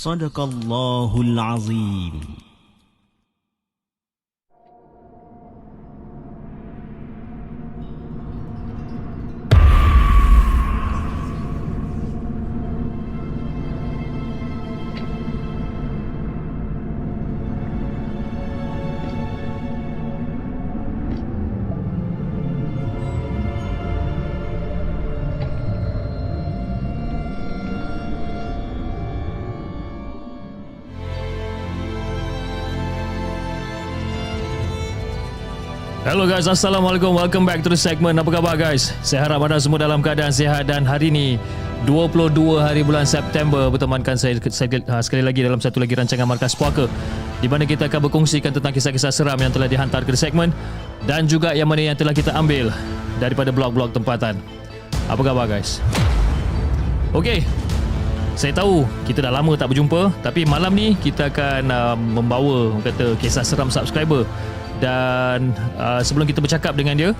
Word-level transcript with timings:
Sadaqallahul 0.00 1.36
Azim. 1.38 2.41
Guys, 36.32 36.48
Assalamualaikum. 36.48 37.12
Welcome 37.12 37.44
back 37.44 37.60
to 37.60 37.68
the 37.68 37.76
segment. 37.76 38.16
Apa 38.16 38.40
khabar 38.40 38.56
guys? 38.56 38.96
Saya 39.04 39.28
harap 39.28 39.44
anda 39.44 39.60
semua 39.60 39.76
dalam 39.76 40.00
keadaan 40.00 40.32
sihat 40.32 40.64
dan 40.64 40.80
hari 40.80 41.12
ini 41.12 41.36
22 41.84 42.56
hari 42.56 42.80
bulan 42.80 43.04
September 43.04 43.68
bertemankan 43.68 44.16
saya, 44.16 44.40
saya 44.48 44.80
uh, 44.88 45.04
sekali 45.04 45.20
lagi 45.20 45.44
dalam 45.44 45.60
satu 45.60 45.76
lagi 45.76 45.92
rancangan 45.92 46.24
Markas 46.24 46.56
Puaka 46.56 46.88
di 47.44 47.52
mana 47.52 47.68
kita 47.68 47.84
akan 47.84 48.08
berkongsikan 48.08 48.48
tentang 48.48 48.72
kisah-kisah 48.72 49.12
seram 49.12 49.36
yang 49.36 49.52
telah 49.52 49.68
dihantar 49.68 50.08
ke 50.08 50.16
the 50.16 50.16
segment 50.16 50.56
dan 51.04 51.28
juga 51.28 51.52
yang 51.52 51.68
mana 51.68 51.92
yang 51.92 52.00
telah 52.00 52.16
kita 52.16 52.32
ambil 52.32 52.72
daripada 53.20 53.52
blog-blog 53.52 53.92
tempatan. 53.92 54.40
Apa 55.12 55.20
khabar 55.20 55.44
guys? 55.44 55.84
Okey. 57.12 57.44
Saya 58.40 58.56
tahu 58.56 58.88
kita 59.04 59.28
dah 59.28 59.36
lama 59.36 59.52
tak 59.60 59.68
berjumpa 59.68 60.08
tapi 60.24 60.48
malam 60.48 60.72
ni 60.72 60.96
kita 60.96 61.28
akan 61.28 61.68
uh, 61.68 61.92
membawa 61.92 62.72
kata 62.80 63.20
kisah 63.20 63.44
seram 63.44 63.68
subscriber 63.68 64.24
dan 64.82 65.54
uh, 65.78 66.02
sebelum 66.02 66.26
kita 66.26 66.42
bercakap 66.42 66.74
dengan 66.74 66.98
dia 66.98 67.10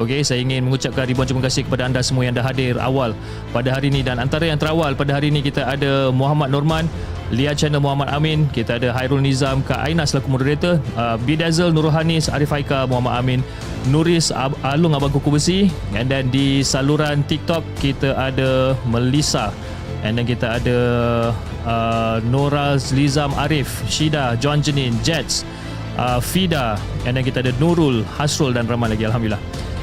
Okey, 0.00 0.24
saya 0.24 0.40
ingin 0.40 0.64
mengucapkan 0.64 1.04
ribuan 1.04 1.28
terima 1.28 1.44
kasih 1.44 1.68
kepada 1.68 1.84
anda 1.84 2.00
semua 2.00 2.24
yang 2.24 2.32
dah 2.32 2.40
hadir 2.40 2.80
awal 2.80 3.12
pada 3.52 3.68
hari 3.68 3.92
ini. 3.92 4.00
Dan 4.00 4.16
antara 4.16 4.48
yang 4.48 4.56
terawal 4.56 4.96
pada 4.96 5.12
hari 5.12 5.28
ini 5.28 5.44
kita 5.44 5.68
ada 5.68 6.08
Muhammad 6.08 6.48
Norman, 6.48 6.88
Lia 7.28 7.52
Channel 7.52 7.84
Muhammad 7.84 8.08
Amin, 8.08 8.48
kita 8.48 8.80
ada 8.80 8.96
Hairul 8.96 9.20
Nizam, 9.20 9.60
Kak 9.60 9.76
Aina 9.76 10.08
selaku 10.08 10.32
moderator, 10.32 10.80
uh, 10.96 11.20
Bidazel 11.20 11.76
Nurul 11.76 11.92
Hanis, 11.92 12.32
Arif 12.32 12.48
Haika, 12.48 12.88
Muhammad 12.88 13.12
Amin, 13.12 13.40
Nuris 13.92 14.32
Ab- 14.32 14.56
Alung 14.64 14.96
Abang 14.96 15.12
Kuku 15.12 15.36
Besi. 15.36 15.68
And 15.92 16.08
then 16.08 16.32
di 16.32 16.64
saluran 16.64 17.20
TikTok 17.28 17.60
kita 17.76 18.16
ada 18.16 18.72
Melissa. 18.88 19.52
And 20.00 20.16
then 20.16 20.24
kita 20.24 20.64
ada 20.64 20.78
uh, 21.68 22.24
Nora 22.24 22.80
Lizam 22.96 23.36
Arif, 23.36 23.84
Shida, 23.84 24.40
John 24.40 24.64
Jenin, 24.64 24.96
Jets, 25.04 25.44
uh, 26.00 26.18
Fida 26.18 26.80
and 27.04 27.14
then 27.14 27.22
kita 27.22 27.44
ada 27.44 27.52
Nurul, 27.60 28.02
Hasrul 28.16 28.56
dan 28.56 28.64
ramai 28.64 28.88
lagi 28.96 29.04
Alhamdulillah. 29.04 29.40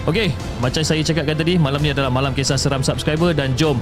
Okey, 0.09 0.33
macam 0.63 0.81
saya 0.81 1.03
cakapkan 1.03 1.35
tadi, 1.35 1.59
malam 1.59 1.83
ni 1.83 1.91
adalah 1.91 2.09
malam 2.09 2.31
kisah 2.31 2.57
seram 2.57 2.81
subscriber 2.81 3.35
dan 3.35 3.53
jom 3.59 3.77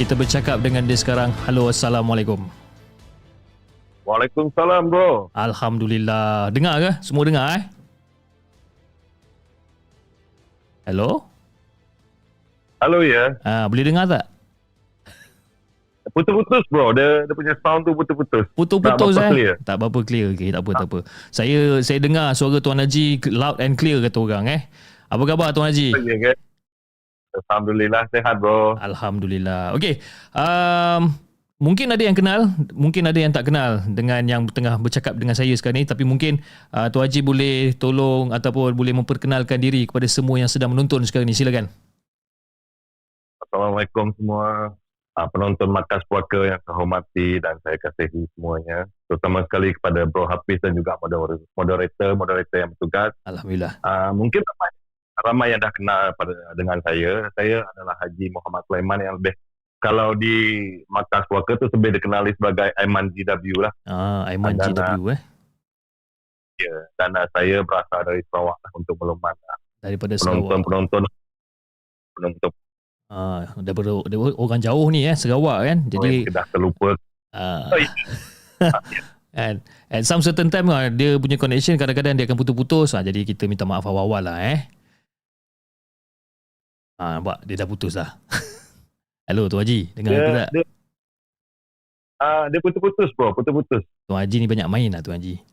kita 0.00 0.16
bercakap 0.16 0.58
dengan 0.62 0.86
dia 0.86 0.98
sekarang. 0.98 1.30
Halo, 1.46 1.70
Assalamualaikum. 1.70 2.40
Waalaikumsalam 4.04 4.92
bro. 4.92 5.32
Alhamdulillah. 5.32 6.52
Dengar 6.52 6.76
ke? 6.76 6.90
Semua 7.00 7.24
dengar 7.24 7.56
eh? 7.56 7.62
Hello? 10.84 11.24
Halo 12.84 13.00
ya. 13.00 13.40
Ah, 13.40 13.64
boleh 13.64 13.80
dengar 13.80 14.04
tak? 14.04 14.33
Putus-putus 16.12 16.64
bro. 16.68 16.92
Dia, 16.92 17.24
dia 17.24 17.34
punya 17.34 17.54
sound 17.64 17.88
tu 17.88 17.96
putus-putus. 17.96 18.44
Putus-putus 18.52 19.16
Tak 19.16 19.24
eh? 19.24 19.30
clear. 19.32 19.52
Tak 19.64 19.74
apa-apa 19.80 20.00
clear. 20.04 20.36
Okay, 20.36 20.52
tak 20.52 20.60
apa, 20.60 20.70
tak 20.76 20.88
apa. 20.92 20.98
Saya 21.32 21.80
saya 21.80 21.98
dengar 22.02 22.36
suara 22.36 22.60
Tuan 22.60 22.82
Haji 22.82 23.24
loud 23.32 23.56
and 23.64 23.80
clear 23.80 24.04
kata 24.04 24.18
orang 24.20 24.44
eh. 24.52 24.60
Apa 25.08 25.22
khabar 25.24 25.56
Tuan 25.56 25.72
Haji? 25.72 25.96
Ya, 25.96 26.16
kan? 26.20 26.36
Alhamdulillah 27.34 28.02
sehat 28.12 28.36
bro. 28.36 28.76
Alhamdulillah. 28.78 29.72
Okey. 29.74 29.98
Um, 30.36 31.16
mungkin 31.56 31.88
ada 31.88 32.02
yang 32.04 32.14
kenal, 32.14 32.52
mungkin 32.76 33.08
ada 33.08 33.18
yang 33.18 33.32
tak 33.32 33.48
kenal 33.48 33.80
dengan 33.88 34.22
yang 34.28 34.44
tengah 34.52 34.76
bercakap 34.76 35.16
dengan 35.16 35.32
saya 35.32 35.56
sekarang 35.56 35.82
ni 35.82 35.88
tapi 35.88 36.04
mungkin 36.04 36.44
uh, 36.76 36.92
Tuan 36.92 37.08
Haji 37.08 37.20
boleh 37.24 37.72
tolong 37.80 38.28
ataupun 38.30 38.76
boleh 38.76 38.92
memperkenalkan 38.92 39.56
diri 39.56 39.88
kepada 39.88 40.04
semua 40.04 40.36
yang 40.36 40.52
sedang 40.52 40.68
menonton 40.76 41.00
sekarang 41.08 41.24
ni. 41.24 41.34
Silakan. 41.34 41.72
Assalamualaikum 43.40 44.12
semua. 44.20 44.76
Uh, 45.14 45.30
penonton 45.30 45.70
Markas 45.70 46.02
Puaka 46.10 46.42
yang 46.42 46.58
saya 46.66 46.74
hormati 46.74 47.38
dan 47.38 47.62
saya 47.62 47.78
kasihi 47.78 48.26
semuanya. 48.34 48.82
Terutama 49.06 49.46
sekali 49.46 49.70
kepada 49.70 50.10
Bro 50.10 50.26
Hafiz 50.26 50.58
dan 50.58 50.74
juga 50.74 50.98
moderator, 50.98 52.18
moderator, 52.18 52.58
yang 52.58 52.74
bertugas. 52.74 53.14
Alhamdulillah. 53.22 53.78
Uh, 53.86 54.10
mungkin 54.10 54.42
ramai, 54.42 54.70
ramai 55.22 55.46
yang 55.54 55.62
dah 55.62 55.70
kenal 55.70 56.10
pada 56.18 56.34
dengan 56.58 56.82
saya. 56.82 57.30
Saya 57.38 57.62
adalah 57.62 57.94
Haji 58.02 58.26
Muhammad 58.34 58.66
Sulaiman 58.66 58.98
yang 59.06 59.14
lebih 59.22 59.38
kalau 59.78 60.18
di 60.18 60.34
Markas 60.90 61.30
Puaka 61.30 61.62
tu 61.62 61.70
lebih 61.70 62.02
dikenali 62.02 62.34
sebagai 62.34 62.74
Aiman 62.74 63.14
GW 63.14 63.54
lah. 63.62 63.70
Ah, 63.86 64.26
Aiman 64.26 64.58
Dan, 64.58 64.74
GW 64.74 65.14
eh. 65.14 65.20
Ya. 66.58 66.90
Dan 66.98 67.14
uh, 67.14 67.28
saya 67.30 67.62
berasal 67.62 68.02
dari 68.02 68.18
Sarawak 68.34 68.58
lah 68.58 68.70
untuk 68.74 68.98
melumat 68.98 69.38
Daripada 69.78 70.18
Sarawak. 70.18 70.58
penonton-penonton 70.58 71.06
Ah, 73.08 73.46
daripada, 73.60 74.00
daripada 74.08 74.32
orang 74.34 74.58
jauh 74.58 74.88
ni 74.88 75.04
eh, 75.04 75.14
Sarawak 75.14 75.58
kan. 75.62 75.78
Jadi 75.86 76.24
kita 76.24 76.34
dah 76.34 76.46
terlupa. 76.48 76.96
ah, 77.30 77.68
Oh, 77.70 77.78
ya. 77.78 77.90
and 79.36 79.60
at 79.90 80.02
some 80.02 80.22
certain 80.22 80.48
time 80.48 80.68
ah, 80.68 80.88
dia 80.88 81.18
punya 81.18 81.36
connection 81.36 81.76
kadang-kadang 81.76 82.16
dia 82.16 82.24
akan 82.24 82.34
putus-putus. 82.34 82.96
Ah, 82.96 83.02
jadi 83.02 83.22
kita 83.22 83.44
minta 83.44 83.62
maaf 83.62 83.84
awal-awal 83.84 84.24
lah 84.24 84.38
eh. 84.40 84.58
Ah, 86.96 87.18
nampak 87.18 87.42
dia 87.44 87.56
dah 87.56 87.66
putus 87.66 87.94
dah. 87.94 88.16
Hello 89.28 89.48
Tuan 89.48 89.64
Haji, 89.64 89.88
dengar 89.92 90.10
aku 90.10 90.20
Dia, 90.20 90.36
tak? 90.36 90.48
dia, 90.52 90.62
ah, 92.20 92.44
dia 92.48 92.60
putus-putus 92.60 93.08
bro, 93.12 93.32
putus-putus. 93.32 93.82
Tuan 94.04 94.18
Haji 94.20 94.36
ni 94.38 94.46
banyak 94.48 94.68
main 94.68 94.90
lah 94.90 95.00
Tuan 95.00 95.20
Haji. 95.20 95.34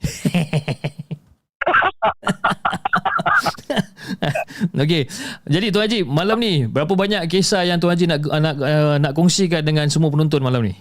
Okey. 4.81 5.03
Jadi 5.47 5.67
Tuan 5.69 5.85
Haji, 5.87 5.99
malam 6.03 6.37
ni 6.37 6.65
berapa 6.65 6.91
banyak 6.91 7.25
kisah 7.27 7.63
yang 7.63 7.77
Tuan 7.77 7.95
Haji 7.95 8.05
nak 8.07 8.19
nak 8.25 8.55
uh, 8.57 8.95
nak 8.97 9.13
kongsikan 9.13 9.61
dengan 9.61 9.87
semua 9.87 10.09
penonton 10.09 10.41
malam 10.41 10.65
ni? 10.65 10.73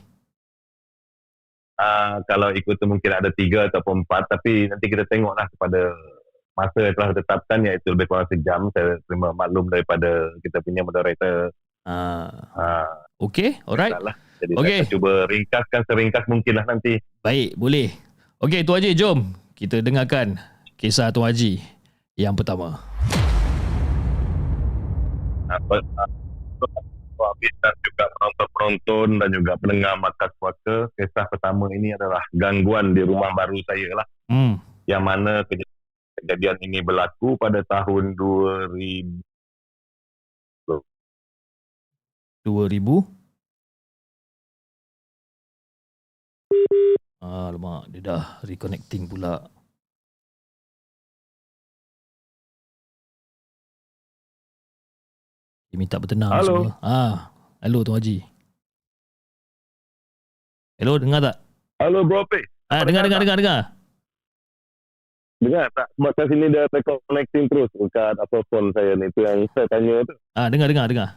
Ah, 1.80 2.20
kalau 2.28 2.52
ikut 2.52 2.76
tu 2.76 2.84
mungkin 2.84 3.08
ada 3.08 3.32
tiga 3.32 3.64
ataupun 3.72 4.04
empat, 4.04 4.28
tapi 4.28 4.68
nanti 4.68 4.84
kita 4.84 5.08
tengoklah 5.08 5.48
kepada 5.48 5.80
masa 6.52 6.78
yang 6.84 6.92
telah 6.92 7.08
ditetapkan 7.16 7.58
iaitu 7.64 7.88
lebih 7.96 8.04
kurang 8.04 8.28
sejam. 8.28 8.68
Saya 8.76 9.00
terima 9.08 9.32
maklum 9.32 9.72
daripada 9.72 10.28
kita 10.44 10.60
punya 10.60 10.84
moderator. 10.84 11.48
Ah, 11.88 12.28
Ah, 12.52 12.88
okey, 13.16 13.64
alright. 13.64 13.96
lah. 13.96 14.12
Jadi 14.40 14.52
Okey. 14.56 14.78
saya 14.84 14.92
cuba 14.92 15.12
ringkaskan 15.24 15.80
seringkas 15.84 16.24
mungkin 16.28 16.52
lah 16.56 16.64
nanti. 16.64 17.00
Baik, 17.20 17.56
boleh. 17.56 17.88
Okey 18.40 18.60
Tuan 18.64 18.80
Haji, 18.80 18.92
jom 18.92 19.18
kita 19.52 19.80
dengarkan 19.80 20.36
kisah 20.76 21.12
Tuan 21.12 21.28
Haji 21.28 21.60
yang 22.20 22.36
pertama. 22.36 22.76
apa 25.48 25.80
Habis 27.20 27.52
dan 27.60 27.74
juga 27.82 28.04
penonton-penonton 28.08 29.08
dan 29.20 29.28
juga 29.28 29.52
pendengar 29.58 29.92
Markas 29.98 30.32
Puaka 30.36 30.88
kisah 30.94 31.28
pertama 31.28 31.68
ini 31.68 31.92
adalah 31.92 32.24
gangguan 32.32 32.96
di 32.96 33.02
rumah 33.02 33.28
baru 33.34 33.60
saya 33.60 33.92
lah 33.92 34.06
Hmm. 34.24 34.56
yang 34.86 35.02
mana 35.02 35.44
kej- 35.44 35.68
kejadian 36.16 36.56
ini 36.62 36.80
berlaku 36.80 37.36
pada 37.36 37.60
tahun 37.62 38.14
2000 38.14 39.20
2000 42.40 43.04
Ah, 47.20 47.52
Alamak, 47.52 47.92
dia 47.92 48.00
dah 48.00 48.24
reconnecting 48.40 49.04
pula. 49.04 49.44
Dia 55.70 55.78
minta 55.78 55.96
bertenang 55.96 56.34
Halo. 56.34 56.66
semua. 56.66 56.70
Ah, 56.82 57.30
hello 57.62 57.86
Tuan 57.86 58.02
Haji. 58.02 58.18
Hello, 60.76 60.98
dengar 60.98 61.20
tak? 61.22 61.36
Halo 61.78 62.02
Bro 62.02 62.26
P 62.26 62.42
Ah, 62.66 62.82
dengar, 62.82 63.02
dengar, 63.02 63.20
dengar, 63.20 63.36
dengar. 63.36 63.60
dengar 65.40 65.66
tak 65.72 65.88
sebab 65.96 66.12
kat 66.12 66.26
sini 66.28 66.46
record 66.52 67.00
connecting 67.08 67.48
terus 67.48 67.70
dekat 67.72 68.12
apa 68.12 68.44
phone 68.46 68.68
saya 68.70 68.92
ni 68.92 69.08
tu 69.10 69.24
yang 69.24 69.40
saya 69.56 69.64
tanya 69.68 70.04
tu 70.04 70.12
Ah, 70.34 70.46
dengar, 70.46 70.68
dengar, 70.68 70.84
dengar. 70.84 71.08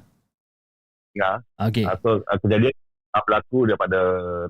dengar 1.11 1.35
Ah, 1.59 1.67
Okey. 1.67 1.83
Ah, 1.83 1.97
so 1.99 2.09
kejadian 2.39 2.71
ah, 3.11 3.19
berlaku 3.19 3.67
daripada 3.67 3.99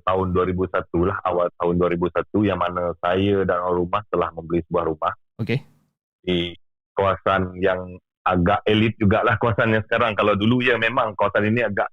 tahun 0.04 0.28
2001 0.30 0.70
lah 1.04 1.18
awal 1.24 1.48
tahun 1.58 1.76
2001 1.80 2.06
yang 2.44 2.60
mana 2.60 2.94
saya 3.00 3.42
dan 3.44 3.58
orang 3.58 3.78
rumah 3.82 4.02
telah 4.08 4.30
membeli 4.30 4.62
sebuah 4.68 4.86
rumah 4.86 5.14
Okey. 5.40 5.60
di 6.22 6.54
kawasan 6.94 7.58
yang 7.58 7.82
agak 8.24 8.64
elit 8.64 8.96
jugalah 8.98 9.36
kawasan 9.38 9.76
yang 9.76 9.84
sekarang. 9.84 10.16
Kalau 10.16 10.34
dulu 10.40 10.64
ya 10.64 10.80
memang 10.80 11.14
kawasan 11.20 11.52
ini 11.52 11.64
agak 11.68 11.92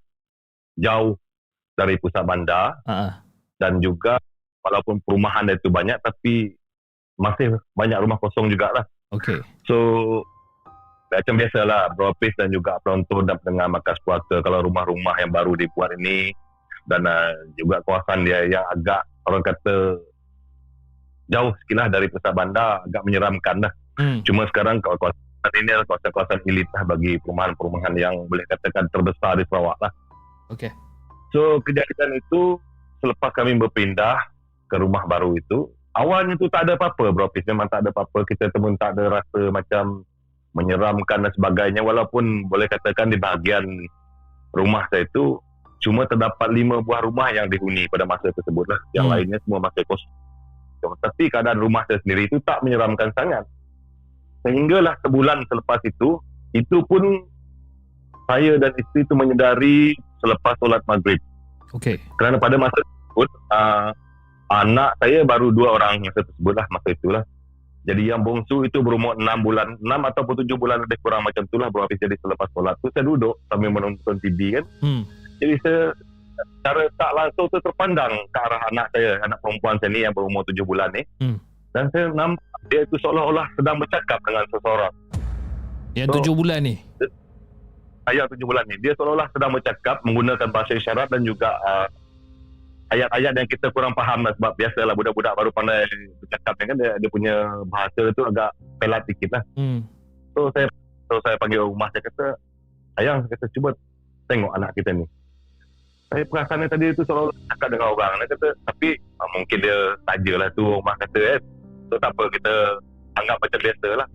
jauh 0.78 1.18
dari 1.74 1.98
pusat 1.98 2.22
bandar 2.22 2.78
ah. 2.86 3.20
dan 3.58 3.82
juga 3.82 4.16
walaupun 4.62 5.02
perumahan 5.02 5.48
dia 5.48 5.56
itu 5.58 5.68
banyak 5.72 5.98
tapi 6.00 6.54
masih 7.20 7.58
banyak 7.74 7.98
rumah 8.00 8.16
kosong 8.22 8.48
jugalah. 8.48 8.86
Okey. 9.12 9.42
So 9.66 9.76
macam 11.10 11.42
biasalah 11.42 11.90
Bropis 11.98 12.32
dan 12.38 12.54
juga 12.54 12.78
penonton 12.86 13.26
dan 13.26 13.36
pendengar 13.42 13.66
Markas 13.66 13.98
Puaka 14.06 14.38
kalau 14.46 14.62
rumah-rumah 14.62 15.18
yang 15.18 15.34
baru 15.34 15.58
dibuat 15.58 15.90
ini 15.98 16.30
dan 16.86 17.02
uh, 17.04 17.34
juga 17.58 17.82
kawasan 17.82 18.22
dia 18.22 18.46
yang 18.46 18.62
agak 18.70 19.02
orang 19.26 19.42
kata 19.42 19.98
jauh 21.30 21.50
sikit 21.62 21.76
lah 21.78 21.88
dari 21.90 22.06
pusat 22.06 22.32
bandar 22.34 22.86
agak 22.86 23.02
menyeramkan 23.02 23.56
lah. 23.66 23.72
Hmm. 23.98 24.22
Cuma 24.22 24.46
sekarang 24.46 24.78
kawasan 24.78 25.29
ini 25.56 25.72
adalah 25.72 25.88
kawasan-kawasan 25.88 26.40
elit 26.44 26.69
lah 26.76 26.84
bagi 26.84 27.16
perumahan-perumahan 27.25 27.94
yang 27.96 28.14
boleh 28.28 28.44
katakan 28.44 28.84
terbesar 28.92 29.40
di 29.40 29.44
Sarawak 29.48 29.78
lah. 29.81 29.92
Okey. 30.52 30.69
So 31.32 31.62
kejadian 31.64 32.20
itu 32.20 32.60
selepas 33.00 33.32
kami 33.32 33.56
berpindah 33.56 34.20
ke 34.69 34.76
rumah 34.76 35.08
baru 35.08 35.32
itu, 35.34 35.72
awalnya 35.96 36.37
tu 36.37 36.46
tak 36.52 36.69
ada 36.69 36.76
apa-apa 36.76 37.10
bro 37.10 37.26
Hafiz. 37.32 37.46
Memang 37.48 37.72
tak 37.72 37.87
ada 37.87 37.90
apa-apa. 37.94 38.28
Kita 38.28 38.52
pun 38.54 38.76
tak 38.76 38.98
ada 38.98 39.22
rasa 39.22 39.40
macam 39.48 40.04
menyeramkan 40.52 41.25
dan 41.25 41.32
sebagainya. 41.32 41.81
Walaupun 41.81 42.46
boleh 42.50 42.69
katakan 42.69 43.08
di 43.08 43.16
bahagian 43.16 43.64
rumah 44.52 44.84
saya 44.90 45.06
itu 45.06 45.38
cuma 45.81 46.04
terdapat 46.04 46.52
lima 46.52 46.84
buah 46.84 47.06
rumah 47.08 47.32
yang 47.32 47.48
dihuni 47.48 47.88
pada 47.88 48.04
masa 48.04 48.28
tersebut 48.34 48.69
lah. 48.69 48.81
Yang 48.92 49.06
Hmm. 49.06 49.12
lainnya 49.16 49.38
semua 49.46 49.58
masih 49.64 49.82
kosong. 49.88 50.12
Tapi 50.81 51.28
keadaan 51.28 51.60
rumah 51.60 51.84
saya 51.88 52.00
sendiri 52.04 52.28
itu 52.28 52.37
tak 52.44 52.60
menyeramkan 52.66 53.12
sangat. 53.16 53.44
Sehinggalah 54.46 54.96
sebulan 55.04 55.44
selepas 55.48 55.81
itu, 55.84 56.16
itu 56.56 56.76
pun 56.88 57.02
saya 58.31 58.56
dan 58.56 58.72
isteri 58.78 59.02
itu 59.04 59.14
menyedari 59.14 59.78
selepas 60.22 60.54
solat 60.62 60.81
maghrib. 60.87 61.19
Okey. 61.75 61.98
Kerana 62.16 62.38
pada 62.38 62.56
masa 62.56 62.78
tersebut, 62.78 63.28
uh, 63.52 63.90
anak 64.50 64.98
saya 64.98 65.22
baru 65.22 65.54
dua 65.54 65.78
orang 65.78 66.02
masa 66.02 66.22
tersebut 66.26 66.54
lah, 66.54 66.66
masa 66.70 66.88
itulah. 66.94 67.22
Jadi 67.81 68.12
yang 68.12 68.20
bongsu 68.20 68.69
itu 68.69 68.84
berumur 68.84 69.16
enam 69.16 69.40
bulan, 69.40 69.81
enam 69.81 70.04
ataupun 70.04 70.44
tujuh 70.44 70.60
bulan 70.60 70.84
lebih 70.84 71.00
kurang 71.00 71.25
macam 71.25 71.48
itulah 71.48 71.72
Bro 71.72 71.88
Hafiz. 71.88 71.96
Jadi 71.96 72.16
selepas 72.20 72.46
solat 72.52 72.76
tu 72.84 72.92
saya 72.92 73.08
duduk 73.08 73.40
sambil 73.48 73.72
menonton 73.72 74.20
TV 74.20 74.61
kan. 74.61 74.64
Hmm. 74.85 75.02
Jadi 75.40 75.54
saya 75.64 75.82
secara 76.61 76.82
tak 77.00 77.12
langsung 77.16 77.47
tu 77.49 77.59
terpandang 77.64 78.12
ke 78.28 78.38
arah 78.38 78.62
anak 78.68 78.87
saya, 78.92 79.11
anak 79.25 79.38
perempuan 79.40 79.76
saya 79.80 79.90
ni 79.92 80.00
yang 80.04 80.12
berumur 80.12 80.44
tujuh 80.44 80.64
bulan 80.68 80.92
ni. 80.92 81.02
Hmm. 81.25 81.40
Dan 81.70 81.86
saya 81.94 82.10
nampak 82.10 82.42
dia 82.66 82.82
itu 82.82 82.96
seolah-olah 82.98 83.46
sedang 83.54 83.78
bercakap 83.78 84.18
dengan 84.26 84.44
seseorang. 84.50 84.94
Yang 85.94 86.08
So- 86.10 86.14
tujuh 86.22 86.34
bulan 86.34 86.60
ni. 86.66 86.76
ayat 88.10 88.26
tujuh 88.34 88.46
bulan 88.48 88.66
ni. 88.66 88.74
Dia 88.82 88.92
seolah-olah 88.98 89.28
sedang 89.30 89.54
bercakap 89.54 90.02
menggunakan 90.02 90.48
bahasa 90.50 90.74
isyarat 90.74 91.06
dan 91.14 91.22
juga 91.22 91.54
uh, 91.62 91.86
ayat-ayat 92.90 93.32
yang 93.38 93.48
kita 93.48 93.70
kurang 93.70 93.94
faham 93.94 94.26
lah 94.26 94.34
sebab 94.34 94.52
biasalah 94.58 94.94
budak-budak 94.98 95.32
baru 95.38 95.50
pandai 95.54 95.86
bercakap 96.18 96.52
kan 96.58 96.74
dia, 96.74 96.98
dia 96.98 97.10
punya 97.10 97.34
bahasa 97.70 98.10
tu 98.10 98.22
agak 98.26 98.50
pelat 98.82 99.02
sikit 99.06 99.30
lah. 99.38 99.42
Hmm. 99.54 99.86
So 100.34 100.50
saya 100.50 100.66
so 101.06 101.22
saya 101.22 101.38
panggil 101.38 101.62
rumah 101.62 101.86
saya 101.94 102.02
kata 102.10 102.26
ayang 102.98 103.22
saya 103.26 103.38
kata 103.38 103.46
cuba 103.54 103.68
tengok 104.26 104.52
anak 104.58 104.70
kita 104.74 104.90
ni. 104.90 105.06
Saya 106.10 106.26
perasan 106.26 106.66
dia 106.66 106.70
tadi 106.74 106.90
tu 106.98 107.06
seolah-olah 107.06 107.36
cakap 107.54 107.68
dengan 107.70 107.88
orang. 107.94 108.12
Dia 108.18 108.28
kata 108.34 108.48
tapi 108.66 108.88
uh, 109.22 109.28
mungkin 109.38 109.58
dia 109.62 109.78
sajalah 110.10 110.48
tu 110.58 110.62
rumah 110.66 110.96
kata 110.98 111.20
eh. 111.38 111.40
So 111.90 111.99
tak 111.99 112.14
apa 112.14 112.25
kita 112.30 112.52
anggap 113.18 113.37
macam 113.42 113.61
biasa 113.61 113.88
lah. 113.99 114.09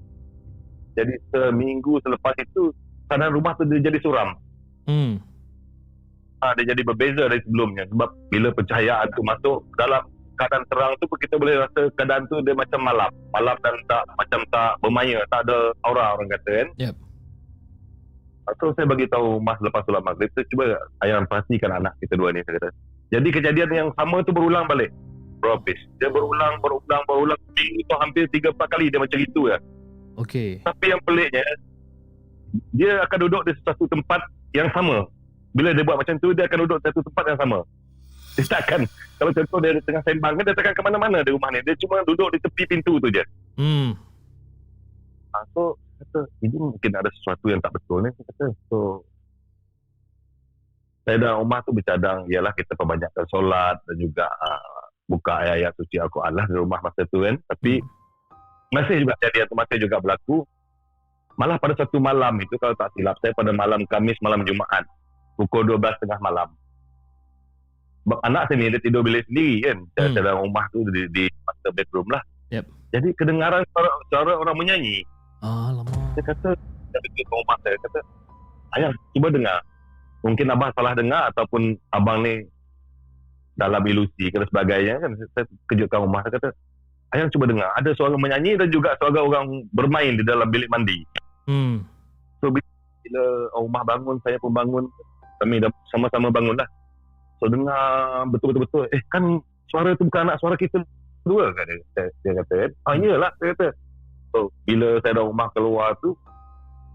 Jadi 0.96 1.14
seminggu 1.30 2.00
selepas 2.00 2.34
itu 2.40 2.72
keadaan 3.12 3.36
rumah 3.36 3.52
tu 3.60 3.68
dia 3.68 3.84
jadi 3.84 4.00
suram. 4.00 4.40
Hmm. 4.86 5.20
ha, 6.46 6.54
dia 6.54 6.78
jadi 6.78 6.82
berbeza 6.86 7.26
dari 7.26 7.42
sebelumnya 7.42 7.90
sebab 7.90 8.10
bila 8.30 8.54
pencahayaan 8.54 9.10
tu 9.18 9.22
masuk 9.26 9.66
dalam 9.82 10.06
keadaan 10.38 10.62
terang 10.70 10.94
tu 11.02 11.10
pun 11.10 11.18
kita 11.18 11.42
boleh 11.42 11.58
rasa 11.58 11.90
keadaan 11.98 12.30
tu 12.30 12.38
dia 12.46 12.54
macam 12.54 12.86
malam 12.86 13.10
malam 13.34 13.58
dan 13.66 13.74
tak 13.90 14.04
macam 14.14 14.40
tak 14.54 14.72
bermaya 14.84 15.26
tak 15.34 15.42
ada 15.50 15.74
aura 15.88 16.14
orang 16.14 16.30
kata 16.38 16.50
kan 16.54 16.70
Yep. 16.78 16.96
so 18.62 18.66
saya 18.78 18.86
bagi 18.86 19.10
tahu 19.10 19.42
mas 19.42 19.58
lepas 19.64 19.82
solat 19.90 20.06
maghrib 20.06 20.30
tu 20.38 20.46
cuba 20.54 20.78
ayam 21.02 21.26
pastikan 21.26 21.74
anak 21.74 21.98
kita 22.04 22.14
dua 22.14 22.30
ni 22.30 22.46
saya 22.46 22.62
kata 22.62 22.70
jadi 23.10 23.28
kejadian 23.32 23.70
yang 23.74 23.90
sama 23.98 24.22
tu 24.22 24.36
berulang 24.36 24.70
balik 24.70 24.94
Hafiz. 25.54 25.80
dia 26.02 26.10
berulang 26.10 26.58
berulang 26.64 27.04
berulang 27.06 27.40
minggu 27.54 27.86
tu 27.86 27.96
hampir 28.02 28.24
3 28.32 28.50
4 28.56 28.74
kali 28.74 28.86
dia 28.90 29.00
macam 29.00 29.20
itu 29.22 29.42
ya 29.52 29.58
Okey. 30.18 30.64
tapi 30.66 30.86
yang 30.90 31.02
peliknya 31.06 31.46
dia 32.72 33.04
akan 33.04 33.18
duduk 33.28 33.42
di 33.48 33.52
satu 33.64 33.86
tempat 33.90 34.22
yang 34.56 34.70
sama. 34.72 35.08
Bila 35.56 35.72
dia 35.72 35.84
buat 35.88 36.00
macam 36.00 36.16
tu 36.20 36.32
dia 36.36 36.48
akan 36.48 36.60
duduk 36.68 36.78
di 36.80 36.86
satu 36.92 37.02
tempat 37.04 37.24
yang 37.32 37.40
sama. 37.40 37.60
Dia 38.36 38.44
tak 38.52 38.62
akan 38.68 38.82
kalau 39.16 39.32
contoh 39.32 39.58
dia 39.64 39.80
tengah 39.80 40.04
sembang 40.04 40.34
kan 40.36 40.44
dia 40.44 40.56
takkan 40.56 40.76
ke 40.76 40.82
mana-mana 40.84 41.24
di 41.24 41.32
rumah 41.32 41.50
ni. 41.52 41.64
Dia 41.64 41.76
cuma 41.80 42.04
duduk 42.04 42.36
di 42.36 42.40
tepi 42.44 42.64
pintu 42.68 43.00
tu 43.00 43.08
je. 43.12 43.24
Hmm. 43.56 43.96
Ha, 45.32 45.38
so 45.56 45.80
kata 45.96 46.28
ini 46.44 46.56
mungkin 46.60 46.92
ada 46.92 47.08
sesuatu 47.12 47.48
yang 47.48 47.64
tak 47.64 47.76
betul 47.76 48.04
ni 48.04 48.12
saya 48.12 48.26
kata. 48.36 48.46
So 48.68 48.78
saya 51.08 51.22
dan 51.22 51.38
rumah 51.40 51.62
tu 51.64 51.72
bercadang 51.72 52.28
ialah 52.28 52.52
kita 52.58 52.76
perbanyakkan 52.76 53.26
solat 53.30 53.78
dan 53.88 53.96
juga 54.02 54.28
uh, 54.28 54.75
buka 55.06 55.42
ayat-ayat 55.46 55.72
suci 55.78 55.96
Al-Quran 56.02 56.34
lah 56.34 56.46
di 56.50 56.56
rumah 56.58 56.80
masa 56.82 57.06
tu 57.10 57.22
kan. 57.22 57.38
Tapi 57.50 57.82
masih 58.74 59.06
juga 59.06 59.14
jadi 59.22 59.46
tu 59.46 59.56
masih 59.56 59.78
juga 59.78 60.02
berlaku 60.02 60.44
Malah 61.36 61.60
pada 61.60 61.76
satu 61.76 62.00
malam 62.00 62.40
itu 62.40 62.56
kalau 62.56 62.72
tak 62.80 62.96
silap 62.96 63.20
saya 63.20 63.36
pada 63.36 63.52
malam 63.52 63.84
Kamis 63.92 64.16
malam 64.24 64.48
Jumaat 64.48 64.88
pukul 65.36 65.68
12 65.68 66.00
tengah 66.00 66.20
malam. 66.24 66.48
Sebab 68.08 68.20
anak 68.24 68.48
saya 68.48 68.56
ni 68.56 68.72
dia 68.72 68.80
tidur 68.80 69.04
bilik 69.04 69.28
sendiri 69.28 69.56
kan. 69.68 69.78
Hmm. 69.84 70.00
Hmm. 70.00 70.16
Dalam 70.16 70.36
rumah 70.48 70.64
tu 70.72 70.88
di, 70.96 71.04
di 71.12 71.28
master 71.44 71.72
bedroom 71.76 72.08
lah. 72.08 72.24
Yep. 72.56 72.66
Jadi 72.96 73.08
kedengaran 73.20 73.68
suara, 73.76 73.90
suara 74.08 74.34
orang 74.40 74.56
menyanyi. 74.56 75.04
Alamak. 75.44 75.92
Saya 76.16 76.24
kata, 76.32 76.50
saya 76.56 77.00
pergi 77.04 77.22
ke 77.28 77.34
rumah 77.36 77.58
saya 77.60 77.78
kata, 77.84 78.00
ayah 78.80 78.90
cuba 79.12 79.28
dengar. 79.28 79.60
Mungkin 80.24 80.48
abang 80.56 80.72
salah 80.72 80.96
dengar 80.96 81.24
ataupun 81.36 81.76
abang 81.92 82.24
ni 82.24 82.48
dalam 83.56 83.82
ilusi 83.88 84.32
dan 84.32 84.48
sebagainya 84.48 85.00
kan. 85.00 85.12
Saya 85.36 85.46
kejutkan 85.72 86.04
rumah. 86.04 86.22
Saya 86.28 86.40
kata, 86.40 86.50
ayah 87.16 87.32
cuba 87.32 87.46
dengar. 87.48 87.70
Ada 87.80 87.96
suara 87.96 88.16
menyanyi 88.16 88.60
dan 88.60 88.70
juga 88.72 88.96
suara 89.00 89.24
orang 89.24 89.68
bermain 89.72 90.16
di 90.16 90.24
dalam 90.24 90.48
bilik 90.52 90.70
mandi. 90.72 91.04
Hmm. 91.48 91.84
Bila 93.06 93.24
rumah 93.58 93.84
bangun, 93.86 94.18
saya 94.26 94.38
pun 94.42 94.54
bangun. 94.54 94.86
Kami 95.42 95.62
dah 95.62 95.70
sama-sama 95.92 96.32
bangun 96.32 96.58
lah. 96.58 96.70
So 97.40 97.52
dengar 97.52 98.24
betul-betul. 98.32 98.88
Eh 98.96 99.02
kan 99.12 99.44
suara 99.68 99.94
tu 100.00 100.08
bukan 100.08 100.32
anak 100.32 100.40
suara 100.40 100.56
kita 100.56 100.80
dua 101.28 101.52
kan 101.52 101.68
dia, 101.68 101.78
dia, 101.94 102.06
dia 102.24 102.32
kata. 102.42 102.56
Ah 102.88 102.96
iyalah 102.96 103.32
saya 103.38 103.52
kata. 103.54 103.68
So 104.32 104.50
bila 104.64 105.04
saya 105.04 105.20
dah 105.20 105.26
rumah 105.28 105.48
keluar 105.52 105.94
tu, 106.00 106.16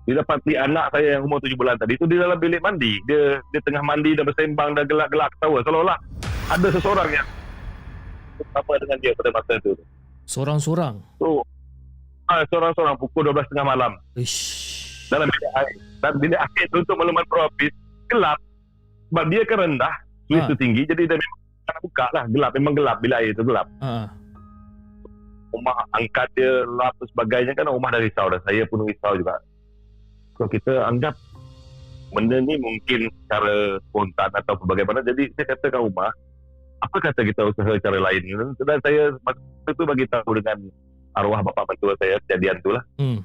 dia 0.09 0.19
dapati 0.19 0.57
anak 0.57 0.91
saya 0.97 1.19
yang 1.19 1.29
umur 1.29 1.39
tujuh 1.45 1.55
bulan 1.61 1.77
tadi 1.77 2.01
tu 2.01 2.09
di 2.09 2.17
dalam 2.17 2.41
bilik 2.41 2.65
mandi. 2.65 2.97
Dia 3.05 3.39
dia 3.53 3.61
tengah 3.63 3.85
mandi 3.85 4.17
dan 4.17 4.25
bersembang 4.25 4.75
dan 4.75 4.85
gelak-gelak 4.89 5.29
ketawa. 5.37 5.61
Seolah-olah 5.63 5.99
ada 6.51 6.67
seseorang 6.69 7.09
yang 7.11 7.27
apa 8.51 8.73
dengan 8.81 8.99
dia 8.99 9.13
pada 9.15 9.31
masa 9.31 9.55
tu. 9.63 9.73
Sorang-sorang. 10.25 10.99
So 11.17 11.47
ah, 12.27 12.43
seorang-seorang 12.49 12.97
pukul 12.97 13.31
12 13.31 13.51
tengah 13.51 13.67
malam 13.67 13.93
Ish. 14.15 15.07
dalam 15.09 15.27
bilik 15.27 15.51
air. 15.57 15.71
Dan 16.01 16.13
bilik 16.19 16.39
air 16.39 16.65
tu 16.69 16.79
untuk 16.79 16.97
makluman 16.97 17.27
propis 17.27 17.71
gelap. 18.09 18.39
Sebab 19.11 19.25
dia 19.27 19.43
kan 19.45 19.59
rendah, 19.61 19.95
Ha. 20.31 20.47
tu 20.47 20.55
tinggi, 20.55 20.87
jadi 20.87 21.11
dia 21.11 21.19
memang 21.19 21.39
tak 21.67 21.79
buka 21.83 22.07
lah. 22.15 22.25
Gelap, 22.31 22.51
memang 22.55 22.73
gelap 22.73 23.03
bila 23.03 23.19
air 23.19 23.35
tu 23.35 23.43
gelap. 23.43 23.67
Ha. 23.83 24.07
Rumah 25.51 25.75
angkat 25.93 26.31
dia, 26.39 26.63
lap 26.71 26.95
dan 27.03 27.07
sebagainya 27.11 27.53
kan 27.59 27.67
rumah 27.67 27.91
dah 27.91 27.99
risau 27.99 28.31
dah. 28.31 28.39
Saya 28.47 28.63
pun 28.71 28.87
risau 28.87 29.19
juga. 29.19 29.35
So 30.39 30.47
kita 30.47 30.87
anggap 30.87 31.19
benda 32.15 32.39
ni 32.39 32.55
mungkin 32.57 33.11
secara 33.11 33.83
spontan 33.83 34.31
atau 34.31 34.55
bagaimana. 34.63 35.03
Jadi 35.03 35.35
saya 35.35 35.51
katakan 35.51 35.83
rumah, 35.83 36.15
apa 36.81 36.97
kata 36.97 37.21
kita 37.23 37.41
usaha 37.45 37.73
cara 37.81 37.99
lain. 38.01 38.23
Dan 38.57 38.79
saya 38.81 39.13
masa 39.23 39.71
tu 39.77 39.85
bagi 39.85 40.09
tahu 40.09 40.41
dengan 40.41 40.59
arwah 41.17 41.45
bapa 41.45 41.69
mentua 41.69 41.95
saya 42.01 42.17
kejadian 42.27 42.57
tu 42.65 42.71
lah. 42.73 42.83
Hmm. 42.97 43.21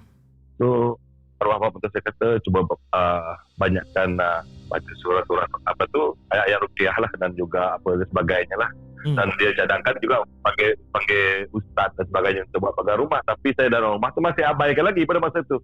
So 0.59 0.97
arwah 1.39 1.59
bapa 1.59 1.79
mentua 1.79 1.91
saya 1.95 2.03
kata 2.11 2.27
cuba 2.43 2.67
uh, 2.67 3.33
banyakkan 3.59 4.19
uh, 4.19 4.41
baca 4.67 4.91
surah-surah 5.03 5.47
apa 5.67 5.83
tu 5.93 6.15
ayat-ayat 6.33 6.59
ruqyah 6.63 6.95
lah 6.99 7.11
dan 7.21 7.31
juga 7.39 7.79
apa 7.79 7.89
dan 7.95 8.07
sebagainya 8.11 8.55
lah. 8.59 8.69
Hmm. 9.05 9.15
Dan 9.21 9.27
dia 9.37 9.53
cadangkan 9.53 9.95
juga 10.01 10.25
panggil 10.41 10.73
panggil 10.89 11.45
ustaz 11.53 11.93
dan 11.95 12.05
sebagainya 12.09 12.41
untuk 12.51 12.59
buat 12.65 12.73
pagar 12.75 12.97
rumah. 12.97 13.21
Tapi 13.23 13.53
saya 13.53 13.69
dalam 13.69 14.01
rumah 14.01 14.09
tu 14.11 14.19
masih 14.19 14.43
abaikan 14.43 14.85
lagi 14.89 15.05
pada 15.05 15.21
masa 15.21 15.39
tu. 15.45 15.61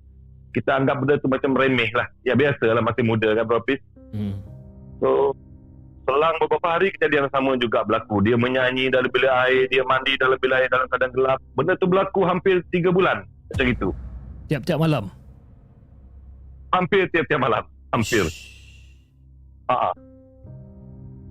Kita 0.52 0.78
anggap 0.78 1.00
benda 1.02 1.16
tu 1.20 1.32
macam 1.32 1.56
remeh 1.58 1.90
lah. 1.96 2.08
Ya 2.28 2.38
biasa 2.38 2.72
lah 2.72 2.84
masih 2.84 3.04
muda 3.04 3.34
kan 3.34 3.46
berapis. 3.48 3.80
Hmm. 4.14 4.40
So 5.02 5.34
selang 6.06 6.36
beberapa 6.42 6.68
hari 6.68 6.88
kejadian 6.96 7.30
sama 7.30 7.56
juga 7.58 7.86
berlaku. 7.86 8.22
Dia 8.26 8.36
menyanyi 8.36 8.90
dalam 8.90 9.10
bilik 9.10 9.32
air, 9.32 9.70
dia 9.70 9.84
mandi 9.86 10.14
dalam 10.18 10.38
bilik 10.42 10.66
air 10.66 10.70
dalam 10.70 10.88
keadaan 10.90 11.14
gelap. 11.14 11.40
Benda 11.54 11.74
tu 11.78 11.86
berlaku 11.88 12.22
hampir 12.26 12.62
3 12.74 12.90
bulan 12.92 13.24
macam 13.52 13.68
itu. 13.68 13.90
Tiap-tiap 14.52 14.80
malam. 14.80 15.08
Hampir 16.72 17.08
tiap-tiap 17.12 17.40
malam. 17.40 17.64
Hampir. 17.92 18.24
Ha. 19.68 19.92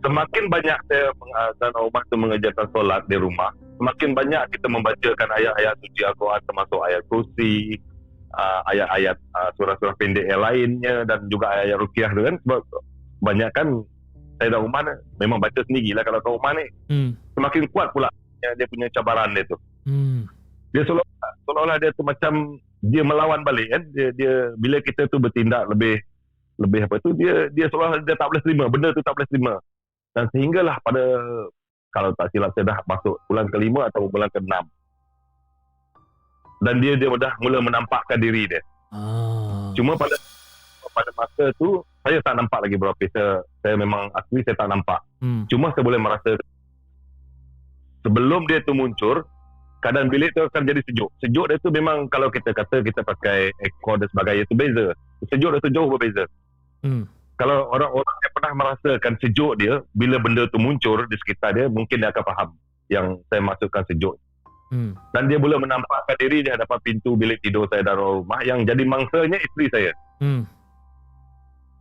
Semakin 0.00 0.44
banyak 0.48 0.78
saya 0.88 1.12
meng- 1.12 1.36
ah, 1.36 1.52
dan 1.60 1.72
rumah 1.76 2.02
tu 2.08 2.16
mengerjakan 2.16 2.66
solat 2.72 3.04
di 3.04 3.20
rumah, 3.20 3.52
semakin 3.76 4.16
banyak 4.16 4.42
kita 4.56 4.66
membacakan 4.72 5.28
ayat-ayat 5.36 5.76
suci 5.76 6.00
Al-Quran 6.08 6.40
termasuk 6.48 6.80
ayat 6.88 7.02
kursi, 7.12 7.76
ah, 8.32 8.64
ayat-ayat 8.72 9.16
ah, 9.36 9.52
surah-surah 9.60 9.92
pendek 10.00 10.24
yang 10.24 10.40
lainnya 10.40 11.04
dan 11.04 11.20
juga 11.28 11.52
ayat-ayat 11.52 11.78
rukiah 11.84 12.10
tu 12.16 12.22
kan 12.24 12.34
sebab 12.40 12.60
banyak 13.20 13.50
kan 13.52 13.68
saya 14.40 14.56
dalam 14.56 14.72
rumah 14.72 14.80
memang 15.20 15.36
baca 15.36 15.60
sendirilah 15.68 16.00
kalau 16.00 16.18
kat 16.24 16.32
rumah 16.32 16.52
ni. 16.56 16.66
Hmm. 16.88 17.10
semakin 17.36 17.68
kuat 17.68 17.92
pula 17.92 18.08
dia 18.40 18.64
punya 18.72 18.88
cabaran 18.96 19.36
dia 19.36 19.44
tu. 19.44 19.60
Hmm. 19.84 20.24
dia 20.72 20.80
seolah 20.88 21.04
seolah 21.44 21.76
dia 21.76 21.92
tu 21.92 22.00
macam 22.00 22.56
dia 22.80 23.04
melawan 23.04 23.44
balik 23.44 23.68
kan? 23.68 23.82
Dia 23.92 24.08
dia 24.16 24.56
bila 24.56 24.80
kita 24.80 25.04
tu 25.12 25.20
bertindak 25.20 25.68
lebih 25.68 26.00
lebih 26.56 26.88
apa 26.88 26.96
tu 27.04 27.12
dia 27.12 27.52
dia 27.52 27.68
seolah 27.68 28.00
dia 28.00 28.16
tak 28.16 28.32
boleh 28.32 28.40
terima. 28.40 28.64
Benda 28.72 28.96
tu 28.96 29.04
tak 29.04 29.12
boleh 29.12 29.28
terima. 29.28 29.54
Dan 30.16 30.24
sehinggalah 30.32 30.80
pada 30.80 31.04
kalau 31.92 32.10
tak 32.16 32.32
silap 32.32 32.50
saya 32.56 32.72
dah 32.72 32.78
masuk 32.88 33.20
bulan 33.28 33.46
kelima 33.52 33.92
atau 33.92 34.08
bulan 34.08 34.32
keenam. 34.32 34.64
Dan 36.64 36.80
dia 36.80 36.96
dia 36.96 37.12
dah 37.12 37.36
mula 37.44 37.60
menampakkan 37.60 38.16
diri 38.16 38.48
dia. 38.48 38.64
Ah. 38.90 39.70
cuma 39.78 39.94
pada 39.94 40.18
pada 40.92 41.10
masa 41.14 41.44
tu 41.56 41.82
saya 42.00 42.18
tak 42.24 42.34
nampak 42.36 42.64
lagi 42.64 42.76
berapa 42.80 43.02
saya, 43.12 43.44
saya 43.60 43.74
memang 43.76 44.08
akui 44.16 44.40
saya 44.42 44.56
tak 44.56 44.70
nampak 44.72 45.00
Hmm. 45.20 45.44
Cuma 45.52 45.68
saya 45.76 45.84
boleh 45.84 46.00
merasa 46.00 46.32
sebelum 48.00 48.48
dia 48.48 48.64
tu 48.64 48.72
muncul, 48.72 49.20
keadaan 49.84 50.08
bilik 50.08 50.32
tu 50.32 50.40
akan 50.40 50.64
jadi 50.64 50.80
sejuk. 50.88 51.12
Sejuk 51.20 51.46
dia 51.52 51.60
tu 51.60 51.68
memang 51.68 52.08
kalau 52.08 52.32
kita 52.32 52.56
kata 52.56 52.80
kita 52.80 53.04
pakai 53.04 53.52
aircon 53.60 54.00
dan 54.00 54.08
sebagainya 54.08 54.44
tu 54.48 54.56
beza. 54.56 54.96
Sejuk 55.28 55.52
dia 55.52 55.60
tu 55.60 55.70
jauh 55.72 55.88
berbeza. 55.92 56.24
Hmm. 56.80 57.04
Kalau 57.36 57.72
orang-orang 57.72 58.16
yang 58.20 58.32
pernah 58.36 58.52
merasakan 58.52 59.14
sejuk 59.20 59.52
dia, 59.60 59.80
bila 59.96 60.16
benda 60.20 60.44
tu 60.48 60.60
muncul 60.60 61.08
di 61.08 61.16
sekitar 61.20 61.56
dia, 61.56 61.68
mungkin 61.72 62.00
dia 62.00 62.12
akan 62.12 62.24
faham 62.24 62.48
yang 62.92 63.16
saya 63.28 63.40
maksudkan 63.44 63.84
sejuk. 63.88 64.16
Hmm. 64.72 64.94
Dan 65.12 65.28
dia 65.28 65.36
boleh 65.40 65.56
menampakkan 65.60 66.16
diri 66.20 66.46
di 66.46 66.50
hadapan 66.52 66.78
pintu 66.84 67.16
bilik 67.16 67.42
tidur 67.42 67.66
saya 67.68 67.82
dalam 67.82 68.22
rumah 68.22 68.40
yang 68.44 68.62
jadi 68.64 68.84
mangsanya 68.84 69.36
isteri 69.40 69.66
saya. 69.72 69.92
Hmm. 70.20 70.44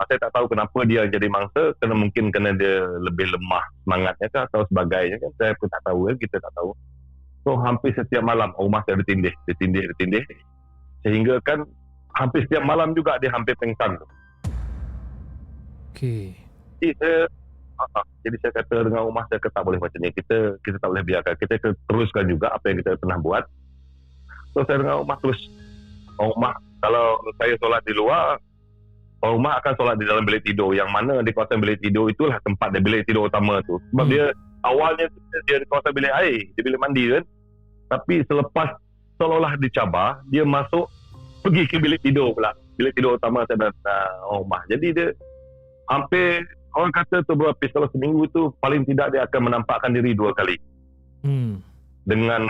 Saya 0.07 0.19
tak 0.23 0.31
tahu 0.31 0.45
kenapa 0.47 0.79
dia 0.87 1.03
jadi 1.11 1.27
mangsa 1.27 1.75
kena 1.83 1.91
mungkin 1.91 2.31
kena 2.31 2.55
dia 2.55 2.87
lebih 3.03 3.27
lemah 3.35 3.63
semangatnya 3.83 4.27
kan 4.31 4.41
atau 4.47 4.63
sebagainya 4.71 5.19
kan 5.19 5.31
saya 5.35 5.51
pun 5.59 5.67
tak 5.67 5.81
tahu 5.83 5.99
kan 6.07 6.15
kita 6.15 6.35
tak 6.39 6.53
tahu. 6.55 6.71
So 7.43 7.49
hampir 7.59 7.91
setiap 7.95 8.23
malam 8.23 8.55
rumah 8.55 8.79
saya 8.87 8.99
ditindih 9.03 9.35
ditindih 9.47 9.91
ditindih 9.95 10.23
sehingga 11.03 11.43
kan 11.43 11.67
hampir 12.15 12.47
setiap 12.47 12.63
malam 12.63 12.95
juga 12.95 13.19
dia 13.19 13.31
hampir 13.31 13.55
pengsan 13.59 13.99
tu. 13.99 14.07
Okay. 15.99 16.31
jadi 16.79 16.95
saya 16.95 17.19
ah, 17.75 17.99
ah, 17.99 18.05
jadi 18.23 18.35
saya 18.39 18.51
kata 18.55 18.87
dengan 18.87 19.03
rumah 19.03 19.27
saya 19.27 19.39
kata 19.43 19.51
tak 19.51 19.63
boleh 19.67 19.79
macam 19.83 19.99
ni 19.99 20.15
kita 20.15 20.55
kita 20.63 20.79
tak 20.79 20.89
boleh 20.95 21.03
biarkan. 21.03 21.33
Kita 21.35 21.53
teruskan 21.91 22.23
juga 22.31 22.55
apa 22.55 22.71
yang 22.71 22.79
kita 22.79 22.95
pernah 22.95 23.19
buat. 23.19 23.43
So 24.55 24.63
saya 24.63 24.79
dengan 24.79 25.03
rumah 25.03 25.19
terus 25.19 25.39
rumah 26.15 26.55
kalau 26.79 27.19
saya 27.35 27.55
solat 27.59 27.83
di 27.83 27.91
luar 27.91 28.39
orang 29.19 29.33
rumah 29.39 29.53
akan 29.59 29.73
solat 29.75 29.95
di 29.99 30.05
dalam 30.07 30.23
bilik 30.23 30.43
tidur. 30.47 30.71
Yang 30.71 30.89
mana 30.91 31.19
di 31.23 31.31
kawasan 31.35 31.59
bilik 31.59 31.79
tidur 31.83 32.07
itulah 32.07 32.39
tempat 32.43 32.71
dia 32.71 32.81
bilik 32.83 33.03
tidur 33.07 33.27
utama 33.27 33.59
tu. 33.67 33.79
Sebab 33.91 34.05
Hmm. 34.07 34.13
dia 34.13 34.25
awalnya 34.63 35.05
dia 35.47 35.57
di 35.59 35.67
kawasan 35.67 35.91
bilik 35.95 36.13
air. 36.15 36.39
Di 36.55 36.59
bilik 36.63 36.79
mandi 36.79 37.03
kan? 37.11 37.23
Tapi 37.89 38.15
selepas 38.29 38.69
seolah-olah 39.19 39.53
dicabar 39.59 40.23
dia 40.31 40.47
masuk 40.47 40.87
pergi 41.43 41.63
ke 41.67 41.77
bilik 41.79 41.99
tidur 42.03 42.31
pula. 42.35 42.55
Bilik 42.79 42.95
tidur 42.95 43.19
utama 43.19 43.43
saya 43.47 43.69
dan 43.69 43.73
uh, 43.83 44.31
orang 44.31 44.41
rumah. 44.47 44.61
Jadi 44.71 44.87
dia 44.95 45.07
hampir 45.91 46.47
orang 46.77 46.93
kata 46.95 47.25
tu 47.27 47.33
berapa 47.35 47.59
kalau 47.73 47.89
seminggu 47.91 48.29
tu 48.31 48.53
paling 48.63 48.85
tidak 48.87 49.11
dia 49.11 49.25
akan 49.27 49.51
menampakkan 49.51 49.91
diri 49.91 50.15
dua 50.15 50.31
kali. 50.35 50.55
Hmm. 51.19 51.59
dengan 52.07 52.47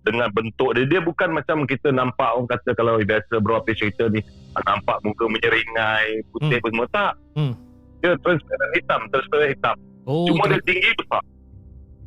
dengan 0.00 0.28
bentuk 0.32 0.72
dia 0.76 0.84
dia 0.88 1.00
bukan 1.04 1.28
macam 1.36 1.68
kita 1.68 1.92
nampak 1.92 2.32
orang 2.32 2.48
kata 2.48 2.72
kalau 2.72 2.96
biasa 3.00 3.34
berapa 3.40 3.68
cerita 3.76 4.08
ni 4.08 4.24
ah, 4.56 4.62
nampak 4.64 4.96
muka 5.04 5.28
menyeringai 5.28 6.24
putih 6.32 6.56
Hmm. 6.56 6.60
hmm. 6.60 6.70
semua 6.72 6.86
tak 6.88 7.12
Hmm. 7.36 7.52
dia 8.00 8.12
transparent 8.24 8.72
hitam 8.76 9.00
transparent 9.12 9.50
hitam 9.56 9.76
Oh, 10.08 10.26
cuma 10.26 10.48
dia 10.48 10.58
tinggi 10.64 10.90
besar 10.96 11.22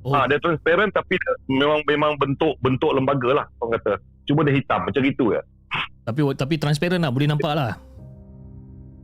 oh. 0.04 0.12
ha, 0.18 0.26
dia 0.26 0.42
transparent 0.42 0.92
tapi 0.92 1.14
dia 1.16 1.34
memang 1.48 1.80
memang 1.86 2.12
bentuk 2.18 2.58
bentuk 2.60 2.92
lembaga 2.92 3.44
lah 3.44 3.46
orang 3.62 3.78
kata 3.80 3.94
cuma 4.26 4.42
dia 4.44 4.58
hitam 4.58 4.82
macam 4.84 5.02
gitu 5.06 5.38
ya 5.38 5.42
tapi 6.04 6.20
tapi 6.36 6.54
transparent 6.60 7.00
lah, 7.00 7.14
boleh 7.14 7.30
nampak 7.32 7.54
lah. 7.56 7.78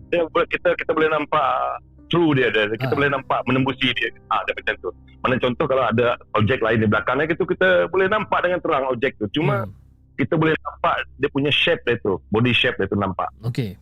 dia 0.10 0.26
kita 0.26 0.74
kita 0.76 0.92
boleh 0.92 1.08
nampak 1.08 1.80
true 2.10 2.34
dia, 2.34 2.50
dia. 2.50 2.68
kita 2.72 2.90
Ah. 2.90 2.98
boleh 2.98 3.10
nampak 3.12 3.40
menembusi 3.44 3.90
dia 3.92 4.10
ah 4.28 4.42
dia 4.42 4.54
macam 4.54 4.76
tu 4.80 4.90
mana 5.20 5.36
contoh 5.38 5.66
kalau 5.66 5.84
ada 5.84 6.06
objek 6.34 6.60
lain 6.60 6.80
di 6.80 6.88
belakangnya 6.88 7.26
gitu 7.28 7.44
kita 7.44 7.68
boleh 7.86 8.08
nampak 8.08 8.40
dengan 8.42 8.60
terang 8.60 8.86
objek 8.88 9.14
tu 9.16 9.30
cuma 9.32 9.64
Hmm. 9.64 9.74
kita 10.16 10.34
boleh 10.34 10.58
nampak 10.58 10.96
dia 11.16 11.30
punya 11.30 11.50
shape 11.50 11.80
dia 11.84 11.96
tu 11.98 12.18
body 12.28 12.52
shape 12.52 12.76
dia 12.76 12.86
tu 12.86 12.96
nampak 12.96 13.30
Okay. 13.44 13.78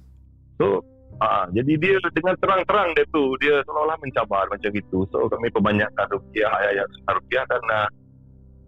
so 0.56 0.84
ah 1.18 1.50
jadi 1.50 1.74
dia 1.76 1.96
dengan 2.12 2.36
terang-terang 2.36 2.94
dia 2.94 3.08
tu 3.08 3.34
dia 3.38 3.64
seolah-olah 3.64 3.98
mencabar 3.98 4.46
macam 4.46 4.70
gitu 4.70 5.08
so 5.08 5.26
kami 5.26 5.48
perbanyakkan 5.48 6.06
rupiah 6.08 6.52
ayat-ayat 6.54 6.88
rupiah 7.10 7.44
dan 7.48 7.62
ah, 7.72 7.88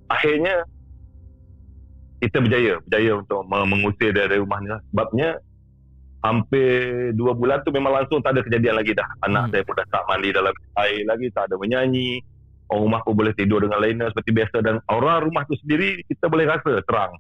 akhirnya 0.10 0.56
kita 2.20 2.38
berjaya 2.38 2.74
berjaya 2.82 3.12
untuk 3.16 3.42
me- 3.46 3.64
mengusir 3.66 4.10
dia 4.10 4.26
dari 4.26 4.40
rumah 4.40 4.60
ni 4.60 4.68
lah 4.68 4.82
sebabnya 4.86 5.30
hampir 6.20 6.70
dua 7.16 7.32
bulan 7.32 7.64
tu 7.64 7.72
memang 7.72 7.96
langsung 7.96 8.20
tak 8.20 8.36
ada 8.36 8.42
kejadian 8.44 8.76
lagi 8.76 8.92
dah. 8.92 9.08
Anak 9.24 9.48
Hmm. 9.48 9.52
saya 9.56 9.62
pun 9.64 9.76
dah 9.80 9.88
tak 9.88 10.04
mandi 10.08 10.30
dalam 10.36 10.54
air 10.84 11.02
lagi, 11.08 11.28
tak 11.32 11.48
ada 11.48 11.56
menyanyi. 11.56 12.20
Orang 12.70 12.82
rumah 12.86 13.02
pun 13.02 13.14
boleh 13.18 13.34
tidur 13.34 13.66
dengan 13.66 13.82
lainnya 13.82 14.14
seperti 14.14 14.30
biasa 14.30 14.58
dan 14.62 14.76
aura 14.86 15.18
rumah 15.24 15.42
tu 15.50 15.58
sendiri 15.66 16.06
kita 16.06 16.30
boleh 16.30 16.46
rasa 16.46 16.84
terang 16.86 17.18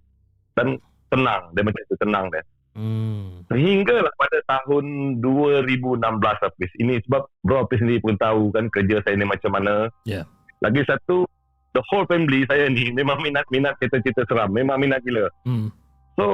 dan 0.53 0.77
tenang. 1.10 1.50
Dia 1.58 1.63
macam 1.65 1.82
tu 1.89 1.98
tenang 1.98 2.25
dia. 2.29 2.44
Hmm. 2.77 3.41
Sehinggalah 3.50 4.13
pada 4.13 4.38
tahun 4.46 5.18
2016 5.25 6.06
Hafiz. 6.46 6.72
Ini 6.77 7.01
sebab 7.10 7.25
bro 7.41 7.65
Hafiz 7.65 7.82
sendiri 7.82 7.98
pun 7.98 8.13
tahu 8.22 8.53
kan 8.53 8.70
kerja 8.70 9.01
saya 9.01 9.18
ni 9.18 9.25
macam 9.25 9.51
mana. 9.58 9.89
Ya. 10.06 10.22
Lagi 10.62 10.86
satu, 10.86 11.25
the 11.74 11.82
whole 11.89 12.06
family 12.06 12.46
saya 12.46 12.70
ni 12.70 12.94
memang 12.94 13.18
minat-minat 13.25 13.74
cerita-cerita 13.82 14.29
seram. 14.29 14.53
Memang 14.53 14.77
minat 14.77 15.01
gila. 15.01 15.34
Hmm. 15.50 15.74
So, 16.13 16.25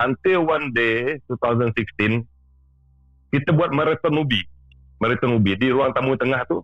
until 0.00 0.46
one 0.46 0.74
day, 0.74 1.18
2016, 1.30 2.26
kita 3.34 3.50
buat 3.54 3.70
marathon 3.74 4.14
movie. 4.14 4.42
Marathon 4.98 5.38
movie. 5.38 5.58
Di 5.58 5.70
ruang 5.70 5.90
tamu 5.94 6.14
tengah 6.14 6.42
tu, 6.46 6.62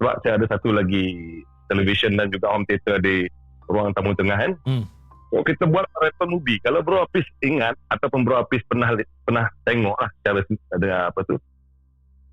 sebab 0.00 0.14
saya 0.24 0.40
ada 0.40 0.46
satu 0.48 0.72
lagi 0.72 1.40
television 1.68 2.16
dan 2.16 2.28
juga 2.32 2.52
home 2.52 2.64
theater 2.68 3.00
di 3.00 3.24
ruang 3.68 3.92
tamu 3.96 4.12
tengah 4.16 4.36
kan. 4.36 4.52
Hmm. 4.64 4.84
So, 5.30 5.46
kita 5.46 5.64
buat 5.70 5.86
marathon 5.94 6.34
movie. 6.34 6.58
Kalau 6.60 6.82
Bro 6.82 7.06
Hafiz 7.06 7.26
ingat, 7.40 7.78
ataupun 7.86 8.26
Bro 8.26 8.42
Hafiz 8.42 8.66
pernah 8.66 8.90
pernah 9.22 9.46
tengok 9.62 9.94
lah 9.94 10.10
secara 10.18 10.38
ada 10.74 10.90
apa 11.06 11.20
tu, 11.22 11.38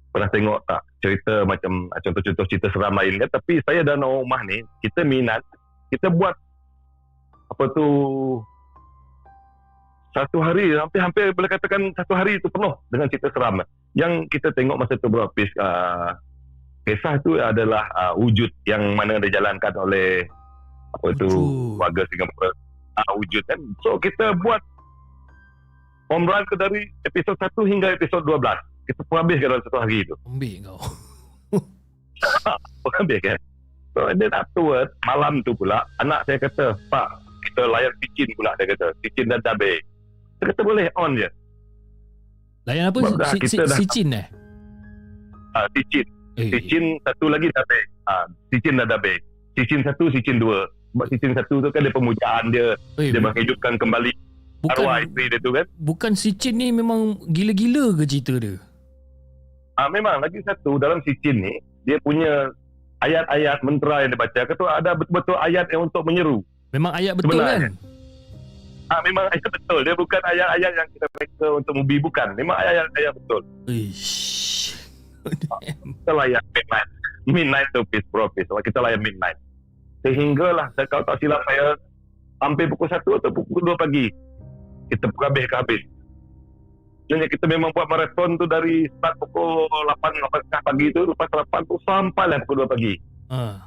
pernah 0.09 0.29
tengok 0.33 0.59
tak 0.65 0.81
cerita 1.05 1.45
macam 1.45 1.93
contoh-contoh 1.93 2.45
cerita 2.49 2.67
seram 2.73 2.97
lain 2.97 3.21
kan. 3.21 3.29
Tapi 3.37 3.61
saya 3.61 3.85
dan 3.85 4.01
orang 4.01 4.25
rumah 4.25 4.41
ni, 4.49 4.65
kita 4.81 5.05
minat, 5.05 5.45
kita 5.93 6.09
buat 6.09 6.33
apa 7.47 7.63
tu 7.71 7.85
satu 10.17 10.41
hari 10.41 10.73
hampir-hampir 10.73 11.29
boleh 11.37 11.45
katakan 11.45 11.93
satu 11.93 12.17
hari 12.17 12.41
itu 12.41 12.49
penuh 12.49 12.73
dengan 12.89 13.05
cerita 13.05 13.29
seram. 13.29 13.61
Yang 13.93 14.25
kita 14.33 14.49
tengok 14.57 14.81
masa 14.81 14.97
tu 14.97 15.13
Hafiz 15.13 15.53
uh, 15.61 16.17
kisah 16.89 17.21
tu 17.21 17.37
adalah 17.37 17.85
uh, 17.93 18.13
wujud 18.17 18.49
yang 18.65 18.97
mana 18.97 19.21
dijalankan 19.21 19.77
oleh 19.77 20.25
apa 20.97 21.07
tu 21.21 21.29
Wujud. 21.29 21.77
warga 21.77 22.01
Singapura. 22.09 22.49
Uh, 22.97 23.13
wujud 23.21 23.45
kan. 23.45 23.61
So 23.85 24.01
kita 24.01 24.33
buat 24.41 24.57
run 26.09 26.43
tu 26.49 26.55
dari 26.57 26.89
episod 27.05 27.37
1 27.37 27.53
hingga 27.69 27.93
episod 27.93 28.25
12 28.25 28.41
kita 28.89 29.01
pun 29.05 29.21
habiskan 29.21 29.53
dalam 29.53 29.63
satu 29.69 29.77
hari 29.77 30.01
tu. 30.01 30.15
Ambil 30.25 30.65
kau. 30.65 30.79
pun 32.81 32.91
habis 32.97 33.19
kan. 33.21 33.37
So 33.93 34.09
and 34.09 34.17
then 34.17 34.33
afterward 34.33 34.89
malam 35.05 35.45
tu 35.45 35.53
pula 35.53 35.85
anak 36.01 36.25
saya 36.25 36.41
kata 36.41 36.73
pak 36.89 37.05
kita 37.45 37.69
layan 37.69 37.93
Sicin 38.01 38.33
pula 38.33 38.57
dia 38.57 38.65
kata. 38.73 38.97
Sicin 39.05 39.29
dan 39.29 39.45
Dabe 39.45 39.77
saya 40.37 40.45
kata 40.51 40.61
boleh 40.61 40.85
on 40.95 41.13
je 41.13 41.29
Layan 42.63 42.91
apa? 42.91 42.99
Sebab 42.99 43.15
dah 43.15 43.31
Si, 43.31 43.37
si, 43.43 43.55
dah- 43.55 43.67
si 43.71 43.83
Cin 43.85 44.09
eh? 44.11 44.27
uh, 45.53 45.67
Sicin 45.71 46.07
Eh, 46.37 46.53
Sicin 46.53 47.01
satu 47.01 47.27
lagi 47.27 47.49
Dabe 47.49 47.79
uh, 48.05 48.25
Sicin 48.47 48.77
dan 48.77 48.85
Dabe 48.87 49.17
Sicin 49.53 49.81
satu 49.81 50.05
Sicin 50.09 50.37
dua 50.37 50.69
sebab 50.87 51.05
Sicin 51.09 51.33
satu 51.33 51.59
tu 51.59 51.67
kan 51.67 51.81
dia 51.81 51.89
pemujaan 51.89 52.45
dia 52.49 52.77
eh, 52.95 53.09
dia 53.09 53.17
menghidupkan 53.17 53.73
kembali 53.75 54.13
arwah 54.67 55.01
bukan 55.01 55.01
isteri 55.03 55.25
dia 55.27 55.39
tu 55.39 55.49
kan 55.51 55.65
bukan 55.75 56.11
si 56.13 56.29
Cin 56.31 56.55
ni 56.55 56.69
memang 56.69 56.99
gila-gila 57.25 57.95
ke 57.95 58.05
cerita 58.05 58.37
dia? 58.37 58.61
Ah 59.73 59.87
memang 59.87 60.19
lagi 60.19 60.37
satu 60.41 60.77
dalam 60.77 61.01
Sicin 61.01 61.39
ni 61.39 61.53
dia 61.83 61.97
punya 61.97 62.53
ayat-ayat 62.99 63.57
mentera 63.61 64.01
yang 64.01 64.09
dia 64.11 64.19
baca 64.19 64.39
kata 64.43 64.61
ada 64.67 64.91
betul-betul 64.93 65.37
ayat 65.37 65.65
yang 65.67 65.81
untuk 65.83 66.01
menyeru. 66.01 66.41
Memang 66.69 66.91
ayat 66.91 67.13
betul 67.13 67.33
Sebenarnya. 67.33 67.59
kan? 67.63 67.73
Ah 68.87 68.99
memang 69.03 69.27
ayat 69.35 69.49
betul. 69.51 69.79
Dia 69.83 69.95
bukan 69.95 70.21
ayat-ayat 70.23 70.71
yang 70.75 70.89
kita 70.95 71.07
reka 71.19 71.47
untuk 71.51 71.73
movie 71.75 71.99
bukan. 71.99 72.27
Memang 72.35 72.55
ayat-ayat 72.55 73.13
betul. 73.15 73.41
Ish. 73.67 74.75
Kita 75.83 76.11
layan 76.15 76.43
midnight. 76.55 76.89
Midnight 77.27 77.67
tu 77.75 77.83
peace 77.91 78.07
bro 78.07 78.31
peace. 78.31 78.47
Kita 78.47 78.79
layan 78.79 79.03
midnight. 79.03 79.35
Sehinggalah 80.07 80.71
kalau 80.87 81.03
tak 81.03 81.19
silap 81.19 81.43
saya 81.43 81.75
hampir 82.39 82.69
pukul 82.71 82.87
1 82.87 83.01
atau 83.03 83.31
pukul 83.33 83.61
2 83.65 83.75
pagi. 83.75 84.07
Kita 84.87 85.11
pun 85.11 85.27
habis 85.27 85.45
ke 85.51 85.55
habis. 85.57 85.81
Jadi 87.07 87.23
kita 87.31 87.47
memang 87.47 87.71
buat 87.71 87.87
marathon 87.87 88.35
tu 88.35 88.47
dari 88.47 88.87
start 88.99 89.15
pukul 89.19 89.67
8, 89.67 90.43
8 90.47 90.67
pagi 90.67 90.87
tu. 90.95 91.03
Lepas 91.07 91.27
8 91.31 91.67
tu 91.67 91.75
sampai 91.83 92.25
lah 92.31 92.39
pukul 92.47 92.63
2 92.63 92.73
pagi. 92.73 92.95
Ah. 93.27 93.59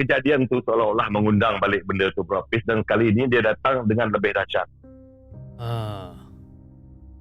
Kejadian 0.00 0.48
tu 0.48 0.64
seolah-olah 0.64 1.12
mengundang 1.12 1.60
balik 1.60 1.84
benda 1.84 2.08
tu 2.16 2.24
Bro 2.24 2.40
Hafiz 2.48 2.64
dan 2.64 2.80
kali 2.88 3.12
ini 3.12 3.28
dia 3.28 3.44
datang 3.44 3.84
dengan 3.84 4.08
lebih 4.08 4.32
dahsyat. 4.32 4.64
Ah. 5.60 6.16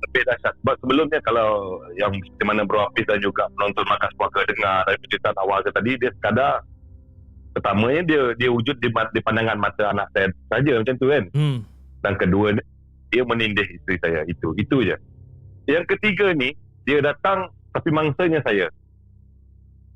Lebih 0.08 0.24
dahsyat. 0.24 0.56
Sebab 0.64 0.76
sebelumnya 0.80 1.20
kalau 1.28 1.84
yang 2.00 2.16
seperti 2.16 2.44
mana 2.48 2.64
Bro 2.64 2.88
dan 2.96 3.20
juga 3.20 3.52
penonton 3.60 3.84
Markas 3.84 4.16
Puaka 4.16 4.48
dengar 4.48 4.88
dari 4.88 4.98
penceritaan 5.04 5.38
awal 5.44 5.60
saya 5.68 5.76
tadi, 5.76 5.92
dia 6.00 6.12
sekadar 6.16 6.54
pertamanya 7.52 8.02
dia 8.08 8.22
dia 8.40 8.50
wujud 8.54 8.80
di, 8.80 8.88
di 8.88 9.20
pandangan 9.20 9.60
mata 9.60 9.92
anak 9.92 10.08
saya 10.16 10.32
saja 10.48 10.74
macam 10.80 10.96
tu 10.96 11.08
kan. 11.12 11.24
Hmm. 11.36 11.60
Dan 12.00 12.14
kedua 12.16 12.56
dia 13.12 13.24
menindih 13.28 13.68
isteri 13.68 14.00
saya. 14.00 14.24
Itu. 14.24 14.56
Itu 14.56 14.88
je. 14.88 14.96
Yang 15.68 15.86
ketiga 15.98 16.32
ni, 16.32 16.56
dia 16.88 17.04
datang 17.04 17.52
tapi 17.76 17.92
mangsanya 17.92 18.40
saya. 18.48 18.72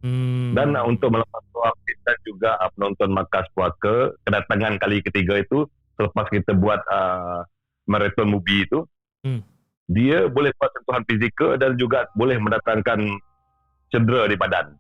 Hmm. 0.04 0.52
Dan 0.52 0.76
uh, 0.76 0.84
untuk 0.84 1.16
melepas 1.16 1.44
Hafiz 1.64 1.83
dan 2.04 2.18
juga 2.28 2.56
uh, 2.60 2.70
penonton 2.76 3.10
Markas 3.12 3.48
Puaka, 3.56 4.14
kedatangan 4.28 4.80
kali 4.80 5.00
ketiga 5.04 5.40
itu 5.40 5.68
selepas 5.96 6.28
kita 6.30 6.56
buat 6.56 6.80
uh, 6.88 7.48
marathon 7.88 8.32
movie 8.32 8.68
itu, 8.68 8.84
Hmm. 9.24 9.40
dia 9.88 10.28
boleh 10.28 10.52
buat 10.60 10.68
sentuhan 10.76 11.04
fizikal 11.08 11.56
dan 11.56 11.80
juga 11.80 12.12
boleh 12.12 12.36
mendatangkan 12.44 13.08
cedera 13.88 14.28
di 14.28 14.36
badan. 14.36 14.76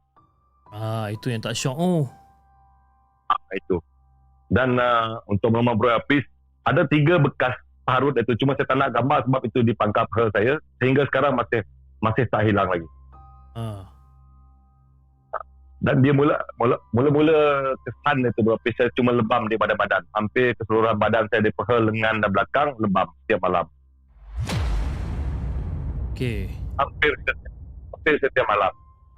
Ah, 0.74 1.08
itu 1.14 1.32
yang 1.32 1.40
tak 1.40 1.56
syok. 1.56 1.78
Oh. 1.80 2.04
Ah, 3.32 3.40
itu. 3.56 3.80
Dan 4.52 4.76
uh, 4.76 5.22
untuk 5.32 5.54
Mama 5.54 5.78
Bro 5.78 5.96
Hafiz, 5.96 6.26
ada 6.66 6.84
tiga 6.90 7.22
bekas 7.22 7.54
parut 7.86 8.18
itu. 8.18 8.34
Cuma 8.42 8.58
saya 8.58 8.68
tak 8.68 8.78
nak 8.82 8.92
gambar 8.92 9.24
sebab 9.30 9.42
itu 9.46 9.60
di 9.62 9.72
pangkap 9.78 10.10
saya. 10.34 10.58
Sehingga 10.82 11.06
sekarang 11.08 11.38
masih 11.38 11.62
masih 12.02 12.26
tak 12.28 12.44
hilang 12.50 12.68
lagi. 12.68 12.88
Ah. 13.54 13.93
Dan 15.84 16.00
dia 16.00 16.16
mula 16.16 16.40
mula 16.56 16.80
mula-mula 16.96 17.36
kesan 17.84 18.24
itu 18.24 18.40
berapa 18.40 18.68
saya 18.80 18.88
cuma 18.96 19.12
lebam 19.12 19.52
di 19.52 19.60
badan 19.60 19.76
badan 19.76 20.04
hampir 20.16 20.56
keseluruhan 20.56 20.96
badan 20.96 21.28
saya 21.28 21.44
di 21.44 21.52
peha 21.52 21.76
lengan 21.76 22.24
dan 22.24 22.30
belakang 22.32 22.72
lebam 22.80 23.08
setiap 23.24 23.44
malam. 23.44 23.68
Okey. 26.16 26.48
hampir 26.80 27.12
hampir 27.92 28.16
setiap 28.24 28.48
malam. 28.48 28.72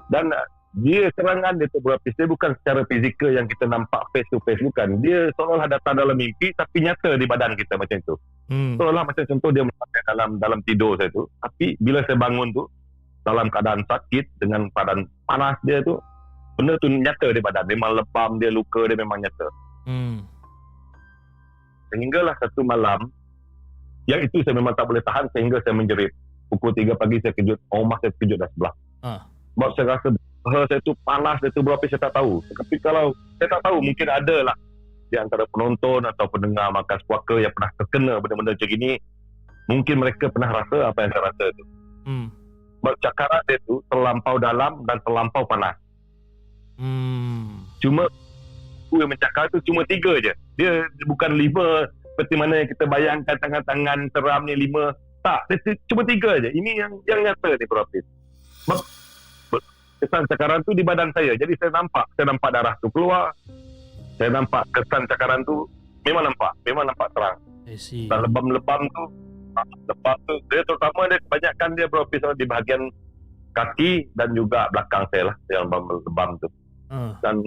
Dan 0.10 0.34
uh, 0.34 0.48
dia 0.82 1.08
serangan 1.14 1.56
dia 1.56 1.70
berapa 1.72 2.02
dia 2.04 2.26
bukan 2.28 2.52
secara 2.60 2.82
fizikal 2.90 3.30
yang 3.32 3.46
kita 3.46 3.70
nampak 3.70 4.02
face 4.10 4.28
to 4.34 4.42
face 4.42 4.60
bukan. 4.60 5.00
Dia 5.06 5.30
seolah-olah 5.38 5.70
datang 5.70 6.02
dalam 6.02 6.18
mimpi 6.18 6.50
tapi 6.58 6.82
nyata 6.82 7.14
di 7.14 7.30
badan 7.30 7.54
kita 7.54 7.78
macam 7.78 8.02
itu 8.02 8.18
Hmm. 8.46 8.78
seolah 8.78 9.02
macam 9.10 9.26
contoh 9.26 9.50
dia 9.50 9.66
melakukan 9.66 10.04
dalam 10.06 10.30
dalam 10.38 10.60
tidur 10.66 10.98
saya 10.98 11.10
tu. 11.14 11.30
Tapi 11.42 11.78
bila 11.78 12.02
saya 12.06 12.18
bangun 12.18 12.54
tu 12.54 12.66
dalam 13.26 13.50
keadaan 13.50 13.82
sakit 13.86 14.26
dengan 14.38 14.70
keadaan 14.70 15.10
panas 15.26 15.58
dia 15.66 15.82
tu 15.82 15.98
benda 16.56 16.74
tu 16.80 16.88
nyata 16.88 17.28
di 17.36 17.42
badan 17.44 17.68
memang 17.68 18.00
lebam 18.00 18.40
dia 18.40 18.50
luka 18.52 18.88
dia 18.88 18.98
memang 18.98 19.20
nyata. 19.22 19.48
Hmm. 19.86 20.26
sehinggalah 21.94 22.34
satu 22.42 22.66
malam 22.66 23.14
yang 24.10 24.26
itu 24.26 24.42
saya 24.42 24.58
memang 24.58 24.74
tak 24.74 24.90
boleh 24.90 25.02
tahan 25.06 25.30
sehingga 25.34 25.62
saya 25.62 25.78
menjerit. 25.78 26.10
Pukul 26.50 26.74
3 26.74 26.98
pagi 26.98 27.18
saya 27.22 27.34
kejut 27.38 27.58
orang 27.70 27.90
rumah 27.90 27.98
saya 28.02 28.12
kejut 28.18 28.38
dah 28.38 28.50
sebelah. 28.54 28.74
Ah. 29.06 29.22
sebab 29.54 29.70
saya 29.78 29.86
rasa 29.98 30.08
leher 30.14 30.64
saya 30.70 30.80
tu 30.82 30.94
panas 31.06 31.38
dia 31.42 31.50
tu 31.54 31.62
berapa 31.62 31.84
saya 31.86 32.02
tak 32.02 32.14
tahu. 32.18 32.42
Tapi 32.42 32.76
kalau 32.82 33.14
saya 33.38 33.48
tak 33.50 33.62
tahu 33.66 33.78
mungkin 33.82 34.08
ada 34.10 34.38
lah. 34.52 34.58
Di 35.06 35.22
antara 35.22 35.46
penonton 35.54 36.02
atau 36.02 36.26
pendengar 36.30 36.74
makan 36.74 36.98
puaka 37.06 37.38
yang 37.38 37.54
pernah 37.54 37.72
terkena 37.78 38.14
benda-benda 38.18 38.58
macam 38.58 38.70
gini 38.70 38.98
mungkin 39.70 39.96
mereka 40.02 40.30
pernah 40.30 40.50
rasa 40.62 40.90
apa 40.90 40.98
yang 41.06 41.12
saya 41.14 41.24
rasa 41.30 41.46
tu. 41.54 41.64
Hmm. 42.06 42.28
sebab 42.82 42.94
cakaran 43.02 43.42
dia 43.50 43.58
tu 43.66 43.82
terlampau 43.90 44.36
dalam 44.38 44.86
dan 44.86 45.02
terlampau 45.02 45.42
panas 45.50 45.74
Hmm. 46.76 47.64
cuma 47.80 48.12
aku 48.96 49.04
yang 49.04 49.12
mencakar 49.12 49.52
tu 49.52 49.60
cuma 49.68 49.84
tiga 49.84 50.16
je. 50.24 50.32
Dia 50.56 50.88
bukan 51.04 51.36
lima 51.36 51.92
seperti 52.16 52.34
mana 52.40 52.64
yang 52.64 52.70
kita 52.72 52.88
bayangkan 52.88 53.36
tangan-tangan 53.44 54.08
seram 54.16 54.48
ni 54.48 54.56
lima. 54.56 54.96
Tak 55.20 55.52
dia, 55.52 55.76
cuma 55.92 56.08
tiga 56.08 56.40
je. 56.40 56.54
Ini 56.56 56.72
yang 56.80 56.92
yang 57.04 57.20
nyata 57.28 57.60
ni 57.60 57.66
Bro 57.68 57.84
Hafiz 57.84 58.06
Sebab 58.64 58.80
be- 59.52 59.68
kesan 60.00 60.24
cakaran 60.32 60.64
tu 60.64 60.72
di 60.72 60.86
badan 60.86 61.12
saya. 61.12 61.36
Jadi 61.36 61.60
saya 61.60 61.76
nampak 61.76 62.08
saya 62.16 62.32
nampak 62.32 62.50
darah 62.56 62.76
tu 62.80 62.88
keluar. 62.96 63.36
Saya 64.16 64.32
nampak 64.32 64.64
kesan 64.72 65.04
cakaran 65.12 65.44
tu 65.44 65.68
memang 66.08 66.32
nampak 66.32 66.56
memang 66.64 66.88
nampak 66.88 67.12
terang. 67.12 67.38
Dan 68.08 68.20
lebam-lebam 68.24 68.82
tu 68.96 69.04
lebam 69.92 70.18
tu 70.24 70.36
dia 70.52 70.62
terutama 70.64 71.12
dia 71.12 71.20
kebanyakan 71.20 71.70
dia 71.76 71.86
Bro 71.92 72.08
Hafiz 72.08 72.24
di 72.40 72.46
bahagian 72.48 72.82
kaki 73.52 74.12
dan 74.16 74.32
juga 74.32 74.72
belakang 74.72 75.04
saya 75.12 75.32
lah 75.32 75.36
yang 75.52 75.68
lebam-lebam 75.68 76.40
tu 76.40 76.48
Ah. 76.96 77.12
dan 77.20 77.44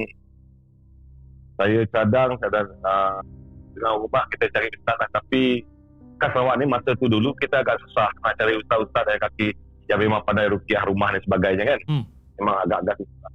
saya 1.57 1.81
cadang 1.89 2.37
cadang 2.37 2.69
uh, 2.85 3.19
dengan 3.73 3.93
rumah 4.05 4.25
kita 4.29 4.45
cari 4.53 4.69
ustaz 4.77 4.97
lah 5.01 5.09
tapi 5.17 5.65
khas 6.19 6.31
Sarawak 6.35 6.59
ni 6.59 6.67
masa 6.67 6.91
tu 6.99 7.07
dulu 7.07 7.31
kita 7.39 7.63
agak 7.63 7.79
susah 7.87 8.11
nak 8.21 8.35
cari 8.37 8.59
ustaz-ustaz 8.59 9.07
yang 9.07 9.23
kaki 9.23 9.49
yang 9.89 9.99
memang 10.03 10.21
pandai 10.27 10.51
rukiah 10.51 10.85
rumah 10.85 11.15
dan 11.15 11.23
sebagainya 11.25 11.65
kan. 11.65 11.81
Hmm. 11.89 12.05
Memang 12.37 12.57
agak-agak 12.67 12.97
susah. 13.01 13.31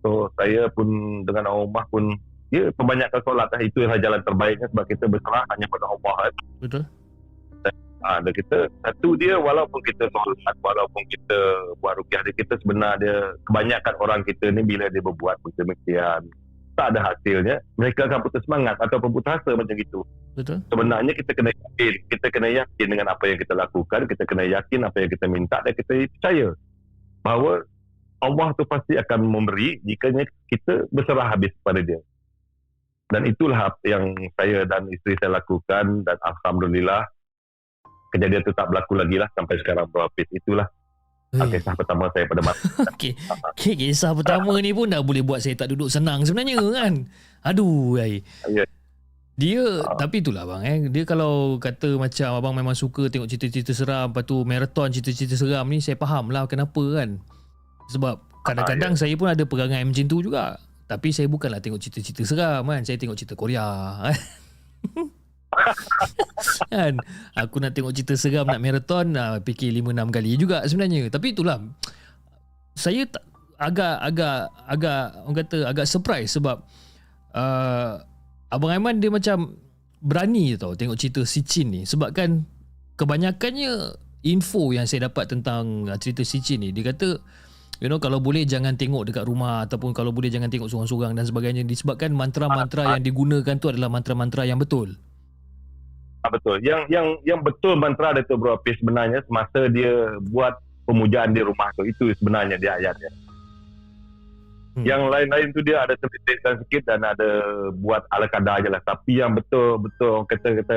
So 0.00 0.08
saya 0.38 0.62
pun 0.72 0.88
dengan 1.26 1.50
orang 1.50 1.66
rumah 1.66 1.84
pun 1.90 2.04
ya 2.52 2.70
perbanyakan 2.76 3.20
solat 3.24 3.48
lah. 3.50 3.60
Itu 3.64 3.84
adalah 3.84 3.98
jalan 3.98 4.20
terbaiknya 4.22 4.66
sebab 4.70 4.84
kita 4.86 5.04
berserah 5.10 5.44
hanya 5.50 5.66
pada 5.66 5.86
Allah 5.90 6.14
kan. 6.14 6.32
Betul. 6.62 6.82
Ha, 8.00 8.16
dan 8.24 8.32
kita 8.32 8.64
satu 8.80 9.12
dia 9.20 9.36
walaupun 9.36 9.76
kita 9.84 10.08
solat 10.08 10.56
walaupun 10.64 11.04
kita 11.12 11.36
buat 11.84 12.00
rukiah 12.00 12.24
dia 12.24 12.32
kita 12.32 12.56
sebenar 12.64 12.96
dia 12.96 13.36
kebanyakan 13.44 13.94
orang 14.00 14.20
kita 14.24 14.48
ni 14.48 14.64
bila 14.64 14.88
dia 14.88 15.04
berbuat 15.04 15.36
demikian 15.52 16.24
tak 16.80 16.96
ada 16.96 17.12
hasilnya 17.12 17.60
mereka 17.76 18.08
akan 18.08 18.24
putus 18.24 18.40
semangat 18.48 18.80
ataupun 18.80 19.12
putus 19.12 19.36
asa 19.36 19.52
macam 19.52 19.76
gitu 19.76 20.00
Betul. 20.32 20.64
sebenarnya 20.72 21.12
kita 21.12 21.36
kena 21.36 21.52
yakin 21.52 21.92
kita 22.08 22.26
kena 22.32 22.48
yakin 22.48 22.86
dengan 22.88 23.06
apa 23.12 23.24
yang 23.28 23.36
kita 23.36 23.52
lakukan 23.52 24.00
kita 24.08 24.24
kena 24.24 24.44
yakin 24.48 24.80
apa 24.88 24.96
yang 24.96 25.10
kita 25.12 25.26
minta 25.28 25.56
dan 25.60 25.72
kita 25.76 25.92
percaya 26.08 26.48
bahawa 27.20 27.52
Allah 28.24 28.48
tu 28.56 28.64
pasti 28.64 28.96
akan 28.96 29.28
memberi 29.28 29.76
jika 29.84 30.08
kita 30.48 30.88
berserah 30.88 31.36
habis 31.36 31.52
kepada 31.60 31.84
dia 31.84 32.00
dan 33.12 33.28
itulah 33.28 33.76
yang 33.84 34.16
saya 34.40 34.64
dan 34.64 34.88
isteri 34.88 35.20
saya 35.20 35.36
lakukan 35.36 36.00
dan 36.08 36.16
Alhamdulillah 36.24 37.04
kejadian 38.10 38.42
itu 38.42 38.52
tak 38.52 38.66
berlaku 38.68 38.98
lagi 38.98 39.16
lah 39.16 39.28
sampai 39.32 39.54
sekarang 39.62 39.86
Bro 39.88 40.10
Hafiz 40.10 40.28
itulah 40.34 40.66
Hei. 41.30 41.46
kisah 41.46 41.78
pertama 41.78 42.10
saya 42.10 42.26
pada 42.26 42.42
masa 42.42 42.66
Okey. 42.90 43.14
Okay, 43.54 43.74
kisah 43.78 44.10
pertama 44.18 44.50
ni 44.58 44.74
pun 44.74 44.90
dah 44.90 44.98
boleh 44.98 45.22
buat 45.22 45.38
saya 45.38 45.54
tak 45.54 45.70
duduk 45.70 45.86
senang 45.86 46.26
sebenarnya 46.26 46.58
kan. 46.58 47.06
Aduh, 47.46 48.02
ai. 48.02 48.26
Ya. 48.50 48.66
Dia 49.38 49.62
tapi 49.94 50.26
itulah 50.26 50.42
bang 50.42 50.62
eh. 50.66 50.78
Dia 50.90 51.06
kalau 51.06 51.62
kata 51.62 51.94
macam 52.02 52.34
abang 52.34 52.54
memang 52.58 52.74
suka 52.74 53.06
tengok 53.06 53.30
cerita-cerita 53.30 53.70
seram, 53.70 54.10
lepas 54.10 54.26
tu 54.26 54.42
marathon 54.42 54.90
cerita-cerita 54.90 55.38
seram 55.38 55.70
ni 55.70 55.78
saya 55.78 55.94
faham 55.94 56.34
lah 56.34 56.50
kenapa 56.50 56.82
kan. 56.98 57.22
Sebab 57.94 58.42
kadang-kadang 58.42 58.98
saya 58.98 59.14
pun 59.14 59.30
ada 59.30 59.46
perangai 59.46 59.86
macam 59.86 60.04
tu 60.10 60.26
juga. 60.26 60.58
Tapi 60.90 61.14
saya 61.14 61.30
bukanlah 61.30 61.62
tengok 61.62 61.78
cerita-cerita 61.78 62.26
seram 62.26 62.66
kan. 62.66 62.82
Saya 62.82 62.98
tengok 62.98 63.14
cerita 63.14 63.38
Korea. 63.38 64.02
kan 64.02 64.18
aku 67.42 67.56
nak 67.58 67.72
tengok 67.74 67.92
cerita 67.94 68.14
seram 68.16 68.46
nak 68.46 68.62
marathon 68.62 69.14
uh, 69.18 69.38
fikir 69.42 69.74
5 69.74 69.92
6 69.92 70.14
kali 70.14 70.30
juga 70.38 70.62
sebenarnya. 70.66 71.10
Tapi 71.10 71.34
itulah 71.34 71.58
saya 72.74 73.04
tak 73.06 73.24
agak 73.60 73.96
agak 74.00 74.38
agak 74.64 75.02
orang 75.26 75.36
kata 75.44 75.58
agak 75.68 75.86
surprise 75.86 76.30
sebab 76.32 76.64
uh, 77.36 78.00
abang 78.48 78.72
Aiman 78.72 79.02
dia 79.02 79.12
macam 79.12 79.58
berani 80.00 80.56
tau 80.56 80.72
tengok 80.72 80.96
cerita 80.96 81.22
si 81.26 81.44
Chin 81.44 81.68
ni. 81.68 81.82
Sebab 81.84 82.14
kan 82.14 82.46
kebanyakannya 82.96 83.96
info 84.24 84.72
yang 84.72 84.84
saya 84.84 85.08
dapat 85.08 85.28
tentang 85.28 85.88
uh, 85.88 85.98
cerita 86.00 86.24
si 86.24 86.40
Chin 86.40 86.64
ni 86.64 86.72
dia 86.72 86.92
kata 86.92 87.20
you 87.80 87.88
know 87.88 87.96
kalau 88.00 88.20
boleh 88.20 88.44
jangan 88.44 88.76
tengok 88.76 89.08
dekat 89.08 89.24
rumah 89.24 89.64
ataupun 89.64 89.96
kalau 89.96 90.12
boleh 90.12 90.28
jangan 90.28 90.52
tengok 90.52 90.72
seorang-seorang 90.72 91.12
dan 91.18 91.28
sebagainya. 91.28 91.62
Disebabkan 91.68 92.16
mantra-mantra 92.16 92.96
yang 92.96 93.04
digunakan 93.04 93.56
tu 93.60 93.68
adalah 93.68 93.92
mantra-mantra 93.92 94.48
yang 94.48 94.56
betul 94.56 94.96
Ah, 96.20 96.28
betul. 96.28 96.60
Yang 96.60 96.80
yang 96.92 97.06
yang 97.24 97.40
betul 97.40 97.80
mantra 97.80 98.12
dia 98.12 98.20
tu 98.28 98.36
Bro 98.36 98.60
Hafiz 98.60 98.76
sebenarnya 98.76 99.24
semasa 99.24 99.72
dia 99.72 100.20
buat 100.28 100.52
pemujaan 100.84 101.32
di 101.32 101.40
rumah 101.40 101.72
tu 101.78 101.88
itu 101.88 102.12
sebenarnya 102.20 102.60
dia 102.60 102.76
ayatnya. 102.76 103.10
Hmm. 104.76 104.84
Yang 104.86 105.02
lain-lain 105.08 105.48
tu 105.56 105.60
dia 105.64 105.82
ada 105.82 105.96
terlibatkan 105.96 106.60
sikit 106.66 106.82
dan 106.86 107.00
ada 107.02 107.28
buat 107.80 108.04
ala 108.12 108.28
kadar 108.28 108.60
je 108.60 108.68
lah. 108.68 108.82
Tapi 108.84 109.18
yang 109.18 109.32
betul-betul 109.32 110.28
kata 110.28 110.60
kata 110.62 110.76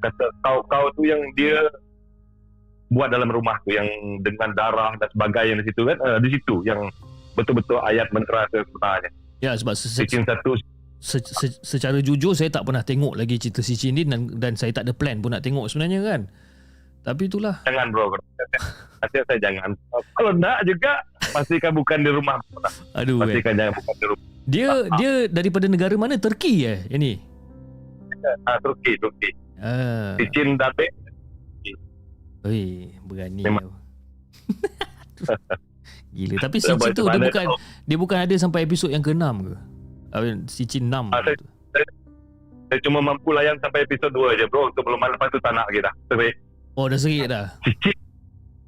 kata 0.00 0.24
kau 0.42 0.64
kau 0.66 0.88
tu 0.96 1.04
yang 1.04 1.20
dia 1.36 1.68
buat 2.88 3.12
dalam 3.12 3.28
rumah 3.28 3.60
tu 3.68 3.76
yang 3.76 3.84
dengan 4.24 4.56
darah 4.56 4.96
dan 4.96 5.08
sebagainya 5.12 5.60
di 5.60 5.68
situ 5.68 5.84
kan 5.84 5.98
uh, 6.00 6.16
di 6.16 6.32
situ 6.32 6.64
yang 6.64 6.88
betul-betul 7.36 7.78
ayat 7.84 8.08
mantra 8.16 8.48
tu 8.48 8.64
sebenarnya. 8.64 9.10
ya 9.38 9.52
sebab 9.52 9.76
se- 9.76 9.92
se- 9.92 10.02
Bikin 10.08 10.24
satu 10.24 10.56
se- 10.98 11.22
se- 11.22 11.58
secara 11.62 11.98
jujur 11.98 12.34
saya 12.34 12.50
tak 12.50 12.66
pernah 12.66 12.82
tengok 12.82 13.14
lagi 13.14 13.38
cerita 13.38 13.62
si 13.62 13.74
Chin 13.74 13.94
ni 13.94 14.02
dan, 14.02 14.26
dan 14.38 14.54
saya 14.54 14.70
tak 14.70 14.86
ada 14.86 14.92
plan 14.92 15.18
pun 15.18 15.30
nak 15.30 15.42
tengok 15.42 15.70
sebenarnya 15.70 16.02
kan. 16.02 16.20
Tapi 17.06 17.30
itulah. 17.30 17.62
jangan 17.64 17.88
bro. 17.88 18.12
Nasihat 19.00 19.24
saya 19.30 19.38
jangan. 19.40 19.72
Kalau 20.12 20.34
nak 20.34 20.60
juga 20.66 21.00
pastikan 21.32 21.72
bukan 21.72 22.02
di 22.02 22.10
rumah. 22.10 22.36
Aduh. 22.98 23.22
Eh. 23.22 23.30
Pastikan 23.30 23.54
jangan 23.54 23.72
bukan 23.78 23.94
di 23.94 24.06
rumah. 24.10 24.24
Dia 24.48 24.68
dia 24.98 25.12
daripada 25.28 25.66
negara 25.68 25.94
mana? 25.94 26.18
Turki 26.18 26.66
eh 26.66 26.84
yang 26.90 27.00
ni. 27.00 27.12
Ah, 28.44 28.58
Turki, 28.58 28.98
Turki. 28.98 29.30
Ah. 29.62 30.18
Cicin 30.18 30.58
Dabe 30.58 30.90
Oi, 32.46 32.90
berani. 33.02 33.42
Memang- 33.42 33.74
Gila. 36.16 36.34
Tapi 36.40 36.56
si 36.58 36.66
Saya 36.66 36.74
Chin 36.74 36.80
buat 36.80 36.96
tu 36.96 37.04
dia 37.04 37.20
bukan 37.20 37.46
dia 37.84 37.96
bukan 37.98 38.18
ada 38.24 38.34
sampai 38.38 38.64
episod 38.64 38.88
yang 38.88 39.04
ke-6 39.04 39.26
ke? 39.44 39.54
I 40.08 40.18
mean, 40.18 40.38
si 40.46 40.64
Chin 40.64 40.86
6. 40.86 41.10
Ah, 41.10 41.20
saya- 41.20 41.36
Saya 42.68 42.80
cuma 42.80 43.00
mampu 43.00 43.32
layan 43.32 43.56
sampai 43.58 43.80
episod 43.82 44.12
2 44.12 44.34
je 44.34 44.44
bro 44.44 44.68
Untuk 44.68 44.84
belum 44.84 45.00
lepas 45.00 45.28
tu 45.28 45.40
tak 45.40 45.52
nak 45.52 45.64
lagi 45.66 45.80
dah 45.80 45.94
Serik 46.06 46.36
Oh, 46.76 46.84
dah 46.84 46.94
serik 46.94 47.24
dah. 47.26 47.48
Cicit 47.62 47.96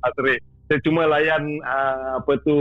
ah, 0.01 0.09
Serik 0.17 0.41
Saya 0.67 0.81
cuma 0.81 1.05
layan 1.05 1.43
ah, 1.61 2.17
Apa 2.17 2.41
tu 2.41 2.57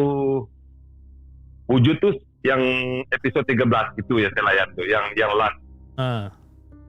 Wujud 1.67 1.95
tu 1.97 2.11
Yang 2.41 2.61
episod 3.09 3.43
13 3.43 3.55
Itu 3.97 4.19
yang 4.19 4.31
saya 4.31 4.45
layan 4.45 4.67
tu 4.73 4.83
Yang 4.83 5.05
yang 5.15 5.31
last 5.33 5.57
Ha. 5.95 6.27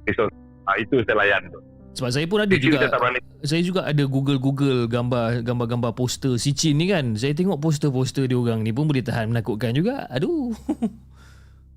episod 0.03 0.26
ah, 0.64 0.74
Itu 0.76 0.98
saya 1.03 1.18
layan 1.20 1.46
tu 1.46 1.59
Sebab 1.92 2.11
saya 2.11 2.26
pun 2.26 2.38
ada 2.40 2.50
Cicit 2.50 2.66
juga 2.70 2.87
saya 2.87 3.18
saya 3.40 3.62
juga 3.62 3.81
ada 3.83 4.05
Google-Google 4.05 4.87
gambar 4.87 5.42
gambar-gambar 5.42 5.92
poster 5.92 6.37
si 6.37 6.53
Chin 6.53 6.76
ni 6.76 6.87
kan. 6.87 7.16
Saya 7.16 7.33
tengok 7.33 7.57
poster-poster 7.57 8.26
dia 8.26 8.37
orang 8.37 8.61
ni 8.61 8.68
pun 8.68 8.85
boleh 8.85 9.00
tahan 9.00 9.26
menakutkan 9.26 9.72
juga. 9.72 10.05
Aduh. 10.07 10.53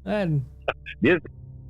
kan? 0.05 0.29
Dia 0.99 1.15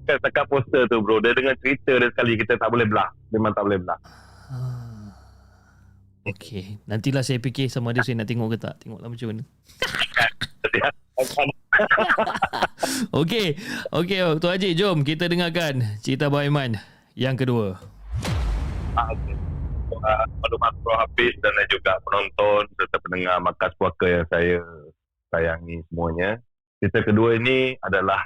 Kan 0.03 0.19
setakat 0.19 0.51
poster 0.51 0.83
tu 0.91 0.99
bro 0.99 1.23
Dia 1.23 1.31
dengan 1.31 1.55
cerita 1.63 1.95
dia 1.95 2.11
sekali 2.11 2.35
Kita 2.35 2.59
tak 2.59 2.67
boleh 2.67 2.83
belah 2.83 3.07
Memang 3.31 3.55
tak 3.55 3.63
boleh 3.63 3.79
belah 3.79 3.99
Ah. 4.53 4.93
Okey, 6.23 6.79
nantilah 6.87 7.19
saya 7.19 7.35
fikir 7.43 7.67
sama 7.67 7.91
ada 7.91 7.99
saya 7.99 8.23
nak 8.23 8.31
tengok 8.31 8.55
ke 8.55 8.57
tak. 8.63 8.79
Tengoklah 8.79 9.11
macam 9.11 9.27
mana. 9.27 9.43
Okey. 13.19 13.59
Okey, 13.91 14.19
Tuan 14.39 14.55
Haji, 14.55 14.69
jom 14.71 15.03
kita 15.03 15.27
dengarkan 15.27 15.83
cerita 15.99 16.31
Abang 16.31 16.47
Aiman 16.47 16.79
yang 17.19 17.35
kedua. 17.35 17.75
Ah, 18.95 19.11
okay. 19.11 19.35
uh, 19.91 20.23
maklumat 20.39 20.71
Pro 20.79 20.95
Hafiz 20.95 21.35
dan 21.43 21.51
juga 21.67 21.99
penonton 22.07 22.71
serta 22.79 23.03
pendengar 23.03 23.43
Markas 23.43 23.75
Puaka 23.75 24.07
yang 24.07 24.23
saya 24.31 24.63
sayangi 25.27 25.83
semuanya. 25.91 26.39
Cerita 26.83 26.99
kedua 26.99 27.39
ini 27.39 27.79
adalah 27.79 28.19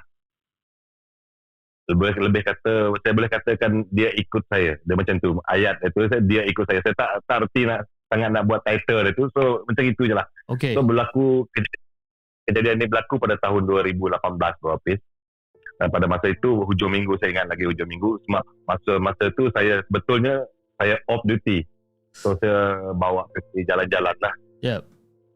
lebih 1.87 2.17
lebih 2.17 2.41
kata 2.41 2.89
saya 3.05 3.13
boleh 3.13 3.29
katakan 3.29 3.85
dia 3.93 4.09
ikut 4.17 4.41
saya. 4.49 4.81
Dia 4.81 4.95
macam 4.97 5.21
tu 5.21 5.37
ayat 5.45 5.77
itu 5.85 6.09
saya 6.09 6.21
dia 6.25 6.41
ikut 6.49 6.65
saya. 6.65 6.81
Saya 6.81 6.95
tak 6.97 7.09
tak 7.29 7.37
reti 7.45 7.69
nak 7.69 7.85
sangat 8.09 8.29
nak 8.33 8.49
buat 8.49 8.65
title 8.65 9.05
dia 9.05 9.13
tu. 9.13 9.29
So 9.37 9.61
macam 9.69 9.83
itu 9.85 10.09
je 10.09 10.15
lah. 10.17 10.25
Okey. 10.49 10.73
So 10.73 10.81
berlaku 10.81 11.45
kej- 11.53 11.85
kejadian 12.49 12.81
ini 12.81 12.89
berlaku 12.89 13.21
pada 13.21 13.37
tahun 13.37 13.69
2018 13.69 14.57
Bro. 14.57 14.81
Dan 15.77 15.87
pada 15.93 16.09
masa 16.09 16.33
itu 16.33 16.65
hujung 16.65 16.89
minggu 16.89 17.13
saya 17.21 17.37
ingat 17.37 17.53
lagi 17.53 17.69
hujung 17.69 17.85
minggu 17.85 18.17
Semua 18.25 18.41
masa 18.65 18.97
masa 18.97 19.29
tu 19.37 19.45
saya 19.53 19.85
sebetulnya 19.85 20.41
saya 20.81 20.97
off 21.05 21.21
duty. 21.29 21.61
So 22.17 22.33
saya 22.41 22.89
bawa 22.97 23.29
pergi 23.29 23.61
jalan-jalan 23.69 24.17
lah. 24.17 24.33
Yep. 24.65 24.81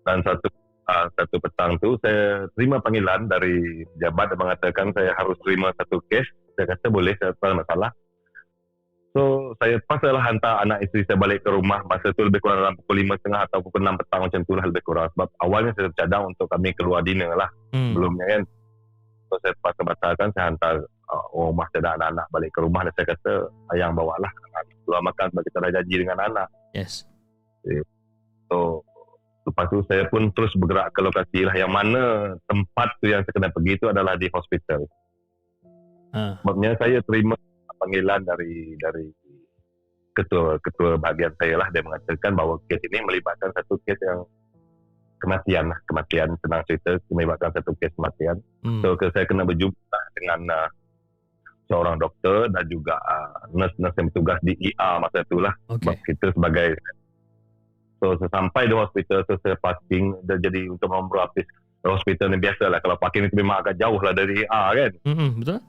Dan 0.10 0.18
satu 0.26 0.50
uh, 0.92 1.08
satu 1.16 1.40
petang 1.40 1.80
tu 1.80 1.96
saya 2.04 2.52
terima 2.60 2.84
panggilan 2.84 3.32
dari 3.32 3.88
pejabat 3.96 4.36
yang 4.36 4.42
mengatakan 4.44 4.86
saya 4.92 5.16
harus 5.16 5.40
terima 5.40 5.72
satu 5.80 6.04
kes. 6.12 6.28
Saya 6.60 6.76
kata 6.76 6.92
boleh, 6.92 7.16
saya 7.16 7.32
tak 7.40 7.48
ada 7.48 7.56
masalah. 7.64 7.90
So 9.12 9.56
saya 9.60 9.80
pasalah 9.88 10.24
hantar 10.24 10.64
anak 10.64 10.88
isteri 10.88 11.04
saya 11.04 11.20
balik 11.20 11.44
ke 11.44 11.52
rumah 11.52 11.84
masa 11.84 12.16
tu 12.16 12.24
lebih 12.24 12.40
kurang 12.40 12.64
dalam 12.64 12.76
pukul 12.80 13.04
5.30 13.04 13.44
atau 13.44 13.60
pukul 13.60 13.84
6 13.84 14.00
petang 14.00 14.22
macam 14.24 14.40
tu 14.44 14.54
lah 14.56 14.66
lebih 14.68 14.84
kurang. 14.84 15.08
Sebab 15.16 15.28
awalnya 15.44 15.72
saya 15.76 15.92
cadang 15.96 16.32
untuk 16.32 16.48
kami 16.52 16.76
keluar 16.76 17.04
dinner 17.04 17.32
lah 17.36 17.50
Hmm. 17.72 17.96
sebelumnya 17.96 18.26
kan. 18.28 18.42
So 19.32 19.34
saya 19.40 19.54
pasal-pasalkan 19.64 20.28
saya 20.36 20.46
hantar 20.52 20.76
uh, 21.08 21.24
orang 21.36 21.56
rumah 21.56 21.68
saya 21.72 21.82
dan 21.88 21.92
anak-anak 21.96 22.28
balik 22.36 22.52
ke 22.52 22.60
rumah 22.60 22.82
dan 22.84 22.94
saya 23.00 23.08
kata 23.16 23.34
ayang 23.76 23.92
bawa 23.96 24.16
lah 24.20 24.32
keluar 24.84 25.02
makan 25.08 25.28
sebab 25.32 25.44
kita 25.48 25.58
dah 25.64 25.72
janji 25.72 25.96
dengan 26.04 26.18
anak. 26.20 26.48
Yes. 26.76 27.08
So 28.52 28.84
lepas 29.42 29.66
tu 29.74 29.82
saya 29.90 30.06
pun 30.08 30.30
terus 30.34 30.54
bergerak 30.54 30.94
ke 30.94 31.02
lokasi 31.02 31.40
lah 31.46 31.56
yang 31.58 31.72
mana 31.74 32.36
tempat 32.46 32.90
tu 33.02 33.10
yang 33.10 33.26
saya 33.26 33.34
kena 33.34 33.50
pergi 33.50 33.74
tu 33.82 33.88
adalah 33.90 34.14
di 34.18 34.30
hospital. 34.30 34.86
Ha. 36.12 36.44
Sebabnya 36.44 36.78
saya 36.78 37.00
terima 37.02 37.34
panggilan 37.82 38.22
dari 38.22 38.78
dari 38.78 39.08
ketua 40.12 40.60
ketua 40.60 41.00
bahagian 41.00 41.34
saya 41.40 41.56
lah 41.58 41.68
dia 41.72 41.82
mengatakan 41.82 42.36
bahawa 42.36 42.60
kes 42.68 42.84
ini 42.92 43.00
melibatkan 43.08 43.50
satu 43.56 43.80
kes 43.88 44.00
yang 44.04 44.22
kematian 45.24 45.72
lah 45.72 45.80
kematian 45.88 46.30
senang 46.44 46.62
cerita 46.68 47.00
melibatkan 47.10 47.50
satu 47.56 47.72
kes 47.80 47.96
kematian 47.96 48.38
Hmm. 48.62 48.78
So 48.86 48.94
saya 48.94 49.26
kena 49.26 49.42
berjumpa 49.42 50.00
dengan 50.14 50.46
uh, 50.54 50.70
seorang 51.66 51.98
doktor 51.98 52.46
dan 52.54 52.62
juga 52.70 52.94
uh, 53.02 53.50
nurse-nurse 53.50 53.98
yang 53.98 54.08
bertugas 54.14 54.38
di 54.46 54.54
ER 54.70 55.02
masa 55.02 55.26
itulah 55.26 55.50
sebab 55.66 55.98
Okey. 55.98 56.06
kita 56.14 56.30
sebagai 56.38 56.78
so 58.02 58.18
sesampai 58.18 58.66
di 58.66 58.74
hospital 58.74 59.22
so 59.30 59.38
saya 59.46 59.54
parking 59.62 60.18
dia 60.26 60.42
jadi 60.42 60.74
untuk 60.74 60.90
nombor 60.90 61.30
habis 61.30 61.46
hospital 61.86 62.34
ni 62.34 62.42
biasa 62.42 62.70
lah 62.70 62.82
kalau 62.82 62.98
parking 62.98 63.30
itu 63.30 63.38
memang 63.38 63.62
agak 63.62 63.78
jauh 63.78 63.98
lah 64.02 64.14
dari 64.14 64.42
ER 64.42 64.70
kan? 64.74 64.92
Hmm, 65.06 65.30
betul? 65.38 65.60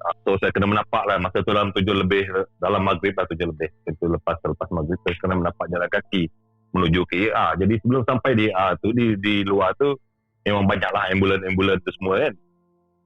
Ah, 0.00 0.14
so 0.24 0.32
saya 0.40 0.48
kena 0.50 0.64
menapak 0.64 1.04
lah. 1.04 1.20
Masa 1.20 1.44
tu 1.44 1.52
dalam 1.52 1.70
tujuh 1.76 1.92
lebih 1.92 2.24
dalam 2.56 2.82
maghrib 2.82 3.12
lah 3.14 3.28
tujuh 3.28 3.46
lebih. 3.52 3.68
Itu 3.84 4.08
lepas 4.08 4.40
selepas 4.40 4.66
maghrib 4.72 4.96
saya 5.04 5.14
kena 5.20 5.36
menapak 5.36 5.68
jalan 5.68 5.90
kaki 5.92 6.26
menuju 6.70 7.02
ke 7.10 7.28
ER 7.28 7.58
jadi 7.58 7.74
sebelum 7.82 8.02
sampai 8.06 8.30
di 8.38 8.44
ER 8.48 8.78
tu 8.78 8.94
di, 8.94 9.18
di 9.18 9.42
luar 9.42 9.74
tu 9.74 9.98
memang 10.46 10.70
banyaklah 10.70 11.10
ambulan-ambulan 11.10 11.82
tu 11.82 11.90
semua 11.98 12.14
kan? 12.26 12.34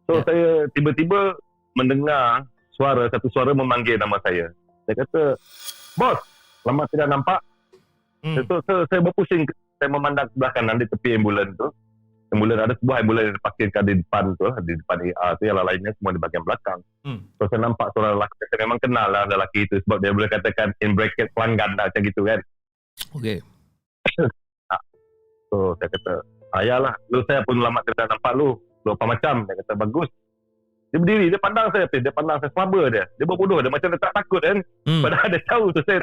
So 0.05 0.13
Ya. 0.15 0.23
saya 0.29 0.49
tiba-tiba 0.77 1.33
mendengar 1.75 2.45
suara 2.77 3.09
satu 3.09 3.27
suara 3.33 3.57
memanggil 3.57 3.97
nama 3.97 4.21
saya. 4.21 4.53
Saya 4.85 4.95
kata 5.01 5.23
bos 5.97 6.21
lama 6.65 6.85
tidak 6.93 7.09
nampak 7.09 7.41
Hmm. 8.25 8.41
So, 8.49 8.65
so, 8.65 8.89
saya 8.89 9.05
berpusing 9.05 9.45
saya 9.77 9.93
memandang 9.93 10.33
sebelah 10.33 10.51
kanan 10.57 10.81
di 10.81 10.89
tepi 10.89 11.21
ambulan 11.21 11.53
tu. 11.61 11.69
Ambulan 12.33 12.67
ada 12.67 12.75
sebuah 12.81 13.05
ambulan 13.05 13.23
yang 13.31 13.37
diparkirkan 13.37 13.83
di 13.85 13.95
depan 14.01 14.25
tu 14.41 14.49
di 14.65 14.73
depan 14.75 14.97
ER 15.07 15.31
tu 15.39 15.43
yang 15.45 15.61
lainnya 15.61 15.93
semua 16.01 16.17
di 16.17 16.19
bahagian 16.19 16.43
belakang. 16.43 16.81
Hmm. 17.05 17.21
so 17.37 17.45
saya 17.53 17.69
nampak 17.69 17.93
seorang 17.93 18.17
lelaki 18.17 18.35
saya 18.49 18.59
memang 18.65 18.81
kenal 18.81 19.07
lah 19.13 19.23
lelaki 19.29 19.69
itu 19.69 19.77
sebab 19.85 20.01
dia 20.01 20.11
boleh 20.17 20.33
katakan 20.33 20.73
in 20.81 20.97
bracket 20.97 21.29
pelanggan 21.37 21.77
lah 21.77 21.87
macam 21.93 22.01
gitu 22.01 22.25
kan. 22.25 22.41
Okey. 23.13 23.39
so 25.53 25.77
saya 25.79 25.89
kata 25.93 26.13
ayalah 26.59 26.97
lu 27.13 27.21
saya 27.29 27.45
pun 27.45 27.61
lama 27.61 27.85
tidak 27.87 28.09
nampak 28.09 28.33
lu. 28.35 28.57
Lu 28.89 28.91
apa 28.97 29.05
macam? 29.05 29.45
Dia 29.45 29.55
kata 29.63 29.73
bagus. 29.79 30.09
Dia 30.91 30.99
berdiri 30.99 31.27
dia 31.29 31.39
pandang 31.39 31.71
saya 31.71 31.87
dia 31.93 32.11
pandang 32.11 32.41
saya 32.41 32.51
selaba 32.57 32.83
dia. 32.89 33.05
Dia 33.21 33.27
berbodoh 33.29 33.61
dia 33.61 33.71
macam 33.71 33.95
dia 33.95 34.01
tak 34.01 34.17
takut 34.17 34.41
kan. 34.43 34.59
Hmm. 34.89 35.05
Padahal 35.05 35.29
dia 35.29 35.43
tahu 35.45 35.71
tu 35.77 35.85
saya 35.85 36.01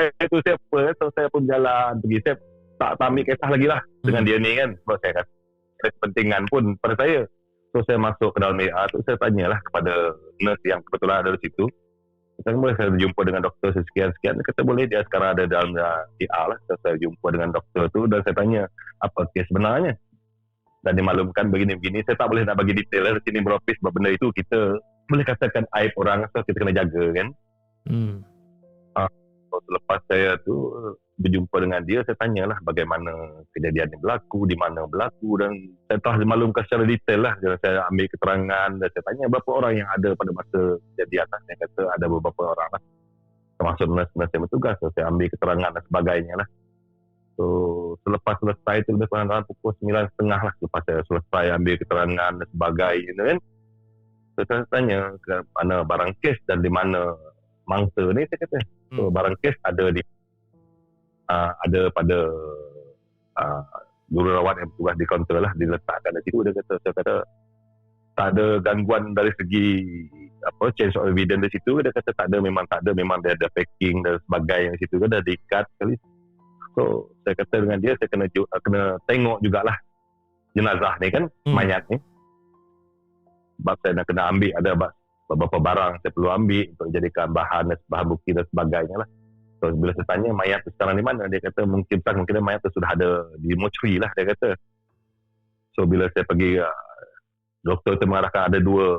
eh, 0.00 0.10
itu 0.24 0.36
siapa 0.40 0.78
so 0.96 1.12
saya 1.12 1.28
pun 1.28 1.44
jalan 1.44 2.00
pergi. 2.00 2.18
Saya 2.24 2.36
tak, 2.80 2.90
tak 2.96 3.06
ambil 3.12 3.24
kisah 3.28 3.48
lagi 3.52 3.66
lah 3.68 3.80
dengan 4.00 4.22
dia 4.24 4.36
ni 4.40 4.52
kan? 4.56 4.70
Sebab 4.80 4.96
saya 5.04 5.12
kata 5.20 5.32
ada 5.80 5.88
kepentingan 5.96 6.42
pun 6.48 6.62
pada 6.80 6.94
saya. 6.96 7.20
So 7.70 7.84
saya 7.86 7.98
masuk 8.02 8.34
ke 8.34 8.38
dalam 8.42 8.58
ER 8.58 8.86
tu 8.90 8.98
saya 9.06 9.16
tanyalah 9.20 9.60
kepada 9.62 9.92
nurse 10.42 10.64
yang 10.66 10.80
kebetulan 10.88 11.22
ada 11.22 11.36
di 11.36 11.40
situ. 11.44 11.64
Saya 12.40 12.56
boleh 12.56 12.72
saya 12.72 12.88
jumpa 12.96 13.20
dengan 13.28 13.44
doktor 13.44 13.68
sekian-sekian. 13.76 14.40
Dia 14.40 14.44
kata 14.48 14.60
boleh 14.64 14.88
dia 14.88 15.04
sekarang 15.04 15.36
ada 15.36 15.44
dalam 15.44 15.76
ER 15.76 16.46
lah. 16.48 16.58
So, 16.64 16.72
saya 16.80 16.96
jumpa 16.96 17.36
dengan 17.36 17.52
doktor 17.52 17.84
tu 17.92 18.08
dan 18.08 18.24
saya 18.24 18.32
tanya 18.32 18.62
apa 19.04 19.28
kes 19.36 19.44
sebenarnya? 19.52 19.92
Dan 20.80 20.96
dimaklumkan 20.96 21.52
begini-begini 21.52 22.00
saya 22.08 22.16
tak 22.16 22.32
boleh 22.32 22.48
nak 22.48 22.56
bagi 22.56 22.72
detail 22.72 23.04
lah. 23.04 23.12
Di 23.20 23.28
sini 23.28 23.44
sebab 23.44 23.92
benda 23.92 24.08
itu 24.08 24.32
kita 24.32 24.80
boleh 25.12 25.24
katakan 25.28 25.68
aib 25.76 25.92
orang. 26.00 26.24
So 26.32 26.40
kita 26.40 26.64
kena 26.64 26.72
jaga 26.72 27.04
kan? 27.12 27.28
Hmm. 27.84 28.24
Selepas 29.50 29.98
saya 30.06 30.38
tu 30.46 30.70
berjumpa 31.20 31.56
dengan 31.60 31.82
dia, 31.84 32.00
saya 32.06 32.16
tanyalah 32.16 32.58
bagaimana 32.64 33.12
kejadian 33.52 33.92
ini 33.92 33.98
berlaku, 34.00 34.48
di 34.48 34.56
mana 34.56 34.86
berlaku 34.86 35.36
dan 35.36 35.52
saya 35.90 35.98
telah 36.00 36.16
dimaklumkan 36.22 36.62
secara 36.64 36.84
detail 36.86 37.20
lah. 37.20 37.34
Jadi, 37.42 37.56
saya 37.60 37.84
ambil 37.90 38.06
keterangan 38.08 38.70
dan 38.78 38.88
saya 38.88 39.02
tanya 39.04 39.24
berapa 39.28 39.50
orang 39.52 39.72
yang 39.82 39.88
ada 39.90 40.08
pada 40.16 40.30
masa 40.32 40.60
kejadian 40.94 41.26
lah. 41.28 41.40
Saya 41.44 41.56
kata 41.66 41.82
ada 41.98 42.06
beberapa 42.08 42.42
orang 42.46 42.68
lah. 42.72 42.82
Termasuk 43.60 43.86
nurse-nurse 43.92 44.32
yang 44.32 44.42
bertugas. 44.48 44.76
So, 44.80 44.88
saya 44.96 45.04
ambil 45.12 45.26
keterangan 45.28 45.70
dan 45.76 45.82
sebagainya 45.84 46.34
lah. 46.40 46.48
So, 47.36 47.44
selepas 48.04 48.36
selesai 48.40 48.76
itu 48.84 48.90
lebih 48.96 49.08
kurang 49.12 49.28
dalam 49.28 49.44
pukul 49.44 49.72
9.30 49.80 50.28
lah. 50.28 50.52
Lepas 50.56 50.82
saya 50.88 51.00
selesai 51.04 51.44
ambil 51.56 51.74
keterangan 51.76 52.32
dan 52.38 52.46
sebagainya 52.48 53.22
kan. 53.34 53.38
So, 54.36 54.40
saya 54.48 54.62
tanya 54.72 54.98
ke 55.20 55.34
mana 55.52 55.84
barang 55.84 56.16
kes 56.24 56.38
dan 56.48 56.64
di 56.64 56.70
mana 56.72 57.12
mangsa 57.68 58.08
ni 58.16 58.24
saya 58.24 58.40
kata. 58.40 58.79
So 58.90 59.06
Hmm. 59.06 59.14
barang 59.14 59.34
kes 59.38 59.54
ada 59.62 59.84
di 59.94 60.02
uh, 61.30 61.50
ada 61.62 61.80
pada 61.94 62.18
uh, 63.38 63.62
jururawat 64.10 64.58
yang 64.58 64.68
bertugas 64.74 64.94
di 64.98 65.06
kaunter 65.06 65.38
lah 65.38 65.52
diletakkan. 65.54 66.10
Di 66.18 66.22
situ 66.26 66.42
dia 66.42 66.52
kata 66.58 66.74
saya 66.82 66.92
kata 66.98 67.14
tak 68.18 68.28
ada 68.34 68.46
gangguan 68.60 69.14
dari 69.14 69.30
segi 69.38 69.68
apa 70.42 70.74
change 70.74 70.98
of 70.98 71.06
evidence 71.06 71.46
di 71.46 71.50
situ. 71.54 71.78
Dia 71.86 71.94
kata 71.94 72.10
tak 72.18 72.26
ada 72.34 72.42
memang 72.42 72.66
tak 72.66 72.82
ada. 72.82 72.90
Memang 72.90 73.22
dia 73.22 73.38
ada 73.38 73.46
packing 73.54 74.02
dan 74.02 74.18
sebagainya 74.26 74.74
di 74.74 74.78
situ. 74.82 74.98
Kan 74.98 75.08
dah 75.14 75.22
diikat 75.22 75.64
sekali. 75.78 75.94
So 76.74 77.14
saya 77.22 77.34
kata 77.38 77.54
dengan 77.62 77.78
dia 77.78 77.94
saya 77.94 78.08
kena 78.10 78.26
uh, 78.26 78.60
kena 78.66 78.82
tengok 79.06 79.38
jugalah 79.46 79.78
jenazah 80.58 80.98
ni 80.98 81.14
kan 81.14 81.30
Hmm. 81.46 81.54
mayat 81.54 81.86
ni. 81.86 81.98
Sebab 83.62 83.76
saya 83.86 83.92
nak 84.02 84.06
kena 84.10 84.22
ambil 84.34 84.50
ada 84.58 84.70
ba- 84.74 84.94
beberapa 85.30 85.62
barang 85.62 86.02
saya 86.02 86.10
perlu 86.10 86.28
ambil 86.34 86.64
untuk 86.74 86.88
jadikan 86.90 87.30
bahan 87.30 87.70
dan 87.70 87.78
bahan 87.86 88.06
bukti 88.10 88.30
dan 88.34 88.44
sebagainya 88.50 88.96
lah. 88.98 89.08
So 89.62 89.70
bila 89.70 89.94
saya 89.94 90.06
tanya 90.10 90.34
mayat 90.34 90.66
tu 90.66 90.74
sekarang 90.74 90.98
di 90.98 91.04
mana 91.06 91.30
dia 91.30 91.38
kata 91.38 91.62
mungkin 91.68 92.02
tak 92.02 92.18
mungkin 92.18 92.42
mayat 92.42 92.58
tu 92.66 92.72
sudah 92.74 92.90
ada 92.98 93.30
di 93.38 93.54
mortuary 93.54 94.02
lah 94.02 94.10
dia 94.18 94.26
kata. 94.26 94.58
So 95.78 95.86
bila 95.86 96.10
saya 96.10 96.26
pergi 96.26 96.58
uh, 96.58 96.74
doktor 97.62 97.94
tu 98.00 98.10
mengarahkan 98.10 98.50
ada 98.50 98.58
dua 98.58 98.98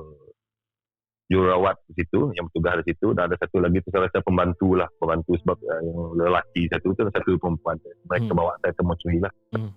jururawat 1.28 1.80
di 1.91 2.04
situ 2.04 2.32
yang 2.36 2.48
bertugas 2.48 2.84
di 2.84 2.91
situ 2.91 3.15
dan 3.15 3.32
ada 3.32 3.36
satu 3.39 3.63
lagi 3.63 3.80
tu 3.84 3.88
saya 3.91 4.08
rasa 4.08 4.20
pembantu 4.20 4.76
lah 4.76 4.88
pembantu 5.00 5.36
sebab 5.44 5.58
uh, 5.63 5.80
yang 5.84 6.00
lelaki 6.15 6.67
satu 6.72 6.96
tu 6.96 7.02
dan 7.08 7.12
satu 7.12 7.36
perempuan 7.36 7.76
mereka 8.08 8.32
Hmm. 8.32 8.39
bawa 8.39 8.52
saya 8.63 8.72
ke 8.72 8.84
mortuary 8.88 9.20
lah. 9.20 9.34
Hmm. 9.52 9.72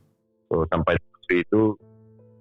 So 0.53 0.69
sampai 0.71 0.95
mortuary 1.01 1.43
itu 1.43 1.63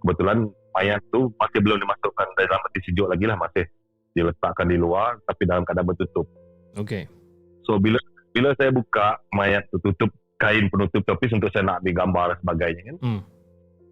kebetulan 0.06 0.38
mayat 0.76 1.02
tu 1.10 1.32
masih 1.39 1.60
belum 1.63 1.80
dimasukkan 1.82 2.28
dalam 2.38 2.60
peti 2.69 2.80
sejuk 2.91 3.08
lagi 3.08 3.26
lah 3.26 3.38
masih 3.39 3.65
diletakkan 4.13 4.69
di 4.69 4.78
luar 4.78 5.17
tapi 5.26 5.43
dalam 5.43 5.65
keadaan 5.65 5.89
bertutup. 5.89 6.26
Okey. 6.78 7.10
So 7.65 7.78
bila 7.78 7.97
bila 8.34 8.54
saya 8.58 8.69
buka 8.69 9.21
mayat 9.30 9.69
tu 9.69 9.78
tutup 9.80 10.10
kain 10.38 10.69
penutup 10.69 11.02
topis 11.06 11.34
untuk 11.34 11.54
saya 11.54 11.65
nak 11.65 11.86
ambil 11.86 11.93
gambar 11.93 12.26
dan 12.34 12.38
sebagainya 12.41 12.82
kan. 12.86 12.97
Hmm. 13.02 13.21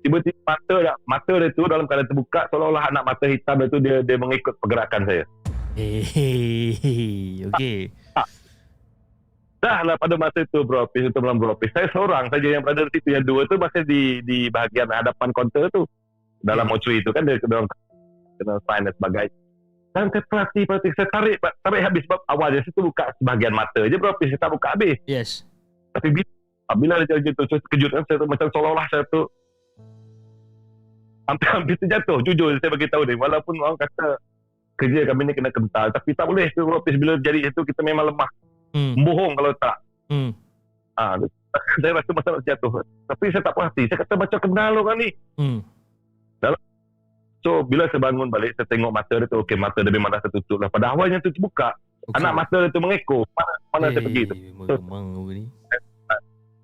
Tiba-tiba 0.01 0.39
mata 0.41 0.75
dia, 0.81 0.93
mata 1.05 1.33
dia 1.37 1.49
tu 1.53 1.63
dalam 1.69 1.85
keadaan 1.85 2.09
terbuka 2.09 2.49
seolah-olah 2.49 2.89
anak 2.89 3.03
mata 3.05 3.25
hitam 3.29 3.55
dia 3.61 3.67
tu 3.69 3.77
dia 3.77 3.95
dia 4.01 4.17
mengikut 4.17 4.57
pergerakan 4.57 5.05
saya. 5.05 5.23
Hey, 5.77 7.45
okey. 7.47 7.93
Dah 9.61 9.85
lah 9.85 9.93
pada 9.93 10.17
masa 10.17 10.41
itu 10.41 10.65
beropis 10.65 11.13
itu 11.13 11.19
belum 11.21 11.37
beropis. 11.37 11.69
Saya 11.69 11.85
seorang 11.93 12.33
saja 12.33 12.47
yang 12.49 12.65
berada 12.65 12.89
di 12.89 12.97
situ. 12.97 13.13
Yang 13.13 13.25
dua 13.29 13.41
tu 13.45 13.55
masih 13.61 13.85
di 13.85 14.01
di 14.25 14.49
bahagian 14.49 14.89
hadapan 14.89 15.29
kaunter 15.37 15.69
tu. 15.69 15.85
Dalam 16.41 16.65
Hmm. 16.65 16.73
mortuary 16.73 17.05
tu 17.05 17.13
kan 17.13 17.21
dia 17.21 17.37
dalam 17.45 17.69
kena 18.41 18.57
sign 18.65 18.89
dan 18.89 18.93
sebagainya. 18.97 19.37
Dan 19.91 20.07
saya 20.07 20.23
perhati, 20.23 20.61
perhati. 20.63 20.89
Saya 20.95 21.07
tarik, 21.11 21.35
tarik 21.43 21.81
habis 21.83 22.01
sebab 22.07 22.19
awal 22.31 22.47
dia 22.55 22.63
situ 22.63 22.79
buka 22.79 23.11
sebahagian 23.19 23.51
mata 23.51 23.81
je 23.83 23.95
beropis. 23.99 24.31
Saya 24.31 24.39
tak 24.39 24.51
buka 24.55 24.67
habis. 24.71 24.97
Yes. 25.03 25.43
Tapi 25.91 26.07
bila, 26.15 26.31
bila 26.79 26.93
dia 27.03 27.19
macam 27.19 27.33
tu, 27.35 27.43
saya 27.51 27.59
terkejut 27.67 27.91
kan. 27.91 28.03
Saya 28.07 28.17
tu, 28.23 28.27
macam 28.31 28.47
seolah-olah 28.55 28.87
saya 28.87 29.03
tu 29.11 29.21
hampir-hampir 31.27 31.75
terjatuh. 31.83 32.19
Jujur 32.23 32.55
saya 32.59 32.71
bagi 32.71 32.87
tahu 32.87 33.03
dia. 33.03 33.19
Walaupun 33.19 33.59
orang 33.59 33.79
kata 33.79 34.19
kerja 34.79 35.01
kami 35.11 35.27
ni 35.27 35.33
kena 35.35 35.51
kental. 35.51 35.87
Tapi 35.91 36.09
tak 36.15 36.25
boleh 36.27 36.47
tu 36.55 36.63
beropis. 36.63 36.95
Bila 36.95 37.19
jadi 37.19 37.51
itu 37.51 37.59
kita 37.59 37.83
memang 37.83 38.15
lemah. 38.15 38.29
Hmm. 38.71 38.95
Bohong 39.03 39.35
kalau 39.35 39.51
tak. 39.59 39.77
Hmm. 40.07 40.31
Ah, 40.95 41.19
saya 41.83 41.99
rasa 41.99 42.11
macam 42.15 42.31
nak 42.39 42.43
jatuh. 42.47 42.71
Tapi 43.11 43.23
saya 43.31 43.43
tak 43.43 43.53
puas 43.59 43.67
hati. 43.67 43.83
Saya 43.91 43.99
kata 44.07 44.13
macam 44.15 44.39
kenal 44.39 44.73
orang 44.79 44.97
ni. 45.03 45.09
Hmm. 45.35 45.59
So 47.41 47.65
bila 47.65 47.89
saya 47.89 48.01
bangun 48.01 48.29
balik, 48.29 48.53
saya 48.53 48.69
tengok 48.69 48.93
mata 48.93 49.13
dia 49.17 49.25
tu. 49.25 49.41
Okey, 49.41 49.57
mata 49.57 49.81
dia 49.81 49.89
memang 49.89 50.13
dah 50.13 50.21
tertutup 50.21 50.61
lah. 50.61 50.69
Pada 50.69 50.93
awalnya 50.93 51.17
tu 51.19 51.33
terbuka. 51.33 51.73
Okay. 52.05 52.17
Anak 52.21 52.33
mata 52.37 52.55
dia 52.61 52.69
tu 52.69 52.81
mengekor. 52.81 53.25
Mana, 53.33 53.53
mana 53.69 53.85
saya 53.89 54.03
pergi 54.05 54.23
tu. 54.25 54.35
Ni. 55.29 55.43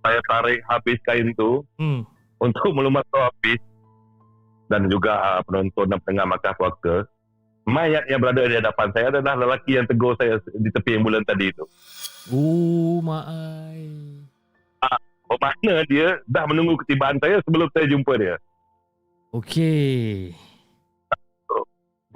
Saya 0.02 0.20
tarik 0.24 0.60
habis 0.66 0.98
kain 1.04 1.34
tu 1.34 1.66
Hmm. 1.78 2.06
untuk 2.38 2.72
melumat 2.72 3.04
habis. 3.10 3.58
Dan 4.68 4.92
juga 4.92 5.16
uh, 5.16 5.42
penonton 5.44 5.88
dan 5.88 5.98
pendengar 6.04 6.28
makan 6.28 6.54
puaka. 6.54 6.96
Mayat 7.68 8.08
yang 8.08 8.20
berada 8.20 8.48
di 8.48 8.56
hadapan 8.56 8.88
saya 8.96 9.06
adalah 9.12 9.36
lelaki 9.36 9.76
yang 9.76 9.84
tegur 9.84 10.16
saya 10.16 10.40
di 10.56 10.70
tepi 10.72 10.96
ambulan 10.96 11.24
tadi 11.24 11.52
tu. 11.52 11.68
Oh, 12.32 13.00
maai. 13.00 14.24
Bermakna 15.28 15.84
dia 15.84 16.24
dah 16.24 16.48
menunggu 16.48 16.80
ketibaan 16.80 17.20
saya 17.20 17.44
sebelum 17.44 17.68
saya 17.76 17.84
jumpa 17.92 18.14
dia. 18.16 18.36
Okey. 19.36 20.32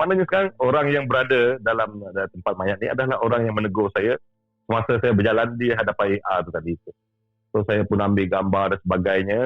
Maknanya 0.01 0.25
sekarang 0.25 0.49
orang 0.57 0.85
yang 0.89 1.05
berada 1.05 1.61
dalam 1.61 2.01
uh, 2.01 2.25
tempat 2.33 2.53
mayat 2.57 2.81
ni 2.81 2.89
adalah 2.89 3.21
orang 3.21 3.45
yang 3.45 3.53
menegur 3.53 3.93
saya 3.93 4.17
semasa 4.65 4.97
saya 4.97 5.13
berjalan 5.13 5.53
di 5.61 5.69
hadapan 5.69 6.17
AR 6.25 6.41
tu 6.41 6.49
tadi 6.49 6.73
tu. 6.81 6.89
So 7.53 7.61
saya 7.69 7.85
pun 7.85 8.01
ambil 8.01 8.25
gambar 8.25 8.65
dan 8.73 8.79
sebagainya 8.81 9.41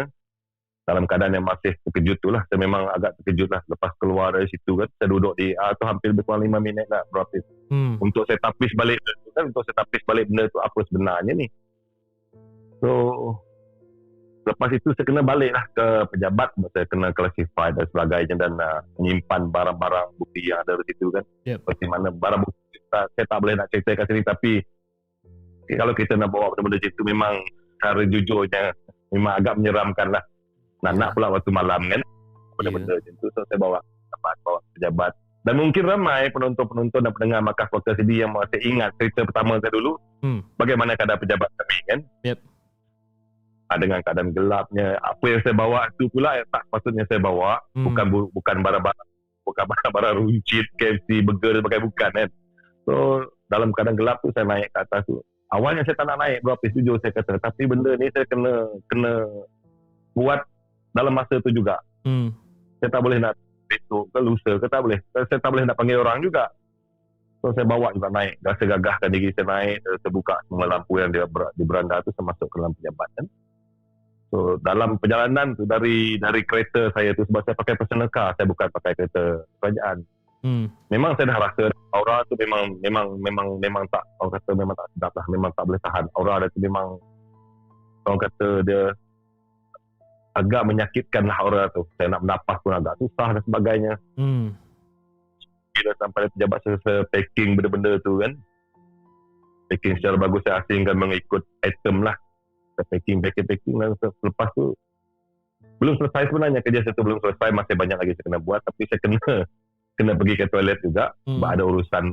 dalam 0.86 1.04
keadaan 1.10 1.34
yang 1.36 1.44
masih 1.44 1.76
terkejut 1.84 2.24
tu 2.24 2.32
lah. 2.32 2.46
Saya 2.48 2.62
memang 2.62 2.88
agak 2.88 3.20
terkejut 3.20 3.52
lah 3.52 3.60
lepas 3.68 3.92
keluar 4.00 4.32
dari 4.32 4.48
situ 4.48 4.80
kan. 4.80 4.88
Saya 4.96 5.12
duduk 5.12 5.36
di 5.36 5.52
AR 5.60 5.76
tu 5.76 5.84
hampir 5.84 6.16
lebih 6.16 6.24
kurang 6.24 6.48
5 6.48 6.56
minit 6.64 6.88
lah 6.88 7.04
berapa 7.12 7.36
Hmm. 7.66 7.98
untuk 7.98 8.30
saya 8.30 8.38
tapis 8.38 8.78
balik 8.78 9.02
kan 9.34 9.50
untuk 9.50 9.66
saya 9.66 9.82
tapis 9.82 10.06
balik 10.06 10.30
benda 10.30 10.46
tu 10.54 10.62
apa 10.62 10.80
sebenarnya 10.86 11.34
ni. 11.34 11.50
So 12.80 12.90
lepas 14.46 14.70
itu 14.70 14.94
saya 14.94 15.06
kena 15.10 15.26
balik 15.26 15.52
lah 15.52 15.66
ke 15.74 15.86
pejabat 16.14 16.50
saya 16.72 16.86
kena 16.86 17.10
classify 17.18 17.74
dan 17.74 17.86
sebagainya 17.90 18.36
dan 18.38 18.54
uh, 18.62 18.80
menyimpan 19.02 19.50
barang-barang 19.50 20.08
bukti 20.22 20.46
yang 20.46 20.62
ada 20.62 20.78
di 20.86 20.94
situ 20.94 21.10
kan. 21.10 21.26
Yep. 21.50 21.66
seperti 21.66 21.84
mana 21.90 22.08
barang 22.14 22.42
bukti 22.46 22.64
kita, 22.78 23.00
saya 23.18 23.26
tak 23.26 23.40
boleh 23.42 23.54
nak 23.58 23.68
cerita 23.74 23.90
kat 23.98 24.06
sini 24.06 24.22
tapi 24.22 24.52
kalau 25.74 25.94
kita 25.98 26.14
nak 26.14 26.30
bawa 26.30 26.54
benda-benda 26.54 26.78
macam 26.78 26.92
itu 26.94 27.02
memang 27.02 27.34
secara 27.76 28.02
jujurnya 28.06 28.64
memang 29.10 29.34
agak 29.34 29.54
menyeramkan 29.58 30.08
lah 30.14 30.24
nak 30.86 30.94
nak 30.94 31.10
pula 31.18 31.28
waktu 31.34 31.50
malam 31.50 31.82
kan 31.90 32.02
benda-benda 32.56 32.94
macam 33.02 33.14
tu 33.18 33.28
so 33.34 33.42
saya 33.50 33.58
bawa 33.58 33.78
tempat 34.14 34.36
bawa 34.46 34.58
ke 34.62 34.70
pejabat. 34.80 35.12
Dan 35.46 35.62
mungkin 35.62 35.84
ramai 35.86 36.34
penonton-penonton 36.34 37.06
dan 37.06 37.12
pendengar 37.14 37.40
Makas 37.46 37.70
Podcast 37.70 38.02
CD 38.02 38.26
yang 38.26 38.34
masih 38.34 38.58
ingat 38.66 38.98
cerita 38.98 39.22
pertama 39.30 39.62
saya 39.62 39.74
dulu. 39.78 39.94
Hmm. 40.26 40.42
bagaimana 40.58 40.98
keadaan 40.98 41.22
pejabat 41.22 41.50
kami 41.54 41.78
kan? 41.86 42.00
Yep. 42.26 42.40
Ah, 43.66 43.82
dengan 43.82 43.98
keadaan 44.06 44.30
gelapnya 44.30 44.94
apa 45.02 45.26
yang 45.26 45.42
saya 45.42 45.58
bawa 45.58 45.90
itu 45.90 46.06
pula 46.14 46.38
yang 46.38 46.46
tak 46.54 46.70
sepatutnya 46.70 47.04
saya 47.10 47.18
bawa. 47.18 47.58
Hmm. 47.74 47.90
bukan 47.90 48.06
bu- 48.14 48.32
bukan 48.38 48.62
barang-barang 48.62 49.10
bukan 49.42 49.66
barang-barang 49.66 50.14
runcit 50.22 50.66
KFC 50.78 51.26
burger 51.26 51.58
sebagainya 51.58 51.86
bukan 51.90 52.12
kan. 52.14 52.30
So 52.86 52.94
dalam 53.50 53.74
keadaan 53.74 53.98
gelap 53.98 54.22
tu 54.22 54.30
saya 54.38 54.46
naik 54.46 54.70
ke 54.70 54.78
atas 54.86 55.02
tu. 55.10 55.18
Awalnya 55.50 55.82
saya 55.82 55.98
tak 55.98 56.06
nak 56.14 56.18
naik 56.22 56.46
berapa 56.46 56.62
jujur 56.78 57.02
saya 57.02 57.14
kata. 57.18 57.42
Tapi 57.42 57.62
benda 57.66 57.98
ni 57.98 58.06
saya 58.14 58.26
kena 58.30 58.54
kena 58.86 59.12
buat 60.14 60.46
dalam 60.94 61.14
masa 61.18 61.42
tu 61.42 61.50
juga. 61.50 61.82
Hmm. 62.06 62.30
saya 62.78 62.94
tak 62.94 63.02
boleh 63.02 63.18
nak 63.18 63.34
besok 63.66 64.14
ke 64.14 64.20
lusa 64.22 64.52
ke 64.62 64.68
tak 64.70 64.82
boleh. 64.86 65.00
Saya 65.10 65.42
tak 65.42 65.50
boleh 65.50 65.66
nak 65.66 65.74
panggil 65.74 65.98
orang 66.06 66.22
juga. 66.22 66.54
So 67.42 67.50
saya 67.58 67.66
bawa 67.66 67.98
juga 67.98 68.14
naik. 68.14 68.38
Rasa 68.46 68.62
gagahkan 68.62 69.10
diri 69.10 69.34
saya 69.34 69.50
naik 69.50 69.82
saya 69.82 70.12
buka 70.14 70.38
semua 70.46 70.70
lampu 70.70 71.02
yang 71.02 71.10
dia 71.10 71.26
ber, 71.26 71.50
di 71.58 71.66
beranda 71.66 71.98
tu 72.06 72.14
saya 72.14 72.30
masuk 72.30 72.46
ke 72.46 72.62
dalam 72.62 72.74
pejabat 72.78 73.10
kan 73.18 73.26
so 74.36 74.60
dalam 74.60 75.00
perjalanan 75.00 75.56
tu 75.56 75.64
dari 75.64 76.20
dari 76.20 76.44
kereta 76.44 76.92
saya 76.92 77.16
tu 77.16 77.24
sebab 77.24 77.40
saya 77.48 77.56
pakai 77.56 77.80
personal 77.80 78.12
car 78.12 78.36
saya 78.36 78.44
bukan 78.52 78.68
pakai 78.68 78.92
kereta 79.00 79.24
kerajaan. 79.64 80.04
Hmm. 80.46 80.70
memang 80.94 81.18
saya 81.18 81.34
dah 81.34 81.42
rasa 81.42 81.74
aura 81.90 82.22
tu 82.30 82.38
memang 82.38 82.78
memang 82.78 83.18
memang 83.18 83.58
memang 83.58 83.84
tak 83.90 84.06
orang 84.22 84.38
kata 84.38 84.52
memang 84.54 84.76
tak 84.78 84.88
sedap 84.94 85.14
lah 85.16 85.26
memang 85.32 85.52
tak 85.56 85.64
boleh 85.64 85.82
tahan. 85.82 86.06
Aura 86.20 86.34
dia 86.44 86.52
tu 86.52 86.60
memang 86.60 86.88
orang 88.06 88.20
kata 88.28 88.48
dia 88.68 88.82
agak 90.36 90.64
menyakitkan 90.68 91.24
lah 91.26 91.38
aura 91.40 91.64
tu. 91.72 91.88
Saya 91.96 92.12
nak 92.12 92.28
bernafas 92.28 92.58
pun 92.62 92.74
agak 92.76 92.96
susah 93.00 93.28
dan 93.40 93.44
sebagainya. 93.48 93.94
Hmm. 94.20 94.54
bila 95.76 95.92
sampai 96.00 96.32
pejabat 96.32 96.60
saya, 96.64 96.78
saya 96.88 97.00
packing 97.12 97.60
benda-benda 97.60 98.00
tu 98.00 98.24
kan 98.24 98.32
packing 99.68 99.98
secara 100.00 100.16
bagus 100.16 100.40
saya 100.46 100.62
asingkan 100.64 100.96
mengikut 100.96 101.44
item 101.66 102.06
lah 102.06 102.16
saya 102.76 102.86
packing 102.86 103.18
packing 103.20 103.46
packing 103.46 103.76
dan 103.76 103.92
se- 103.96 104.16
selepas 104.20 104.48
tu 104.52 104.76
belum 105.76 105.96
selesai 105.98 106.24
sebenarnya 106.26 106.60
kerja 106.60 106.80
saya 106.82 106.94
tu 106.94 107.02
belum 107.02 107.20
selesai 107.20 107.50
masih 107.52 107.74
banyak 107.74 107.98
lagi 107.98 108.12
saya 108.14 108.26
kena 108.26 108.40
buat 108.40 108.60
tapi 108.62 108.82
saya 108.86 109.00
kena 109.00 109.18
kena 109.98 110.12
pergi 110.14 110.36
ke 110.36 110.46
toilet 110.46 110.80
juga 110.80 111.16
Hmm. 111.22 111.38
sebab 111.38 111.50
ada 111.50 111.64
urusan 111.64 112.04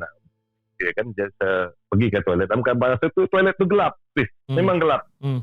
ya 0.79 0.90
kan 0.92 1.07
jadi 1.12 1.31
saya 1.33 1.57
pergi 1.87 2.07
ke 2.09 2.20
toilet 2.20 2.46
dan 2.46 2.59
bukan 2.59 2.75
masa 2.77 3.07
tu 3.09 3.22
toilet 3.25 3.55
tu 3.55 3.66
gelap 3.66 3.94
Chris. 4.11 4.31
Hmm. 4.44 4.57
memang 4.57 4.79
gelap 4.79 5.03
Hmm. 5.18 5.42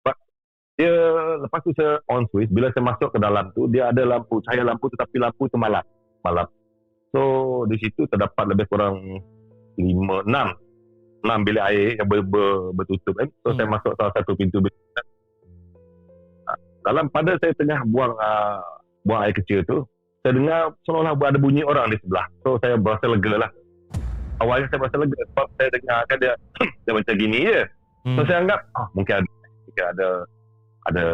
Sebab 0.00 0.16
dia 0.72 0.92
lepas 1.40 1.60
tu 1.60 1.72
saya 1.72 1.98
on 2.06 2.26
switch 2.28 2.46
bila 2.48 2.70
saya 2.70 2.84
masuk 2.84 3.10
ke 3.10 3.18
dalam 3.18 3.50
tu 3.50 3.66
dia 3.66 3.88
ada 3.88 4.02
lampu 4.04 4.38
cahaya 4.40 4.62
lampu 4.64 4.86
tetapi 4.88 5.16
lampu 5.16 5.46
tu 5.46 5.56
malap 5.56 5.82
malap 6.20 6.46
so 7.10 7.22
di 7.64 7.76
situ 7.76 8.06
terdapat 8.06 8.44
lebih 8.48 8.66
kurang 8.66 9.02
5 9.74 9.82
6 10.24 10.61
6 11.22 11.46
bilik 11.46 11.62
air 11.62 11.88
yang 11.96 12.08
ber, 12.10 12.20
ber, 12.26 12.74
bertutup 12.74 13.14
kan 13.14 13.28
so 13.42 13.48
Hmm. 13.50 13.56
saya 13.58 13.66
masuk 13.70 13.92
salah 13.94 14.12
satu 14.18 14.32
pintu 14.34 14.58
bilik 14.58 14.78
dalam 16.82 17.06
pada 17.14 17.38
saya 17.38 17.54
tengah 17.54 17.78
buang 17.86 18.10
uh, 18.18 18.58
buang 19.06 19.22
air 19.22 19.34
kecil 19.34 19.62
tu 19.62 19.86
saya 20.22 20.34
dengar 20.34 20.74
seolah-olah 20.86 21.30
ada 21.30 21.38
bunyi 21.38 21.62
orang 21.62 21.90
di 21.90 21.98
sebelah 22.02 22.26
so 22.42 22.58
saya 22.58 22.74
berasa 22.74 23.06
lega 23.06 23.46
lah 23.46 23.50
awalnya 24.42 24.66
saya 24.66 24.82
berasa 24.82 24.98
lega 24.98 25.18
sebab 25.30 25.46
saya 25.58 25.68
dengar 25.70 25.98
kan 26.10 26.16
dia 26.18 26.32
dia 26.86 26.92
macam 26.94 27.14
gini 27.16 27.40
je 27.46 27.62
Hmm. 28.02 28.18
So 28.18 28.26
saya 28.26 28.42
anggap 28.42 28.66
ah 28.74 28.90
mungkin 28.98 29.22
ada 29.22 29.30
mungkin 29.62 29.84
ada 29.94 30.08
ada 30.90 31.04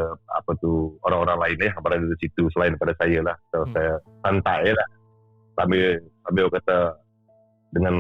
apa 0.41 0.51
tu 0.57 0.97
orang-orang 1.05 1.37
lain 1.37 1.69
eh 1.69 1.73
yang 1.77 1.85
berada 1.85 2.01
di 2.01 2.17
situ 2.17 2.49
selain 2.57 2.73
daripada 2.73 2.97
saya 2.97 3.21
lah. 3.21 3.37
So 3.53 3.69
Hmm. 3.69 3.73
saya 3.77 3.93
santai 4.25 4.73
lah 4.73 4.89
sambil 5.61 6.01
sambil 6.25 6.45
kata 6.49 6.97
dengan 7.77 7.95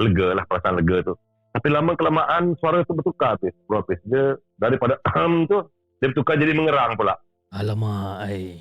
lega 0.00 0.32
lah 0.32 0.48
perasaan 0.48 0.80
lega 0.80 1.04
tu. 1.04 1.14
Tapi 1.56 1.72
lama 1.72 1.96
kelamaan 1.96 2.52
suara 2.60 2.84
tu 2.84 2.92
bertukar 2.92 3.40
tu. 3.40 3.48
Bro 3.64 3.80
Hafiz. 3.80 3.96
Dia 4.04 4.36
daripada 4.60 5.00
ahem 5.08 5.32
tu 5.50 5.64
dia 6.04 6.12
bertukar 6.12 6.36
jadi 6.36 6.52
mengerang 6.52 7.00
pula. 7.00 7.16
Alamak, 7.56 8.28
ai. 8.28 8.60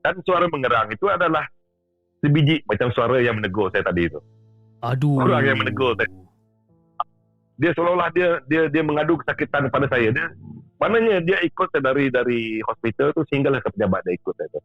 Dan 0.00 0.16
suara 0.24 0.48
mengerang 0.48 0.88
itu 0.88 1.04
adalah 1.12 1.44
sebiji 2.24 2.64
macam 2.64 2.88
suara 2.96 3.20
yang 3.20 3.36
menegur 3.36 3.68
saya 3.68 3.84
tadi 3.84 4.08
tu. 4.08 4.16
Aduh. 4.80 5.20
Orang 5.20 5.44
yang 5.44 5.60
menegur 5.60 5.92
saya. 6.00 6.08
dia 7.58 7.74
seolah-olah 7.74 8.08
dia 8.14 8.38
dia 8.46 8.70
dia 8.70 8.82
mengadu 8.86 9.18
kesakitan 9.18 9.66
kepada 9.66 9.90
saya 9.90 10.14
dia 10.14 10.30
maknanya 10.78 11.18
dia 11.26 11.42
ikut 11.42 11.66
saya 11.74 11.90
dari 11.90 12.06
dari 12.06 12.62
hospital 12.62 13.10
tu 13.18 13.26
sehinggalah 13.26 13.58
ke 13.58 13.74
pejabat 13.74 13.98
dia 14.06 14.14
ikut 14.14 14.30
saya 14.38 14.46
tu 14.54 14.62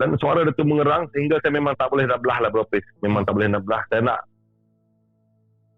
dan 0.00 0.16
suara 0.16 0.48
dia 0.48 0.56
tu 0.56 0.64
mengerang 0.64 1.12
sehingga 1.12 1.36
saya 1.44 1.52
memang 1.52 1.76
tak 1.76 1.92
boleh 1.92 2.08
nak 2.08 2.24
belah 2.24 2.40
lah 2.40 2.48
bro 2.48 2.64
memang 3.04 3.28
tak 3.28 3.36
boleh 3.36 3.52
nak 3.52 3.62
belah 3.68 3.84
saya 3.92 4.00
nak 4.00 4.24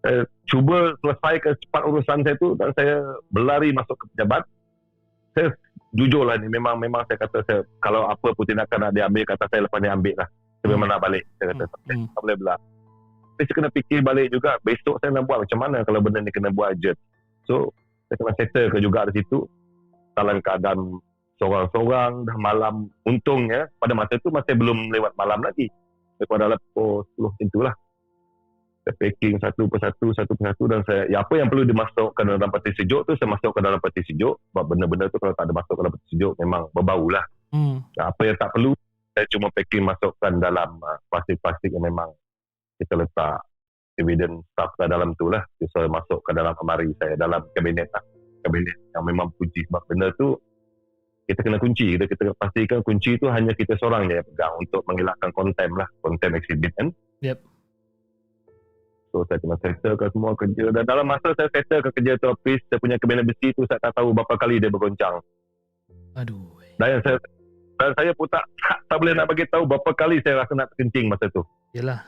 saya 0.07 0.23
cuba 0.47 0.95
selesaikan 1.03 1.59
cepat 1.67 1.83
urusan 1.83 2.23
saya 2.23 2.37
tu 2.39 2.55
dan 2.55 2.71
saya 2.79 3.03
berlari 3.35 3.75
masuk 3.75 3.99
ke 3.99 4.05
pejabat. 4.15 4.47
Saya 5.35 5.51
jujur 5.99 6.23
lah 6.23 6.39
ni 6.39 6.47
memang 6.47 6.79
memang 6.79 7.03
saya 7.11 7.19
kata 7.27 7.43
saya 7.43 7.61
kalau 7.83 8.07
apa 8.07 8.31
pun 8.31 8.47
tindakan 8.47 8.87
nak 8.87 8.95
diambil 8.95 9.27
kata 9.27 9.51
saya 9.51 9.67
lepas 9.67 9.83
ni 9.83 9.91
ambil 9.91 10.15
lah. 10.15 10.29
Saya 10.63 10.69
memang 10.79 10.89
nak 10.95 11.03
balik 11.03 11.27
saya 11.43 11.59
kata. 11.59 11.65
Hmm. 11.91 12.07
tak 12.15 12.21
boleh 12.23 12.37
belah. 12.39 12.59
Tapi 13.37 13.43
saya 13.51 13.57
kena 13.59 13.71
fikir 13.75 13.99
balik 14.07 14.27
juga 14.31 14.51
besok 14.63 14.95
saya 15.03 15.11
nak 15.11 15.27
buat 15.27 15.43
macam 15.43 15.59
mana 15.59 15.83
kalau 15.83 15.99
benda 15.99 16.23
ni 16.23 16.31
kena 16.31 16.55
buat 16.55 16.79
urgent. 16.79 16.99
So 17.51 17.75
saya 18.07 18.17
kena 18.23 18.33
settle 18.39 18.71
ke 18.71 18.79
juga 18.79 19.11
di 19.11 19.19
situ. 19.19 19.43
Dalam 20.15 20.39
keadaan 20.39 21.03
seorang-seorang 21.43 22.31
dah 22.31 22.37
malam 22.39 22.89
untungnya 23.05 23.69
pada 23.83 23.93
masa 23.93 24.17
tu 24.23 24.31
masih 24.31 24.55
belum 24.55 24.95
lewat 24.95 25.19
malam 25.19 25.43
lagi. 25.43 25.67
Lepas 26.17 26.39
dalam 26.39 26.57
pukul 26.73 27.05
10 27.19 27.29
macam 27.29 27.49
tu 27.51 27.61
lah 27.61 27.75
saya 28.87 28.95
packing 29.03 29.35
satu 29.43 29.67
persatu 29.67 30.15
satu 30.15 30.33
persatu 30.39 30.65
dan 30.71 30.81
saya 30.87 31.11
ya 31.11 31.27
apa 31.27 31.35
yang 31.43 31.51
perlu 31.51 31.67
dimasukkan 31.67 32.23
dalam 32.39 32.51
peti 32.55 32.71
sejuk 32.79 33.03
tu 33.03 33.19
saya 33.19 33.35
masukkan 33.35 33.59
dalam 33.59 33.83
peti 33.83 34.07
sejuk. 34.07 34.39
Sebab 34.55 34.65
benda-benda 34.71 35.11
tu 35.11 35.19
kalau 35.19 35.35
tak 35.35 35.51
ada 35.51 35.55
masuk 35.59 35.75
dalam 35.75 35.91
peti 35.91 36.07
sejuk 36.15 36.33
memang 36.39 36.71
berbau 36.71 37.11
lah 37.11 37.27
Hmm. 37.55 37.79
apa 37.95 38.27
yang 38.27 38.35
tak 38.43 38.51
perlu 38.59 38.75
saya 39.15 39.25
cuma 39.31 39.49
packing 39.55 39.87
masukkan 39.87 40.35
dalam 40.43 40.77
uh, 40.83 40.99
plastik-plastik 41.09 41.73
yang 41.73 41.89
memang 41.89 42.11
kita 42.77 43.01
letak 43.01 43.39
evidence 43.97 44.45
stuff 44.53 44.77
ke 44.77 44.85
dalam 44.85 45.17
tu 45.17 45.33
lah. 45.33 45.41
Jadi 45.57 45.73
saya 45.73 45.89
masuk 45.89 46.21
ke 46.21 46.37
dalam 46.37 46.53
amari 46.53 46.93
saya 47.01 47.17
dalam 47.17 47.41
kabinet 47.57 47.89
lah. 47.97 48.05
Kabinet 48.45 48.77
yang 48.93 49.09
memang 49.09 49.33
kunci 49.41 49.65
sebab 49.65 49.83
benda 49.89 50.13
tu 50.21 50.37
kita 51.25 51.41
kena 51.41 51.57
kunci. 51.57 51.97
Kita, 51.97 52.05
kita 52.05 52.37
pastikan 52.37 52.85
kunci 52.85 53.17
tu 53.17 53.27
hanya 53.33 53.57
kita 53.57 53.75
seorang 53.81 54.05
je 54.07 54.21
yang 54.21 54.27
pegang 54.29 54.53
untuk 54.61 54.85
mengelakkan 54.85 55.31
konten 55.33 55.69
lah. 55.73 55.89
Konten 56.05 56.31
exhibit 56.37 56.77
kan. 56.77 56.93
Yep. 57.25 57.41
So 59.17 59.25
saya 59.25 59.41
kena 59.41 59.57
settlekan 59.65 60.13
semua 60.13 60.37
kerja. 60.37 60.65
Dan 60.77 60.85
dalam 60.85 61.09
masa 61.09 61.33
saya 61.33 61.49
settlekan 61.49 61.89
kerja 61.97 62.21
tu 62.21 62.29
office 62.29 62.61
saya 62.69 62.77
punya 62.77 63.01
kabinet 63.01 63.25
besi 63.25 63.57
tu 63.57 63.65
saya 63.65 63.81
tak 63.81 63.97
tahu 63.97 64.13
berapa 64.13 64.37
kali 64.37 64.61
dia 64.61 64.69
bergoncang. 64.69 65.25
Aduh. 66.21 66.53
dan 66.77 67.01
saya 67.01 67.17
dan 67.81 67.93
saya 67.97 68.13
pun 68.13 68.29
tak, 68.29 68.45
tak, 68.61 68.79
tak 68.89 68.97
boleh 69.01 69.13
nak 69.17 69.29
bagi 69.29 69.49
tahu 69.49 69.65
berapa 69.65 69.91
kali 69.97 70.21
saya 70.21 70.45
rasa 70.45 70.53
nak 70.53 70.69
terkencing 70.77 71.09
masa 71.09 71.33
tu. 71.33 71.41
Yalah. 71.73 72.05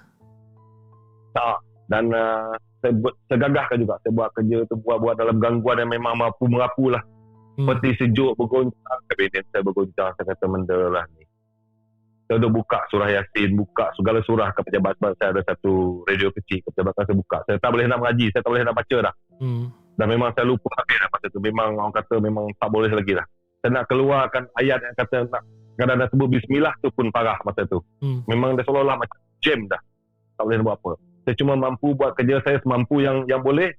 tak. 1.33 1.65
Dan 1.89 2.13
uh, 2.13 2.53
saya 2.85 2.93
buat 3.01 3.17
saya 3.33 3.49
gagahkan 3.49 3.81
juga. 3.81 3.97
Saya 4.05 4.13
buat 4.13 4.29
kerja 4.37 4.59
tu 4.69 4.77
buat-buat 4.85 5.17
dalam 5.17 5.41
gangguan 5.41 5.81
yang 5.81 5.89
memang 5.89 6.21
mampu 6.21 6.45
merapu 6.45 6.93
lah 6.93 7.01
Hmm. 7.59 7.67
peti 7.75 7.91
sejuk 7.99 8.39
bergoncang 8.39 9.03
kabinet 9.11 9.43
saya 9.51 9.67
bergoncang 9.67 10.15
saya 10.15 10.31
kata 10.31 10.47
benda 10.47 10.79
lah 10.95 11.03
ni 11.19 11.27
saya 12.29 12.45
dah 12.45 12.53
buka 12.53 12.79
surah 12.93 13.09
yasin 13.09 13.57
buka 13.57 13.89
segala 13.97 14.21
surah 14.21 14.53
ke 14.53 14.61
pejabat 14.69 14.93
sebab 15.01 15.13
saya. 15.17 15.29
Ada 15.33 15.43
satu 15.49 16.05
radio 16.05 16.29
kecil 16.37 16.61
ke 16.61 16.69
pejabat 16.77 16.93
saya 16.93 17.17
buka. 17.17 17.39
Saya 17.49 17.57
tak 17.57 17.71
boleh 17.73 17.89
nak 17.89 17.99
mengaji 18.05 18.29
saya 18.31 18.45
tak 18.45 18.53
boleh 18.53 18.65
nak 18.69 18.77
baca 18.77 18.97
dah. 19.11 19.15
Hmm. 19.39 19.71
dan 19.99 20.07
memang 20.11 20.31
saya 20.35 20.47
lupa 20.47 20.71
habis 20.79 20.99
dah 21.01 21.09
masa 21.11 21.27
tu. 21.33 21.41
Memang 21.41 21.69
orang 21.75 21.95
kata 21.97 22.15
memang 22.23 22.45
tak 22.61 22.69
boleh 22.71 22.93
lagi 22.93 23.17
lah 23.17 23.27
saya 23.59 23.71
nak 23.75 23.85
keluarkan 23.91 24.47
ayat 24.55 24.79
yang 24.79 24.95
kata 24.95 25.27
nak 25.27 25.43
kadang 25.79 25.99
nak 25.99 26.09
sebut 26.11 26.29
bismillah 26.31 26.75
tu 26.83 26.91
pun 26.91 27.07
parah 27.11 27.39
masa 27.47 27.63
tu. 27.67 27.79
Hmm. 28.03 28.23
memang 28.27 28.59
dah 28.59 28.67
seolah-olah 28.67 28.99
macam 28.99 29.19
jam 29.43 29.59
dah. 29.71 29.79
Tak 30.39 30.43
boleh 30.47 30.59
buat 30.63 30.79
apa. 30.79 30.93
Saya 31.27 31.35
cuma 31.39 31.55
mampu 31.59 31.95
buat 31.95 32.15
kerja 32.19 32.43
saya 32.43 32.59
semampu 32.63 33.03
yang 33.03 33.27
yang 33.31 33.43
boleh. 33.43 33.71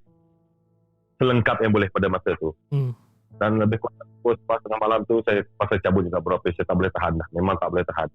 Selengkap 1.19 1.59
yang 1.59 1.75
boleh 1.75 1.91
pada 1.91 2.07
masa 2.07 2.31
tu. 2.39 2.51
Hmm. 2.71 2.95
dan 3.39 3.55
lebih 3.55 3.79
kurang 3.79 4.03
pukul 4.19 4.35
lepas 4.35 4.59
tengah 4.67 4.79
malam 4.83 4.99
tu 5.07 5.23
saya 5.23 5.39
pasal 5.55 5.79
cabut 5.79 6.03
juga 6.03 6.19
berapa 6.19 6.43
saya 6.51 6.65
tak 6.67 6.75
boleh 6.75 6.91
tahan 6.91 7.13
dah. 7.15 7.27
Memang 7.31 7.55
tak 7.55 7.69
boleh 7.71 7.85
tahan 7.87 8.07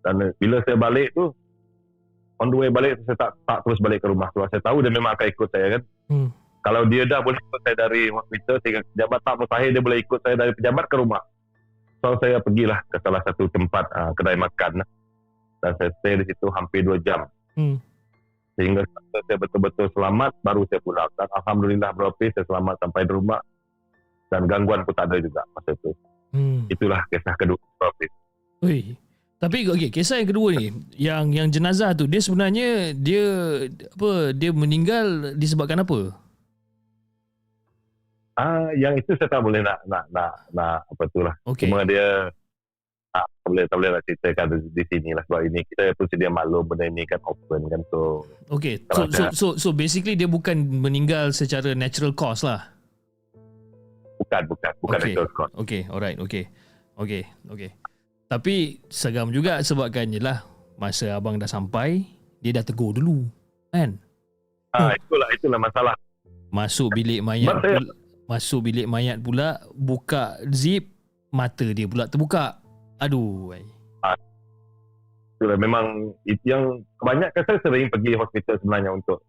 dan 0.00 0.32
bila 0.40 0.62
saya 0.64 0.76
balik 0.80 1.12
tu 1.12 1.32
on 2.40 2.48
the 2.48 2.56
way 2.56 2.68
balik 2.72 2.96
saya 3.04 3.16
tak 3.20 3.30
tak 3.44 3.58
terus 3.64 3.80
balik 3.84 4.00
ke 4.00 4.08
rumah 4.08 4.32
sebab 4.32 4.48
saya 4.48 4.62
tahu 4.64 4.80
dia 4.80 4.92
memang 4.92 5.12
akan 5.12 5.28
ikut 5.28 5.48
saya 5.52 5.66
kan 5.78 5.82
Hmm. 6.10 6.28
Kalau 6.60 6.84
dia 6.90 7.08
dah 7.08 7.24
boleh 7.24 7.40
ikut 7.40 7.60
saya 7.64 7.76
dari 7.88 8.12
hospital 8.12 8.56
sehingga 8.60 8.80
pejabat 8.92 9.20
tak 9.24 9.34
mustahil 9.40 9.70
dia 9.72 9.80
boleh 9.80 9.98
ikut 10.04 10.20
saya 10.20 10.34
dari 10.36 10.52
pejabat 10.52 10.84
ke 10.90 10.96
rumah. 10.98 11.22
So 12.04 12.18
saya 12.20 12.42
pergilah 12.42 12.84
ke 12.90 13.00
salah 13.00 13.22
satu 13.24 13.48
tempat 13.48 13.88
uh, 13.94 14.12
kedai 14.12 14.36
makan 14.36 14.84
dan 15.64 15.72
saya 15.80 15.90
stay 16.02 16.20
di 16.20 16.24
situ 16.28 16.52
hampir 16.52 16.84
2 16.84 17.00
jam. 17.00 17.24
Hmm. 17.56 17.80
Sehingga 18.58 18.84
saya 19.24 19.38
betul-betul 19.40 19.88
selamat 19.96 20.36
baru 20.44 20.68
saya 20.68 20.84
pulang. 20.84 21.08
Dan 21.16 21.28
alhamdulillah 21.32 21.90
berapa 21.96 22.24
saya 22.28 22.44
selamat 22.44 22.76
sampai 22.84 23.08
di 23.08 23.12
rumah 23.16 23.40
dan 24.28 24.44
gangguan 24.44 24.84
pun 24.84 24.92
tak 24.92 25.08
ada 25.08 25.16
juga 25.16 25.40
masa 25.56 25.72
itu. 25.72 25.96
Hmm. 26.36 26.68
Itulah 26.68 27.00
kisah 27.08 27.34
kedua 27.40 27.56
berapa. 27.80 28.04
Ui. 28.68 28.92
Tapi 29.40 29.64
okey, 29.64 29.88
kisah 29.88 30.20
yang 30.20 30.28
kedua 30.28 30.52
ni, 30.52 30.68
yang 31.00 31.32
yang 31.32 31.48
jenazah 31.48 31.96
tu 31.96 32.04
dia 32.04 32.20
sebenarnya 32.20 32.92
dia 32.92 33.24
apa 33.96 34.36
dia 34.36 34.52
meninggal 34.52 35.32
disebabkan 35.32 35.80
apa? 35.80 36.12
Ah, 38.36 38.68
yang 38.76 39.00
itu 39.00 39.16
saya 39.16 39.32
tak 39.32 39.40
boleh 39.40 39.64
nak 39.64 39.80
nak 39.88 40.04
nak 40.12 40.44
nak 40.52 40.84
apa 40.84 41.02
tu 41.08 41.24
lah. 41.24 41.32
Okey. 41.48 41.72
Cuma 41.72 41.88
dia 41.88 42.28
tak, 43.16 43.24
tak 43.24 43.48
boleh 43.48 43.64
tak 43.64 43.76
boleh 43.80 43.90
nak 43.96 44.02
ceritakan 44.04 44.46
di, 44.52 44.56
di 44.76 44.84
sini 44.92 45.10
lah 45.16 45.24
sebab 45.24 45.40
ini 45.48 45.60
kita 45.72 45.96
pun 45.96 46.06
sedia 46.12 46.28
maklum 46.28 46.64
benda 46.68 46.84
ini 46.84 47.08
kan 47.08 47.20
open 47.24 47.64
kan 47.72 47.80
so 47.88 48.28
Okey. 48.52 48.84
So, 48.92 49.08
so 49.08 49.24
so 49.32 49.46
so 49.56 49.68
basically 49.72 50.20
dia 50.20 50.28
bukan 50.28 50.68
meninggal 50.84 51.32
secara 51.32 51.72
natural 51.72 52.12
cause 52.12 52.44
lah. 52.44 52.76
bukan 54.20 54.42
bukan 54.52 54.72
bukan 54.84 54.98
okay. 55.00 55.14
Scott. 55.32 55.50
Okey, 55.56 55.82
alright, 55.88 56.20
okey. 56.20 56.44
Okey, 57.00 57.24
okey. 57.48 57.72
Tapi 58.30 58.78
seram 58.86 59.34
juga 59.34 59.58
sebabkan 59.58 60.06
jelah 60.06 60.46
masa 60.78 61.18
abang 61.18 61.34
dah 61.34 61.50
sampai, 61.50 62.06
dia 62.38 62.54
dah 62.54 62.62
tegur 62.62 62.94
dulu. 62.94 63.26
Kan? 63.74 63.98
Ah, 64.70 64.94
itulah 64.94 65.26
itulah 65.34 65.58
masalah. 65.58 65.98
Masuk 66.54 66.94
bilik 66.94 67.26
mayat 67.26 67.58
saya- 67.58 67.82
pula, 67.82 67.92
masuk 68.30 68.70
bilik 68.70 68.86
mayat 68.86 69.18
pula, 69.18 69.58
buka 69.74 70.38
zip, 70.54 70.86
mata 71.34 71.74
dia 71.74 71.90
pula 71.90 72.06
terbuka. 72.06 72.62
Aduh. 73.02 73.50
ai. 73.50 73.66
Itulah 75.34 75.58
memang 75.58 76.14
itu 76.22 76.54
yang 76.54 76.86
kebanyakan 77.02 77.42
saya 77.42 77.58
sering 77.66 77.90
pergi 77.90 78.14
hospital 78.14 78.62
sebenarnya 78.62 78.90
untuk 78.94 79.26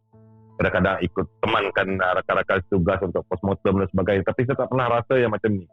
kadang-kadang 0.62 1.02
ikut 1.02 1.26
temankan 1.41 1.88
ah, 2.06 2.22
rakan-rakan 2.22 2.62
tugas 2.70 3.02
untuk 3.02 3.26
postmortem 3.26 3.82
dan 3.82 3.89
sebagainya 3.89 4.24
tapi 4.30 4.45
saya 4.45 4.62
tak 4.62 4.70
pernah 4.70 4.93
rasa 4.93 5.18
yang 5.18 5.34
macam 5.34 5.58
ni. 5.58 5.66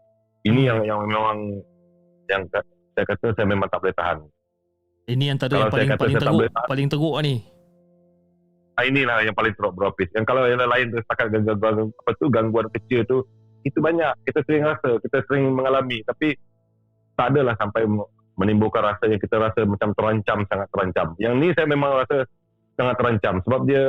Ini 0.49 0.73
yang 0.73 0.81
yang 0.89 1.05
memang 1.05 1.61
yang 2.33 2.49
saya 2.99 3.07
kata 3.15 3.27
saya 3.39 3.47
memang 3.47 3.71
tak 3.71 3.79
boleh 3.79 3.95
tahan. 3.95 4.19
Ini 5.07 5.25
antara 5.31 5.55
Kalau 5.55 5.63
yang 5.63 5.71
paling 5.71 5.91
paling 5.95 6.17
teruk, 6.19 6.41
tahan. 6.51 6.67
paling 6.67 6.87
teruk 6.91 7.15
lah 7.15 7.23
ni. 7.23 7.37
Ah, 8.75 8.85
inilah 8.87 9.17
yang 9.23 9.37
paling 9.39 9.55
teruk 9.55 9.73
beropis. 9.79 10.11
Yang 10.19 10.27
kalau 10.27 10.43
yang 10.51 10.59
lain 10.59 10.91
tu 10.91 10.99
setakat 10.99 11.31
gangguan 11.31 11.95
apa 11.95 12.11
tu 12.19 12.27
gangguan 12.27 12.67
kecil 12.75 13.07
tu 13.07 13.23
itu 13.63 13.79
banyak 13.79 14.11
kita 14.27 14.43
sering 14.47 14.67
rasa, 14.67 14.99
kita 14.99 15.23
sering 15.31 15.55
mengalami 15.55 16.03
tapi 16.03 16.35
tak 17.15 17.35
adalah 17.35 17.55
sampai 17.59 17.87
menimbulkan 18.39 18.83
rasa 18.83 19.11
yang 19.11 19.23
kita 19.23 19.39
rasa 19.39 19.63
macam 19.63 19.95
terancam 19.95 20.43
sangat 20.51 20.69
terancam. 20.75 21.07
Yang 21.23 21.35
ni 21.39 21.49
saya 21.55 21.67
memang 21.71 21.91
rasa 22.03 22.27
sangat 22.75 22.95
terancam 22.99 23.35
sebab 23.47 23.61
dia 23.67 23.83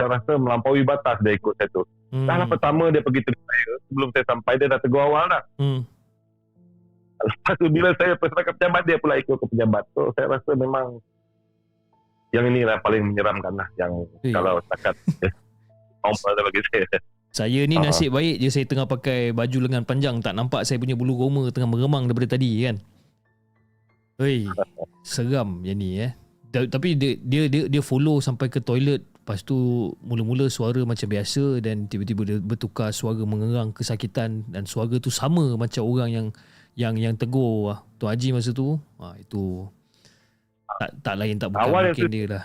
saya 0.00 0.08
rasa 0.20 0.32
melampaui 0.40 0.84
batas 0.84 1.20
dia 1.20 1.36
ikut 1.36 1.52
saya 1.60 1.68
tu. 1.68 1.84
Hmm. 2.12 2.28
Dah 2.28 2.36
lah 2.40 2.48
pertama 2.48 2.88
dia 2.88 3.04
pergi 3.04 3.20
tegur 3.24 3.44
saya 3.44 3.72
sebelum 3.88 4.08
saya 4.12 4.24
sampai 4.28 4.52
dia 4.56 4.68
dah 4.72 4.80
tegur 4.80 5.02
awal 5.04 5.24
dah. 5.28 5.42
Hmm. 5.60 5.80
Lepas 7.24 7.54
tu 7.56 7.66
bila 7.68 7.88
saya 7.96 8.12
pesan 8.14 8.42
ke 8.42 8.52
pejabat 8.54 8.82
dia 8.84 8.96
pula 8.96 9.14
ikut 9.16 9.36
ke 9.36 9.46
pejabat. 9.48 9.84
So 9.92 10.12
saya 10.12 10.28
rasa 10.28 10.50
memang 10.52 11.00
yang 12.30 12.44
inilah 12.46 12.76
paling 12.80 13.00
menyeramkan 13.04 13.54
lah 13.54 13.68
yang 13.74 13.92
Eh. 14.20 14.34
kalau 14.34 14.58
setakat 14.60 14.94
normal 16.02 16.32
lah 16.34 16.42
bagi 16.44 16.60
saya. 16.68 16.86
Saya 17.34 17.60
ni 17.66 17.74
Ah. 17.74 17.90
nasib 17.90 18.14
baik 18.14 18.38
je 18.38 18.48
saya 18.48 18.66
tengah 18.66 18.86
pakai 18.86 19.32
baju 19.32 19.58
lengan 19.66 19.82
panjang 19.82 20.22
tak 20.22 20.34
nampak 20.34 20.62
saya 20.62 20.78
punya 20.78 20.94
bulu 20.94 21.14
roma 21.14 21.50
tengah 21.50 21.66
meremang 21.66 22.06
daripada 22.06 22.38
tadi 22.38 22.62
kan. 22.62 22.76
Hei, 24.14 24.46
seram 25.02 25.64
yang 25.66 25.74
ni 25.74 25.98
eh. 25.98 26.12
Tapi 26.54 26.94
dia, 26.94 27.18
dia 27.18 27.50
dia 27.50 27.66
dia 27.66 27.82
follow 27.82 28.22
sampai 28.22 28.46
ke 28.46 28.62
toilet 28.62 29.02
Lepas 29.24 29.40
tu 29.40 29.56
mula-mula 30.04 30.52
suara 30.52 30.84
macam 30.84 31.08
biasa 31.08 31.56
dan 31.64 31.88
tiba-tiba 31.88 32.28
dia 32.28 32.36
bertukar 32.44 32.92
suara 32.92 33.24
mengerang 33.24 33.72
kesakitan 33.72 34.44
dan 34.52 34.68
suara 34.68 35.00
tu 35.00 35.08
sama 35.08 35.56
macam 35.56 35.80
orang 35.80 36.10
yang 36.12 36.26
yang 36.74 36.94
yang 36.98 37.14
tegur 37.14 37.74
ah, 37.74 37.78
Tuan 37.96 38.14
Haji 38.14 38.28
masa 38.34 38.50
tu. 38.50 38.78
Ha, 38.98 39.14
itu 39.18 39.66
tak 40.74 40.90
tak 41.06 41.14
lain 41.14 41.38
tak 41.38 41.54
bukan 41.54 41.70
Awal 41.70 41.82
mungkin 41.90 42.02
itu- 42.02 42.12
dia 42.12 42.24
lah. 42.28 42.44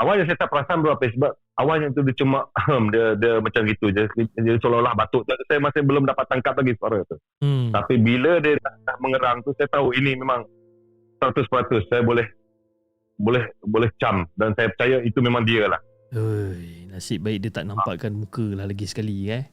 Awalnya 0.00 0.24
saya 0.32 0.38
tak 0.40 0.48
perasan 0.48 0.80
berapa 0.80 1.04
sebab 1.12 1.32
awalnya 1.60 1.92
tu 1.92 2.00
dia 2.00 2.16
cuma 2.16 2.48
dia 2.94 3.12
dia 3.20 3.36
macam 3.36 3.62
gitu 3.68 3.92
je. 3.92 4.08
Dia 4.16 4.54
seolah-olah 4.56 4.96
batuk. 4.96 5.28
Saya 5.44 5.60
masih 5.60 5.84
belum 5.84 6.08
dapat 6.08 6.24
tangkap 6.24 6.56
lagi 6.56 6.72
suara 6.80 7.04
tu. 7.04 7.20
Hmm. 7.44 7.68
Tapi 7.68 8.00
bila 8.00 8.40
dia 8.40 8.56
dah 8.56 8.96
mengerang 8.96 9.44
tu 9.44 9.52
saya 9.60 9.68
tahu 9.68 9.92
ini 9.92 10.16
memang 10.16 10.48
100% 11.20 11.44
saya 11.92 12.00
boleh 12.00 12.24
boleh 13.20 13.44
boleh 13.60 13.92
cam 14.00 14.24
dan 14.32 14.56
saya 14.56 14.72
percaya 14.72 15.04
itu 15.04 15.20
memang 15.20 15.44
dia 15.44 15.68
lah. 15.68 15.80
Oi, 16.10 16.88
nasib 16.88 17.20
baik 17.22 17.38
dia 17.44 17.50
tak 17.52 17.68
nampakkan 17.68 18.10
muka 18.10 18.56
lah 18.56 18.64
lagi 18.64 18.88
sekali 18.88 19.28
eh. 19.28 19.44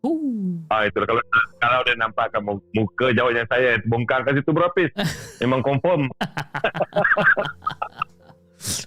Oh. 0.00 0.56
Ah 0.72 0.88
itu 0.88 0.96
kalau 0.96 1.20
kalau 1.60 1.84
dia 1.84 1.92
nampakkan 1.92 2.40
mu- 2.40 2.64
muka 2.72 3.12
jawabnya 3.12 3.44
saya 3.44 3.76
bongkar 3.84 4.24
kat 4.24 4.40
situ 4.40 4.50
berapis. 4.50 4.88
memang 5.44 5.60
confirm. 5.60 6.08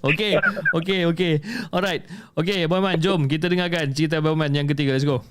Okay, 0.05 0.37
okay, 0.77 1.01
okay. 1.09 1.33
Alright. 1.73 2.05
Okay, 2.37 2.69
Abang 2.69 2.85
Man, 2.85 3.01
jom 3.01 3.25
kita 3.25 3.49
dengarkan 3.49 3.89
cerita 3.89 4.21
Abang 4.21 4.37
Man 4.37 4.53
yang 4.53 4.69
ketiga. 4.69 4.93
Let's 4.93 5.01
go. 5.01 5.25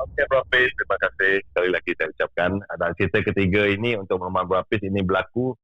Okey 0.00 0.24
berapis 0.30 0.70
terima 0.70 0.96
kasih 0.96 1.32
sekali 1.50 1.68
lagi 1.74 1.90
saya 1.98 2.08
ucapkan. 2.14 2.50
Dan 2.62 2.90
cerita 2.94 3.18
ketiga 3.26 3.66
ini 3.66 3.98
untuk 3.98 4.22
Muhammad 4.22 4.46
berapis 4.46 4.80
ini 4.86 5.02
berlaku 5.02 5.58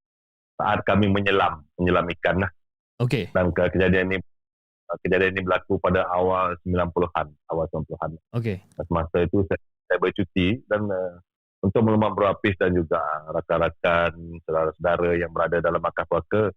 saat 0.59 0.83
kami 0.83 1.07
menyelam 1.07 1.63
menyelam 1.79 2.11
ikan 2.19 2.43
lah. 2.43 2.51
Okay, 2.97 3.29
dan 3.31 3.53
ke- 3.53 3.71
kejadian 3.71 4.09
ini 4.11 4.19
kejadian 5.03 5.35
ini 5.37 5.43
berlaku 5.43 5.79
pada 5.83 6.07
awal 6.11 6.55
90-an 6.63 7.27
awal 7.51 7.67
90-an 7.71 8.11
okay. 8.35 8.63
semasa 8.87 9.27
itu 9.27 9.43
saya, 9.51 9.61
saya 9.91 9.99
bercuti 9.99 10.63
dan 10.71 10.87
uh, 10.87 11.19
untuk 11.65 11.83
melemah 11.83 12.13
berapis 12.15 12.55
dan 12.61 12.77
juga 12.77 13.03
rakan-rakan 13.33 14.13
saudara-saudara 14.47 15.19
yang 15.19 15.31
berada 15.35 15.59
dalam 15.59 15.83
markas 15.83 16.07
puaka 16.07 16.55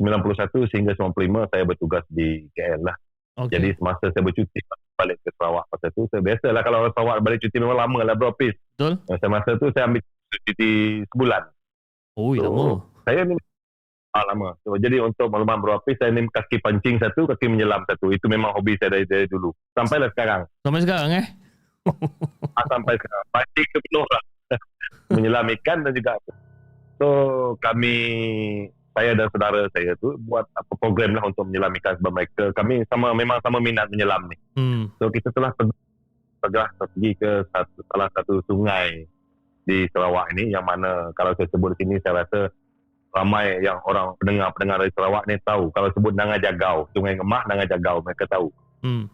91 0.00 0.72
sehingga 0.72 0.92
95 0.98 1.52
saya 1.52 1.62
bertugas 1.64 2.04
di 2.12 2.44
KL 2.52 2.84
lah 2.84 2.96
okay. 3.40 3.56
jadi 3.56 3.76
semasa 3.76 4.12
saya 4.12 4.22
bercuti 4.24 4.58
balik 4.92 5.18
ke 5.24 5.30
Sarawak 5.40 5.64
masa 5.72 5.88
tu 5.96 6.04
saya 6.12 6.20
biasalah 6.20 6.62
kalau 6.62 6.78
orang 6.84 6.94
Sarawak 6.94 7.16
balik 7.24 7.38
cuti 7.40 7.56
memang 7.56 7.78
lama 7.80 7.98
lah 8.04 8.16
berapis 8.16 8.54
Betul. 8.76 9.00
Dan 9.08 9.16
semasa 9.20 9.50
tu 9.56 9.66
saya 9.72 9.88
ambil 9.88 10.02
cuti 10.44 10.72
sebulan 11.08 11.44
Oh, 12.12 12.36
So, 12.36 12.44
lama. 12.44 12.84
saya 13.08 13.24
ni 13.24 13.34
ah, 14.12 14.24
lama. 14.28 14.56
So, 14.64 14.76
jadi 14.76 15.00
untuk 15.00 15.32
melemah 15.32 15.58
berapis 15.60 15.96
saya 15.96 16.12
ni 16.12 16.28
kaki 16.28 16.60
pancing 16.60 17.00
satu, 17.00 17.24
kaki 17.28 17.48
menyelam 17.48 17.84
satu. 17.88 18.12
Itu 18.12 18.28
memang 18.28 18.52
hobi 18.52 18.76
saya 18.76 18.96
dari, 18.96 19.08
dari 19.08 19.26
dulu. 19.28 19.52
Sampailah 19.72 20.12
sekarang. 20.12 20.40
Sampai 20.64 20.82
sekarang 20.84 21.10
eh? 21.16 21.26
Ah, 22.52 22.66
sampai 22.68 22.94
sekarang. 23.00 23.24
Pancing 23.32 23.66
tu 23.72 23.80
penuh 23.88 24.06
lah. 24.06 24.22
menyelam 25.12 25.46
ikan 25.60 25.84
dan 25.84 25.92
juga 25.92 26.16
so 27.00 27.08
kami 27.60 27.96
saya 28.92 29.16
dan 29.16 29.28
saudara 29.32 29.64
saya 29.72 29.96
tu 29.96 30.14
buat 30.28 30.44
apa 30.52 30.72
program 30.76 31.16
lah 31.16 31.24
untuk 31.24 31.48
menyelam 31.48 31.72
ikan 31.80 31.96
sebab 31.96 32.12
mereka 32.12 32.44
kami 32.52 32.84
sama 32.92 33.16
memang 33.16 33.40
sama 33.40 33.56
minat 33.56 33.88
menyelam 33.88 34.28
ni. 34.28 34.36
Hmm. 34.52 34.92
So 35.00 35.08
kita 35.08 35.32
telah 35.32 35.48
pergi, 35.56 35.72
telah 36.44 36.68
pergi 36.76 37.10
ke 37.16 37.30
satu, 37.48 37.78
salah 37.88 38.08
satu 38.12 38.44
sungai 38.44 39.08
di 39.64 39.88
Sarawak 39.88 40.36
ini 40.36 40.52
yang 40.52 40.68
mana 40.68 41.08
kalau 41.16 41.32
saya 41.40 41.48
sebut 41.48 41.72
di 41.72 41.88
sini 41.88 41.96
saya 42.04 42.20
rasa 42.26 42.52
ramai 43.12 43.60
yang 43.60 43.76
orang 43.84 44.16
pendengar-pendengar 44.16 44.80
dari 44.80 44.92
Sarawak 44.96 45.24
ni 45.28 45.36
tahu 45.44 45.68
kalau 45.76 45.92
sebut 45.92 46.16
Nangai 46.16 46.40
Jagau, 46.40 46.88
Sungai 46.96 47.20
Ngemah 47.20 47.44
Nangai 47.44 47.68
Jagau 47.68 48.00
mereka 48.00 48.24
tahu. 48.24 48.48
Hmm. 48.80 49.04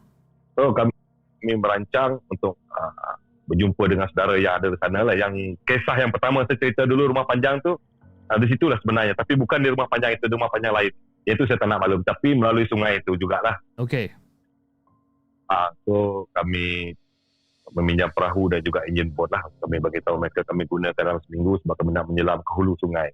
So 0.54 0.70
kami, 0.70 0.94
kami 1.42 1.54
merancang 1.58 2.22
untuk 2.30 2.54
uh, 2.70 3.14
berjumpa 3.50 3.84
dengan 3.90 4.06
saudara 4.14 4.38
yang 4.38 4.62
ada 4.62 4.70
di 4.70 4.78
sana 4.78 5.02
lah 5.02 5.16
yang 5.18 5.34
kisah 5.66 5.96
yang 5.98 6.14
pertama 6.14 6.46
saya 6.46 6.60
cerita 6.62 6.86
dulu 6.86 7.10
rumah 7.10 7.26
panjang 7.26 7.58
tu 7.64 7.74
uh, 7.74 8.38
di 8.38 8.46
situlah 8.46 8.78
sebenarnya 8.84 9.18
tapi 9.18 9.34
bukan 9.34 9.58
di 9.66 9.68
rumah 9.74 9.90
panjang 9.90 10.14
itu 10.14 10.30
di 10.30 10.34
rumah 10.38 10.50
panjang 10.50 10.74
lain. 10.74 10.92
Itu 11.28 11.44
saya 11.44 11.60
tak 11.60 11.68
nak 11.68 11.82
maklum 11.82 12.06
tapi 12.06 12.38
melalui 12.38 12.64
sungai 12.70 13.02
itu 13.02 13.18
jugalah. 13.18 13.58
Okay. 13.76 14.14
Ah, 15.48 15.72
so 15.84 16.24
kami 16.36 16.92
meminjam 17.72 18.08
perahu 18.12 18.48
dan 18.48 18.64
juga 18.64 18.84
enjin 18.88 19.12
boat 19.12 19.28
lah. 19.32 19.44
Kami 19.60 19.76
bagi 19.82 20.00
tahu 20.00 20.16
mereka 20.22 20.40
kami 20.46 20.64
gunakan 20.64 20.96
dalam 20.96 21.20
seminggu 21.26 21.60
sebab 21.64 21.74
kami 21.76 21.90
nak 21.92 22.06
menyelam 22.08 22.40
ke 22.40 22.50
hulu 22.56 22.78
sungai. 22.80 23.12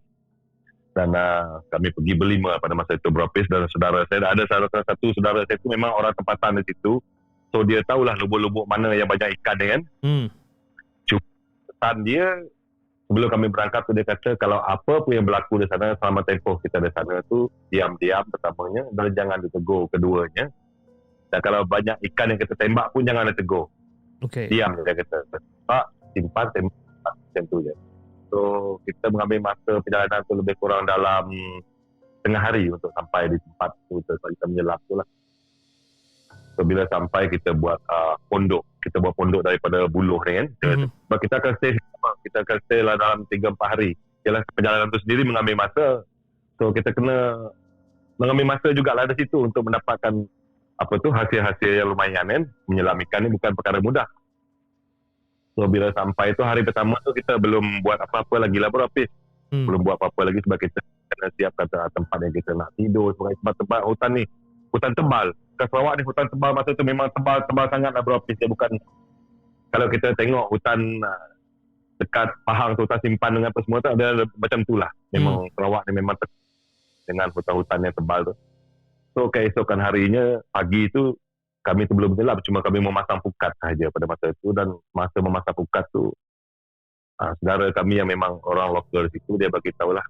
Dan 0.95 1.11
uh, 1.11 1.59
kami 1.75 1.91
pergi 1.91 2.15
berlima 2.15 2.55
pada 2.63 2.79
masa 2.79 2.95
itu 2.95 3.11
berapis 3.11 3.51
dan 3.51 3.67
saudara 3.67 4.07
saya 4.07 4.31
ada 4.31 4.47
salah 4.47 4.71
satu 4.71 5.11
saudara 5.11 5.43
saya 5.43 5.59
itu 5.59 5.67
memang 5.67 5.91
orang 5.91 6.15
tempatan 6.15 6.63
di 6.63 6.71
situ. 6.71 7.03
So 7.51 7.67
dia 7.67 7.83
tahulah 7.83 8.15
lubuk-lubuk 8.19 8.67
mana 8.71 8.95
yang 8.95 9.11
banyak 9.11 9.35
ikan 9.43 9.57
ni 9.59 9.67
kan. 9.67 9.83
Hmm. 10.07 10.27
Pesan 11.85 12.01
dia 12.07 12.41
sebelum 13.11 13.29
kami 13.29 13.47
berangkat 13.53 13.85
tu 13.85 13.93
dia 13.93 14.07
kata 14.09 14.41
kalau 14.41 14.63
apa 14.63 15.05
pun 15.05 15.13
yang 15.13 15.27
berlaku 15.29 15.61
di 15.61 15.69
sana 15.69 15.99
selama 16.01 16.25
tempoh 16.25 16.57
kita 16.63 16.81
di 16.81 16.91
sana 16.95 17.21
tu 17.29 17.51
diam-diam 17.69 18.25
pertamanya 18.31 18.89
dan 18.95 19.13
jangan 19.13 19.39
ditegur 19.43 19.91
keduanya. 19.93 20.49
Dan 21.29 21.41
kalau 21.43 21.67
banyak 21.67 21.99
ikan 22.15 22.33
yang 22.33 22.41
kita 22.41 22.55
tembak 22.55 22.95
pun 22.95 23.03
jangan 23.03 23.29
ditegur. 23.29 23.67
Okey. 24.25 24.47
Diam 24.49 24.79
dia 24.81 24.95
kata. 24.95 25.19
Tembak, 25.29 25.85
simpan, 26.15 26.47
tembak 26.55 26.75
macam 27.05 27.45
tu 27.51 27.59
je. 27.67 27.75
So 28.35 28.41
kita 28.83 29.15
mengambil 29.15 29.55
masa 29.55 29.79
perjalanan 29.79 30.27
tu 30.27 30.35
lebih 30.35 30.59
kurang 30.59 30.83
dalam 30.91 31.31
tengah 32.27 32.43
hari 32.43 32.67
untuk 32.67 32.91
sampai 32.99 33.31
di 33.31 33.39
tempat 33.39 33.71
tu 33.87 34.03
untuk 34.03 34.19
kita 34.19 34.51
menyelam 34.51 34.75
tu 34.91 34.99
lah. 34.99 35.07
So 36.59 36.67
bila 36.67 36.83
sampai 36.91 37.31
kita 37.31 37.55
buat 37.55 37.79
uh, 37.87 38.19
pondok, 38.27 38.67
kita 38.83 38.99
buat 38.99 39.15
pondok 39.15 39.47
daripada 39.47 39.87
buluh 39.87 40.19
ni 40.27 40.43
kan. 40.43 40.47
Mhm. 40.67 40.87
Sebab 41.07 41.19
kita 41.23 41.35
akan 41.39 41.53
stay 41.63 41.79
lama. 41.79 42.11
Kita 42.27 42.37
akan 42.43 42.57
stay 42.67 42.81
lah 42.83 42.95
dalam 42.99 43.19
3-4 43.31 43.71
hari. 43.71 43.91
Yalah 44.27 44.43
perjalanan 44.51 44.91
tu 44.91 44.99
sendiri 45.07 45.23
mengambil 45.23 45.55
masa. 45.55 45.87
So 46.59 46.75
kita 46.75 46.91
kena 46.91 47.39
mengambil 48.19 48.59
masa 48.59 48.75
jugalah 48.75 49.07
di 49.07 49.15
situ 49.15 49.47
untuk 49.47 49.63
mendapatkan 49.63 50.27
apa 50.75 50.95
tu 50.99 51.15
hasil-hasil 51.15 51.71
yang 51.71 51.87
lumayan 51.87 52.27
kan. 52.27 52.43
Menyelam 52.67 52.99
ikan 53.07 53.23
ni 53.23 53.31
bukan 53.31 53.55
perkara 53.55 53.79
mudah. 53.79 54.11
So 55.55 55.71
bila 55.71 55.95
sampai 55.95 56.35
tu 56.35 56.43
hari 56.43 56.67
pertama 56.67 56.99
tu 57.07 57.15
kita 57.15 57.39
belum 57.39 57.87
buat 57.87 58.03
apa-apa 58.03 58.43
lagi 58.43 58.59
lah 58.59 58.69
bro 58.75 58.91
Hafiz. 58.91 59.07
Hmm. 59.55 59.71
Belum 59.71 59.87
buat 59.87 59.97
apa-apa 60.03 60.27
lagi 60.27 60.43
sebab 60.43 60.59
kita 60.59 60.79
kena 60.83 61.31
siapkan 61.39 61.67
te- 61.71 61.91
tempat 61.95 62.19
yang 62.27 62.35
kita 62.35 62.51
nak 62.59 62.71
tidur. 62.75 63.15
Sebab 63.15 63.31
sebab 63.39 63.55
tempat 63.63 63.81
hutan 63.87 64.11
ni 64.19 64.23
hutan 64.75 64.93
tebal. 64.99 65.27
Kat 65.55 65.71
Sarawak 65.71 65.95
ni 65.95 66.03
hutan 66.03 66.27
tebal 66.27 66.51
masa 66.51 66.71
tu 66.75 66.83
memang 66.83 67.07
tebal-tebal 67.15 67.67
sangat 67.71 67.93
lah 67.95 68.03
bro 68.03 68.19
Hafiz. 68.19 68.35
Dia 68.43 68.51
bukan 68.51 68.71
kalau 69.71 69.87
kita 69.87 70.15
tengok 70.19 70.51
hutan 70.51 70.79
uh, 71.03 71.27
dekat 72.03 72.35
Pahang 72.43 72.75
tu 72.75 72.83
hutan 72.83 72.99
simpan 73.07 73.31
dengan 73.39 73.55
apa 73.55 73.61
semua 73.63 73.79
tu 73.79 73.91
ada 73.95 74.27
macam 74.35 74.59
tu 74.67 74.75
lah. 74.75 74.91
Memang 75.15 75.47
Sarawak 75.55 75.87
ni 75.87 76.03
memang 76.03 76.19
dengan 77.07 77.31
hutan-hutan 77.31 77.79
yang 77.87 77.95
tebal 77.95 78.27
tu. 78.27 78.35
So 79.15 79.31
keesokan 79.31 79.79
harinya 79.79 80.43
pagi 80.51 80.91
tu 80.91 81.15
kami 81.65 81.89
tu 81.89 81.97
belum 81.97 82.13
menyelam 82.13 82.39
cuma 82.45 82.61
kami 82.61 82.79
memasang 82.85 83.19
pukat 83.25 83.57
sahaja 83.57 83.89
pada 83.89 84.05
masa 84.05 84.25
itu 84.31 84.49
dan 84.53 84.69
masa 84.93 85.19
memasang 85.25 85.57
pukat 85.57 85.85
tu 85.91 86.13
uh, 87.19 87.33
saudara 87.41 87.73
kami 87.73 87.99
yang 87.99 88.09
memang 88.09 88.37
orang 88.45 88.71
lokal 88.71 89.09
di 89.09 89.17
situ 89.17 89.41
dia 89.41 89.49
bagi 89.49 89.73
tahu 89.73 89.97
lah 89.97 90.05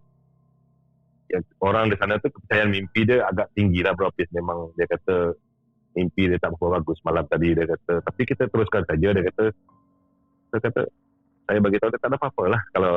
yang 1.35 1.43
orang 1.65 1.91
di 1.91 1.97
sana 1.97 2.21
tu 2.21 2.29
kepercayaan 2.31 2.71
mimpi 2.71 3.09
dia 3.09 3.25
agak 3.27 3.51
tinggi 3.57 3.81
lah 3.83 3.97
bro. 3.97 4.13
Memang 4.31 4.71
dia 4.79 4.87
kata 4.87 5.35
mimpi 5.99 6.31
dia 6.31 6.39
tak 6.39 6.55
berapa 6.55 6.81
bagus 6.81 6.99
malam 7.03 7.25
tadi 7.27 7.57
dia 7.57 7.67
kata. 7.67 8.05
Tapi 8.05 8.23
kita 8.23 8.47
teruskan 8.51 8.83
saja 8.87 9.09
dia 9.11 9.25
kata 9.25 9.45
dia 10.55 10.59
kata 10.63 10.83
saya 11.45 11.59
bagi 11.61 11.77
tahu 11.83 11.91
dia 11.93 12.01
tak 12.01 12.11
ada 12.13 12.17
apa-apa 12.21 12.45
lah 12.47 12.63
kalau 12.73 12.95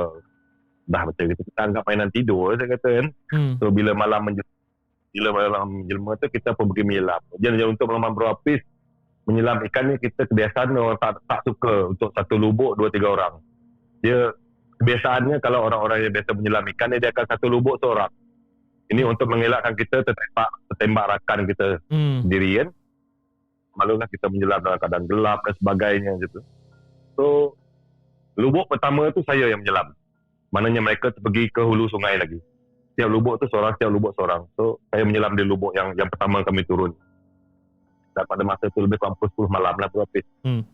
dah 0.88 1.04
macam 1.04 1.24
itu 1.28 1.44
kita 1.52 1.60
anggap 1.68 1.84
mainan 1.84 2.10
tidur 2.14 2.54
saya 2.56 2.70
kata 2.78 2.90
kan. 3.02 3.08
Hmm. 3.34 3.54
So 3.60 3.74
bila 3.74 3.92
malam 3.98 4.22
menjelma, 4.28 4.57
bila 5.18 5.30
malam 5.34 5.82
menjelma 5.82 6.14
tu 6.22 6.30
kita 6.30 6.54
pun 6.54 6.70
pergi 6.70 6.86
menyelam. 6.86 7.22
Jadi 7.42 7.66
untuk 7.66 7.90
malam 7.90 8.14
berapis 8.14 8.62
menyelam 9.26 9.66
ikan 9.66 9.90
ni 9.90 9.96
kita 9.98 10.30
kebiasaan 10.30 10.78
orang 10.78 11.02
tak 11.02 11.18
tak 11.26 11.42
suka 11.42 11.90
untuk 11.90 12.14
satu 12.14 12.38
lubuk 12.38 12.78
dua 12.78 12.94
tiga 12.94 13.18
orang. 13.18 13.42
Dia 14.06 14.30
kebiasaannya 14.78 15.42
kalau 15.42 15.66
orang-orang 15.66 16.06
yang 16.06 16.14
biasa 16.14 16.38
menyelam 16.38 16.64
ikan 16.78 16.94
ni 16.94 17.02
dia 17.02 17.10
akan 17.10 17.26
satu 17.26 17.46
lubuk 17.50 17.82
seorang. 17.82 18.14
Ini 18.88 19.04
untuk 19.04 19.28
mengelakkan 19.28 19.74
kita 19.74 20.06
tertembak 20.06 20.50
tertembak 20.72 21.06
rakan 21.18 21.40
kita 21.50 21.68
Hmm. 21.90 22.24
sendiri 22.24 22.64
kan. 22.64 22.68
Malulah 23.78 24.08
kita 24.10 24.30
menyelam 24.30 24.62
dalam 24.62 24.78
keadaan 24.80 25.06
gelap 25.10 25.40
dan 25.44 25.54
sebagainya 25.58 26.12
gitu. 26.22 26.40
So 27.18 27.26
lubuk 28.38 28.70
pertama 28.70 29.10
tu 29.12 29.26
saya 29.26 29.50
yang 29.50 29.66
menyelam. 29.66 29.92
Maknanya 30.54 30.80
mereka 30.80 31.12
pergi 31.12 31.50
ke 31.52 31.60
hulu 31.60 31.90
sungai 31.92 32.16
lagi. 32.22 32.40
Setiap 32.98 33.14
lubuk 33.14 33.38
tu 33.38 33.46
seorang, 33.54 33.78
setiap 33.78 33.94
lubuk 33.94 34.10
seorang. 34.18 34.42
So 34.58 34.82
saya 34.90 35.06
menyelam 35.06 35.38
di 35.38 35.46
lubuk 35.46 35.70
yang 35.78 35.94
yang 35.94 36.10
pertama 36.10 36.42
kami 36.42 36.66
turun. 36.66 36.98
Dan 38.18 38.26
pada 38.26 38.42
masa 38.42 38.74
tu 38.74 38.82
lebih 38.82 38.98
kurang 38.98 39.14
pukul 39.22 39.46
10 39.46 39.54
malam 39.54 39.78
lah 39.78 39.86
tu 39.94 40.02
habis. 40.02 40.26
Hmm. 40.42 40.66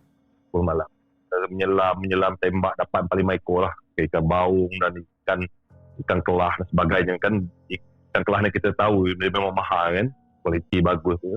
10 0.56 0.64
malam. 0.64 0.88
Saya 1.28 1.52
menyelam, 1.52 2.00
menyelam, 2.00 2.32
tembak 2.40 2.80
dapat 2.80 3.12
45 3.12 3.36
ekor 3.36 3.60
lah. 3.68 3.74
Ikan 4.00 4.24
baung 4.24 4.72
dan 4.80 5.04
ikan 5.04 5.40
ikan 6.00 6.20
kelah 6.24 6.56
dan 6.56 6.66
sebagainya 6.72 7.14
kan. 7.20 7.44
Ikan 7.68 8.22
kelah 8.24 8.40
ni 8.40 8.56
kita 8.56 8.72
tahu 8.80 9.12
dia 9.20 9.28
memang 9.28 9.52
mahal 9.52 9.92
kan. 9.92 10.08
Kualiti 10.48 10.80
bagus 10.80 11.20
tu. 11.20 11.36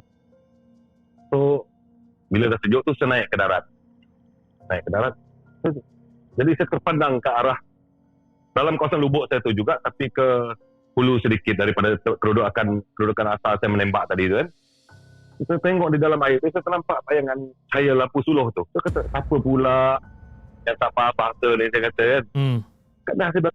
So 1.35 1.67
bila 2.31 2.47
dah 2.55 2.63
sejuk 2.63 2.87
tu 2.87 2.95
saya 2.95 3.11
naik 3.11 3.35
ke 3.35 3.35
darat. 3.35 3.67
Naik 4.71 4.87
ke 4.87 4.91
darat. 4.95 5.15
Jadi 6.39 6.51
saya 6.55 6.69
terpandang 6.71 7.19
ke 7.19 7.27
arah 7.27 7.59
dalam 8.57 8.81
kawasan 8.81 9.05
lubuk 9.05 9.29
saya 9.29 9.45
tu 9.45 9.53
juga 9.53 9.77
tapi 9.85 10.09
ke 10.09 10.55
hulu 10.97 11.21
sedikit 11.21 11.61
daripada 11.61 12.01
kedudukan 12.01 12.81
kedudukan 12.97 13.27
asal 13.37 13.61
saya 13.61 13.71
menembak 13.71 14.09
tadi 14.09 14.33
tu 14.33 14.37
kan. 14.41 14.49
Kita 15.37 15.55
tengok 15.61 15.93
di 15.93 15.99
dalam 16.01 16.17
air 16.25 16.41
tu 16.41 16.49
saya 16.49 16.65
ternampak 16.65 17.05
bayangan 17.05 17.39
cahaya 17.69 17.93
lampu 17.93 18.25
suluh 18.25 18.49
tu. 18.57 18.65
Saya 18.73 18.83
kata 18.89 19.01
apa 19.13 19.37
pula 19.37 20.01
yang 20.65 20.77
tak 20.81 20.91
apa-apa 20.97 21.49
ni 21.61 21.69
saya 21.69 21.83
kata 21.93 22.05
kan. 22.09 22.25
Hmm. 22.33 22.59
Dah 23.13 23.29
saya 23.29 23.53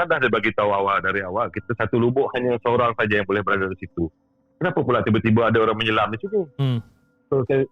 dah 0.00 0.18
saya 0.18 0.32
bagi 0.32 0.50
tahu 0.58 0.70
awal 0.74 0.98
dari 0.98 1.22
awal 1.22 1.46
kita 1.54 1.70
satu 1.78 2.02
lubuk 2.02 2.26
hanya 2.34 2.58
seorang 2.66 2.90
saja 2.98 3.22
yang 3.22 3.26
boleh 3.30 3.46
berada 3.46 3.70
di 3.70 3.78
situ. 3.78 4.10
Kenapa 4.58 4.82
pula 4.82 5.00
tiba-tiba 5.06 5.48
ada 5.48 5.62
orang 5.62 5.78
menyelam 5.78 6.10
di 6.10 6.18
situ? 6.18 6.42
Hmm. 6.58 6.82
So 7.30 7.46
saya 7.46 7.62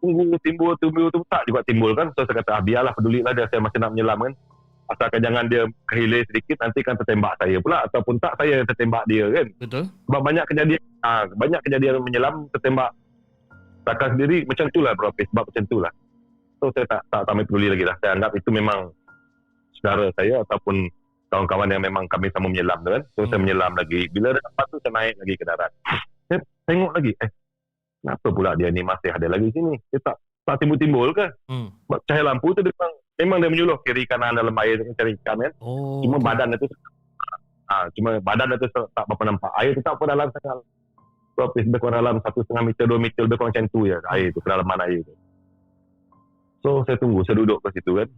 tunggu 0.00 0.34
timbul 0.40 0.74
timbul 0.80 1.12
tu 1.12 1.20
tak 1.28 1.44
juga 1.44 1.60
timbul 1.68 1.92
kan. 1.92 2.08
So 2.16 2.24
saya 2.24 2.40
kata 2.40 2.50
ah, 2.56 2.62
biarlah 2.64 2.96
pedulilah 2.96 3.36
dia 3.36 3.44
saya 3.52 3.60
masih 3.60 3.78
nak 3.78 3.92
menyelam 3.92 4.18
kan. 4.24 4.34
Asalkan 4.92 5.20
jangan 5.24 5.44
dia 5.48 5.64
kehilir 5.88 6.22
sedikit 6.28 6.60
nanti 6.60 6.84
kan 6.84 6.94
tertembak 7.00 7.34
saya 7.40 7.56
pula 7.58 7.82
ataupun 7.88 8.20
tak 8.20 8.36
saya 8.36 8.60
yang 8.60 8.68
tertembak 8.68 9.04
dia 9.08 9.24
kan. 9.32 9.46
Betul. 9.56 9.84
Sebab 9.88 10.20
banyak 10.20 10.44
kejadian 10.46 10.82
ah 11.02 11.24
banyak 11.32 11.60
kejadian 11.64 12.04
menyelam 12.04 12.34
tertembak 12.52 12.90
rakan 13.82 14.08
sendiri 14.14 14.46
macam 14.46 14.66
tu 14.70 14.80
lah 14.84 14.92
bro 14.94 15.10
sebab 15.16 15.44
macam 15.48 15.64
tu 15.66 15.78
lah. 15.80 15.92
So 16.62 16.70
saya 16.76 16.86
tak 16.86 17.00
tak, 17.10 17.20
tak 17.26 17.32
ambil 17.34 17.46
peduli 17.48 17.68
lagi 17.72 17.84
lah. 17.88 17.96
Saya 17.98 18.10
anggap 18.14 18.32
itu 18.36 18.50
memang 18.52 18.78
saudara 19.74 20.06
saya 20.14 20.44
ataupun 20.46 20.86
kawan-kawan 21.32 21.72
yang 21.72 21.82
memang 21.82 22.04
kami 22.06 22.28
sama 22.30 22.52
menyelam 22.52 22.78
tu 22.84 22.90
kan. 22.92 23.02
So 23.16 23.20
saya 23.26 23.40
Hmm. 23.40 23.48
menyelam 23.48 23.72
lagi. 23.74 24.00
Bila 24.12 24.36
dah 24.36 24.42
dapat 24.44 24.64
tu 24.70 24.76
saya 24.84 24.92
naik 24.92 25.14
lagi 25.18 25.34
ke 25.34 25.44
darat. 25.48 25.70
Saya 26.28 26.38
tengok 26.68 26.92
lagi 26.94 27.12
eh 27.18 27.30
kenapa 28.02 28.28
pula 28.30 28.50
dia 28.54 28.68
ni 28.68 28.82
masih 28.84 29.10
ada 29.10 29.26
lagi 29.26 29.48
sini. 29.50 29.74
Dia 29.90 29.98
tak 30.04 30.16
tak 30.42 30.58
timbul-timbul 30.58 31.14
ke? 31.14 31.26
Hmm. 31.46 31.70
Sebab 31.86 32.00
cahaya 32.06 32.24
lampu 32.26 32.50
tu 32.50 32.66
dia 32.66 32.74
memang, 32.74 32.92
memang 33.20 33.38
dia 33.42 33.50
menyuluh 33.52 33.78
kiri 33.84 34.08
kanan 34.08 34.38
dalam 34.38 34.54
air 34.62 34.80
tu 34.80 34.92
cari 34.96 35.12
ikan 35.20 35.36
kan. 35.40 35.52
Oh. 35.60 36.00
Cuma 36.00 36.16
okey. 36.20 36.26
badan 36.26 36.46
dia 36.54 36.58
tu 36.62 36.68
ah 37.72 37.84
cuma 37.96 38.10
badan 38.20 38.46
dia 38.52 38.58
tu 38.60 38.68
tak 38.70 39.04
apa 39.04 39.22
nampak. 39.26 39.50
Air 39.58 39.70
tu 39.76 39.82
tak 39.84 39.94
apa 39.98 40.04
dalam 40.08 40.28
sangat. 40.32 40.62
So, 41.32 41.48
lebih 41.56 41.80
kurang 41.80 42.04
dalam 42.04 42.20
satu 42.20 42.44
setengah 42.44 42.64
meter, 42.68 42.84
dua 42.84 43.00
meter, 43.00 43.24
lebih 43.24 43.40
kurang 43.40 43.56
macam 43.56 43.72
tu 43.72 43.88
je 43.88 43.96
air 44.12 44.28
tu, 44.36 44.40
kedalaman 44.44 44.84
air 44.84 45.00
tu. 45.00 45.14
So, 46.60 46.84
saya 46.84 47.00
tunggu, 47.00 47.24
saya 47.24 47.40
duduk 47.40 47.64
ke 47.64 47.68
situ 47.72 47.92
kan. 47.96 48.08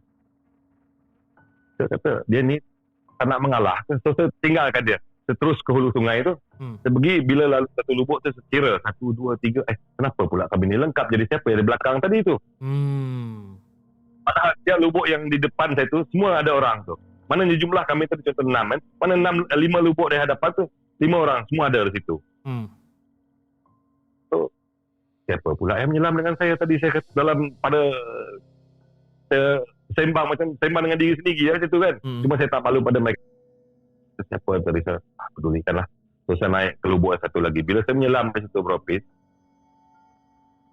Saya 1.78 1.86
kata, 1.94 2.12
dia 2.26 2.42
ni 2.42 2.58
tak 3.16 3.26
nak 3.30 3.40
mengalah. 3.40 3.78
So, 4.02 4.12
saya 4.18 4.28
tinggalkan 4.42 4.82
dia. 4.82 4.98
Saya 5.24 5.38
terus 5.40 5.56
ke 5.62 5.70
hulu 5.72 5.94
sungai 5.94 6.26
tu. 6.26 6.34
Hmm. 6.58 6.76
Saya 6.82 6.90
pergi, 6.90 7.14
bila 7.24 7.44
lalu 7.48 7.66
satu 7.72 7.92
lubuk 7.96 8.18
tu, 8.20 8.34
saya 8.34 8.44
kira. 8.50 8.72
Satu, 8.82 9.14
dua, 9.14 9.38
tiga. 9.40 9.62
Eh, 9.70 9.78
kenapa 9.96 10.22
pula 10.26 10.44
kami 10.50 10.74
ni 10.74 10.76
lengkap? 10.76 11.06
Jadi 11.08 11.24
siapa 11.30 11.46
yang 11.48 11.58
di 11.62 11.66
belakang 11.70 11.96
tadi 12.02 12.18
tu? 12.20 12.36
Hmm. 12.60 13.56
Padahal 14.24 14.50
setiap 14.60 14.78
lubuk 14.80 15.06
yang 15.06 15.28
di 15.28 15.36
depan 15.36 15.76
saya 15.76 15.86
tu 15.92 16.00
semua 16.08 16.40
ada 16.40 16.50
orang 16.56 16.80
tu. 16.88 16.96
Mana 17.28 17.48
jumlah 17.48 17.84
kami 17.88 18.08
tadi 18.08 18.24
contoh 18.24 18.44
enam 18.44 18.76
kan. 18.76 18.80
Mana 19.00 19.12
enam, 19.16 19.34
lima 19.56 19.78
lubuk 19.84 20.08
di 20.12 20.16
hadapan 20.16 20.50
tu 20.56 20.64
lima 21.00 21.16
orang 21.24 21.40
semua 21.48 21.68
ada 21.68 21.88
di 21.88 21.92
situ. 22.00 22.16
Hmm. 22.44 22.68
Siapa 25.24 25.56
pula 25.56 25.80
yang 25.80 25.88
menyelam 25.88 26.20
dengan 26.20 26.36
saya 26.36 26.52
tadi 26.60 26.76
saya 26.76 27.00
kata 27.00 27.08
dalam 27.16 27.56
pada 27.64 27.80
saya 29.32 29.64
sembang 29.96 30.26
macam 30.36 30.46
sembang 30.60 30.84
dengan 30.84 31.00
diri 31.00 31.14
sendiri 31.16 31.48
ya 31.48 31.52
macam 31.56 31.68
tu 31.72 31.80
kan. 31.80 31.94
Hmm. 32.04 32.20
Cuma 32.20 32.34
saya 32.36 32.48
tak 32.52 32.60
malu 32.60 32.84
pada 32.84 32.98
mereka. 33.00 33.24
Siapa 34.20 34.50
tadi 34.60 34.80
saya 34.84 35.00
ah, 35.16 35.28
pedulikan 35.32 35.74
lah. 35.80 35.86
So 36.28 36.36
saya 36.36 36.50
naik 36.52 36.72
ke 36.80 36.86
lubuk 36.92 37.16
satu 37.16 37.40
lagi. 37.40 37.64
Bila 37.64 37.80
saya 37.88 37.96
menyelam 37.96 38.36
di 38.36 38.44
situ 38.44 38.60
Bro 38.60 38.84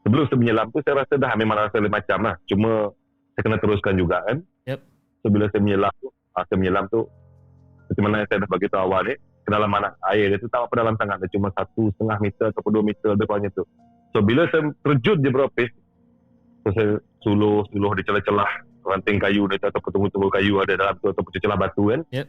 sebelum 0.01 0.25
saya 0.27 0.39
menyelam 0.39 0.67
tu 0.75 0.79
saya 0.83 0.99
rasa 0.99 1.13
dah 1.15 1.31
memang 1.39 1.55
rasa 1.55 1.77
macam 1.79 2.19
lah. 2.27 2.35
Cuma 2.43 2.91
saya 3.41 3.49
kena 3.49 3.57
teruskan 3.57 3.97
juga 3.97 4.21
kan. 4.21 4.37
Yep. 4.69 4.79
So 5.25 5.27
bila 5.33 5.49
saya 5.49 5.61
menyelam 5.65 5.89
tu, 5.97 6.13
ah, 6.37 6.45
saya 6.45 6.57
menyelam 6.61 6.85
tu, 6.93 7.09
seperti 7.89 8.01
mana 8.05 8.21
yang 8.21 8.29
saya 8.29 8.39
dah 8.45 8.49
bagi 8.53 8.69
tahu 8.69 8.81
awal 8.85 9.01
ni, 9.09 9.15
kedalaman 9.49 9.81
air 10.13 10.29
dia 10.29 10.37
tu 10.37 10.45
tak 10.53 10.61
apa 10.61 10.73
dalam 10.77 10.93
sangat. 11.01 11.17
Dia 11.25 11.29
cuma 11.33 11.49
satu 11.57 11.89
setengah 11.97 12.17
meter 12.21 12.45
ataupun 12.53 12.71
dua 12.77 12.83
meter 12.85 13.09
kurangnya 13.17 13.49
tu. 13.57 13.65
So 14.13 14.21
bila 14.21 14.45
saya 14.53 14.69
terjun 14.85 15.25
je 15.25 15.29
Bro 15.33 15.49
Hafiz, 15.49 15.73
so 16.61 16.69
saya 16.77 17.01
suluh, 17.25 17.65
suluh 17.73 17.91
di 17.97 18.05
celah-celah 18.05 18.51
ranting 18.85 19.17
kayu 19.17 19.49
ni 19.49 19.57
atau 19.57 19.81
tunggu-tunggu 19.81 20.29
kayu 20.29 20.61
ada 20.61 20.77
dalam 20.77 20.95
tu 21.01 21.09
atau 21.09 21.21
celah 21.33 21.57
batu 21.57 21.89
kan. 21.89 22.05
Yep. 22.13 22.27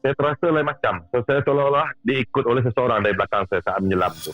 Saya 0.00 0.12
terasa 0.16 0.46
lain 0.48 0.64
macam. 0.64 1.04
So 1.12 1.20
saya 1.28 1.44
seolah-olah 1.44 1.92
diikut 2.00 2.48
oleh 2.48 2.64
seseorang 2.64 3.04
dari 3.04 3.12
belakang 3.12 3.44
saya 3.52 3.60
saat 3.60 3.84
menyelam 3.84 4.16
tu. 4.16 4.32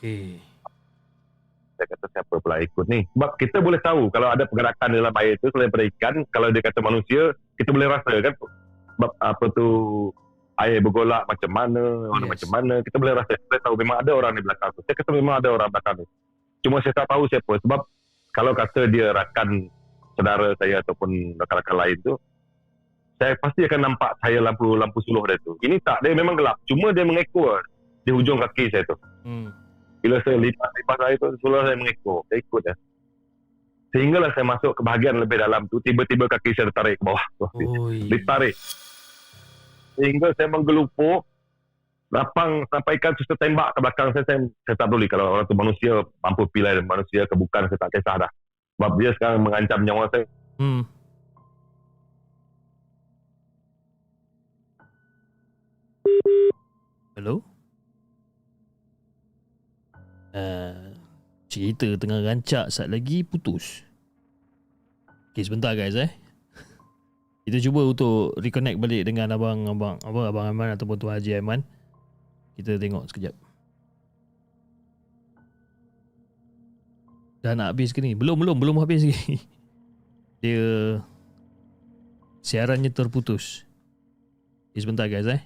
Okey. 0.00 0.47
Saya 1.78 1.94
kata 1.94 2.06
siapa 2.10 2.34
pula 2.42 2.58
ikut 2.58 2.84
ni. 2.90 3.06
Sebab 3.14 3.30
kita 3.38 3.62
boleh 3.62 3.78
tahu 3.78 4.10
kalau 4.10 4.34
ada 4.34 4.42
pergerakan 4.50 4.98
dalam 4.98 5.14
air 5.22 5.38
tu 5.38 5.46
selain 5.54 5.70
daripada 5.70 5.84
ikan, 5.94 6.14
kalau 6.34 6.50
dia 6.50 6.62
kata 6.66 6.78
manusia, 6.82 7.22
kita 7.54 7.70
boleh 7.70 7.86
rasa 7.86 8.12
kan. 8.18 8.34
Sebab 8.98 9.10
apa 9.22 9.44
tu 9.54 9.68
air 10.58 10.82
bergolak 10.82 11.22
macam 11.30 11.50
mana, 11.54 11.82
warna 12.10 12.26
Yes. 12.26 12.32
macam 12.34 12.48
mana, 12.50 12.74
kita 12.82 12.96
boleh 12.98 13.14
rasa. 13.14 13.32
Kita 13.38 13.56
tahu 13.62 13.74
memang 13.78 13.96
ada 14.02 14.10
orang 14.10 14.34
di 14.34 14.42
belakang 14.42 14.74
tu. 14.74 14.82
Saya 14.82 14.94
kata 14.98 15.10
memang 15.14 15.34
ada 15.38 15.48
orang 15.54 15.70
belakang 15.70 15.94
tu. 16.02 16.06
Cuma 16.66 16.82
saya 16.82 16.94
tak 16.98 17.06
tahu 17.06 17.30
siapa 17.30 17.52
sebab 17.62 17.80
kalau 18.34 18.52
kata 18.58 18.90
dia 18.90 19.14
rakan 19.14 19.70
saudara 20.18 20.50
saya 20.58 20.82
ataupun 20.82 21.38
rakan-rakan 21.38 21.76
lain 21.78 21.96
tu, 22.02 22.12
saya 23.22 23.38
pasti 23.38 23.62
akan 23.66 23.80
nampak 23.86 24.18
saya 24.18 24.42
lampu 24.42 24.74
lampu 24.74 24.98
suluh 25.06 25.22
dia 25.30 25.38
tu. 25.46 25.54
Ini 25.62 25.78
tak, 25.86 26.02
dia 26.02 26.10
memang 26.14 26.34
gelap. 26.34 26.58
Cuma 26.66 26.90
dia 26.90 27.06
mengekor 27.06 27.62
di 28.02 28.10
hujung 28.10 28.42
kaki 28.42 28.74
saya 28.74 28.82
tu. 28.82 28.98
Hmm. 29.22 29.50
Bila 30.08 30.24
saya 30.24 30.40
lipat-lipat 30.40 30.96
saya 31.04 31.14
tu, 31.20 31.28
suluh 31.44 31.60
saya 31.68 31.76
mengekor. 31.76 32.24
Saya 32.32 32.40
ikut 32.40 32.60
dia. 32.64 32.74
Sehinggalah 33.92 34.32
saya 34.32 34.48
masuk 34.48 34.72
ke 34.72 34.80
bahagian 34.80 35.20
lebih 35.20 35.36
dalam 35.36 35.68
tu, 35.68 35.84
tiba-tiba 35.84 36.24
kaki 36.32 36.56
saya 36.56 36.72
tertarik 36.72 36.96
ke 36.96 37.04
bawah. 37.04 37.20
tu. 37.36 37.44
Oi. 37.52 38.08
Ditarik. 38.08 38.56
Sehingga 40.00 40.32
saya 40.32 40.48
menggelupur, 40.48 41.28
lapang 42.08 42.64
sampai 42.72 42.96
ikan 42.96 43.12
tu 43.20 43.28
tertembak 43.28 43.76
ke 43.76 43.84
belakang 43.84 44.08
saya, 44.16 44.24
saya, 44.24 44.48
saya 44.64 44.76
tak 44.80 44.88
peduli 44.88 45.12
kalau 45.12 45.36
orang 45.36 45.44
tu 45.44 45.52
manusia, 45.52 46.00
mampu 46.24 46.48
pilih 46.56 46.80
manusia 46.88 47.28
ke 47.28 47.36
bukan, 47.36 47.68
saya 47.68 47.76
tak 47.76 47.92
kisah 47.92 48.16
dah. 48.24 48.30
Sebab 48.80 48.90
dia 48.96 49.12
sekarang 49.12 49.44
mengancam 49.44 49.84
nyawa 49.84 50.08
saya. 50.08 50.24
Hmm. 50.56 50.88
Hello? 57.12 57.44
Uh, 60.38 60.94
cerita 61.50 61.98
tengah 61.98 62.22
rancak 62.22 62.70
saat 62.70 62.86
lagi 62.86 63.26
putus. 63.26 63.82
Okay, 65.34 65.42
sebentar 65.42 65.74
guys 65.74 65.98
eh. 65.98 66.14
Kita 67.48 67.58
cuba 67.58 67.82
untuk 67.82 68.38
reconnect 68.38 68.78
balik 68.78 69.02
dengan 69.08 69.34
abang 69.34 69.66
abang 69.66 69.98
apa 69.98 70.20
abang 70.30 70.46
Aiman 70.46 70.78
ataupun 70.78 70.94
Tuan 71.00 71.18
Haji 71.18 71.42
Aiman. 71.42 71.66
Kita 72.54 72.78
tengok 72.78 73.10
sekejap. 73.10 73.34
Dah 77.42 77.58
nak 77.58 77.74
habis 77.74 77.90
ke 77.90 77.98
ni? 77.98 78.14
Belum 78.14 78.38
belum 78.38 78.62
belum 78.62 78.78
habis 78.78 79.02
lagi. 79.02 79.42
Dia 80.44 81.02
siarannya 82.46 82.94
terputus. 82.94 83.66
Okay, 84.70 84.86
sebentar 84.86 85.10
guys 85.10 85.26
eh. 85.26 85.42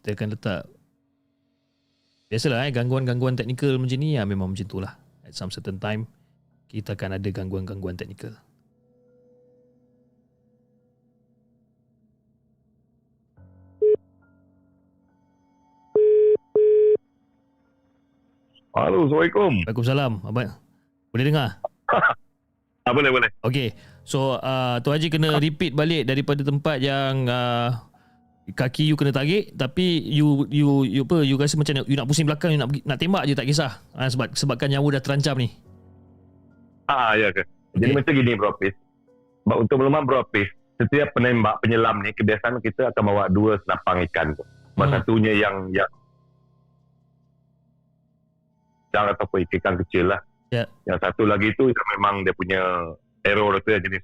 Kita 0.00 0.18
akan 0.18 0.34
letak 0.34 0.75
Biasalah 2.26 2.66
eh 2.66 2.74
gangguan-gangguan 2.74 3.38
teknikal 3.38 3.78
macam 3.78 4.02
ni 4.02 4.18
ya 4.18 4.26
memang 4.26 4.50
macam 4.50 4.66
tu 4.66 4.82
lah. 4.82 4.98
At 5.22 5.38
some 5.38 5.54
certain 5.54 5.78
time 5.78 6.10
kita 6.66 6.98
akan 6.98 7.22
ada 7.22 7.28
gangguan-gangguan 7.30 7.94
teknikal. 7.94 8.34
Halo, 18.74 19.06
Assalamualaikum. 19.06 19.62
Waalaikumsalam. 19.62 20.12
Abang 20.26 20.50
boleh 21.14 21.24
dengar? 21.30 21.62
Ah, 22.86 22.94
boleh, 22.94 23.10
boleh. 23.10 23.26
Okay. 23.42 23.74
So 24.06 24.38
uh, 24.38 24.78
Tu 24.78 24.94
Haji 24.94 25.10
kena 25.10 25.42
repeat 25.42 25.74
balik 25.74 26.06
daripada 26.06 26.46
tempat 26.46 26.78
yang 26.78 27.26
uh, 27.26 27.82
kaki 28.54 28.86
you 28.86 28.94
kena 28.94 29.10
tarik 29.10 29.50
tapi 29.58 29.98
you 30.06 30.46
you 30.46 30.86
you 30.86 31.02
apa 31.02 31.26
you 31.26 31.34
rasa 31.34 31.58
macam 31.58 31.82
you 31.82 31.98
nak 31.98 32.06
pusing 32.06 32.30
belakang 32.30 32.54
you 32.54 32.60
nak 32.62 32.70
nak 32.86 32.98
tembak 33.02 33.26
je 33.26 33.34
tak 33.34 33.46
kisah. 33.50 33.82
Uh, 33.90 34.06
sebab 34.06 34.30
sebabkan 34.38 34.70
nyawa 34.70 34.98
dah 34.98 35.02
terancam 35.02 35.34
ni. 35.34 35.50
Ah, 36.86 37.18
ya 37.18 37.34
ke. 37.34 37.42
Jadi 37.74 37.90
Okey. 37.90 37.96
macam 37.98 38.12
gini, 38.14 38.32
Bro 38.38 38.48
Apis. 38.54 38.74
Sebab 39.42 39.56
untuk 39.66 39.76
melemah 39.82 40.02
Bro 40.06 40.18
Apis, 40.22 40.46
setiap 40.78 41.10
penembak, 41.18 41.58
penyelam 41.58 41.98
ni, 41.98 42.14
kebiasaan 42.14 42.62
kita 42.62 42.94
akan 42.94 43.02
bawa 43.02 43.26
dua 43.26 43.58
senapang 43.66 44.06
ikan 44.06 44.38
tu. 44.38 44.46
Sebab 44.46 44.86
Hmm. 44.86 44.94
satunya 44.94 45.32
yang 45.34 45.74
yang 45.74 45.90
yang 48.94 49.10
ataupun 49.12 49.44
ikan 49.50 49.74
kecil 49.82 50.14
lah. 50.14 50.20
Ya. 50.54 50.64
Yang 50.86 50.98
satu 51.02 51.26
lagi 51.26 51.50
tu 51.58 51.66
yang 51.66 51.86
memang 51.98 52.22
dia 52.22 52.32
punya 52.32 52.60
arrow 53.26 53.50
tu 53.58 53.74
jenis 53.74 54.00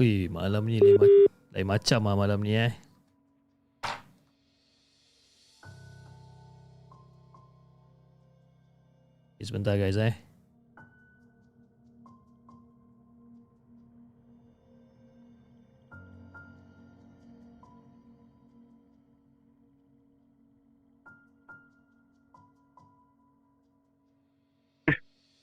Ui, 0.00 0.32
malam 0.32 0.64
ni 0.64 0.80
lain, 0.80 0.96
ma- 0.96 1.28
lain 1.52 1.66
macam 1.68 2.00
lah 2.08 2.16
malam 2.16 2.40
ni 2.40 2.56
eh. 2.56 2.72
Okay, 9.36 9.44
sebentar 9.44 9.76
guys 9.76 10.00
eh. 10.00 10.16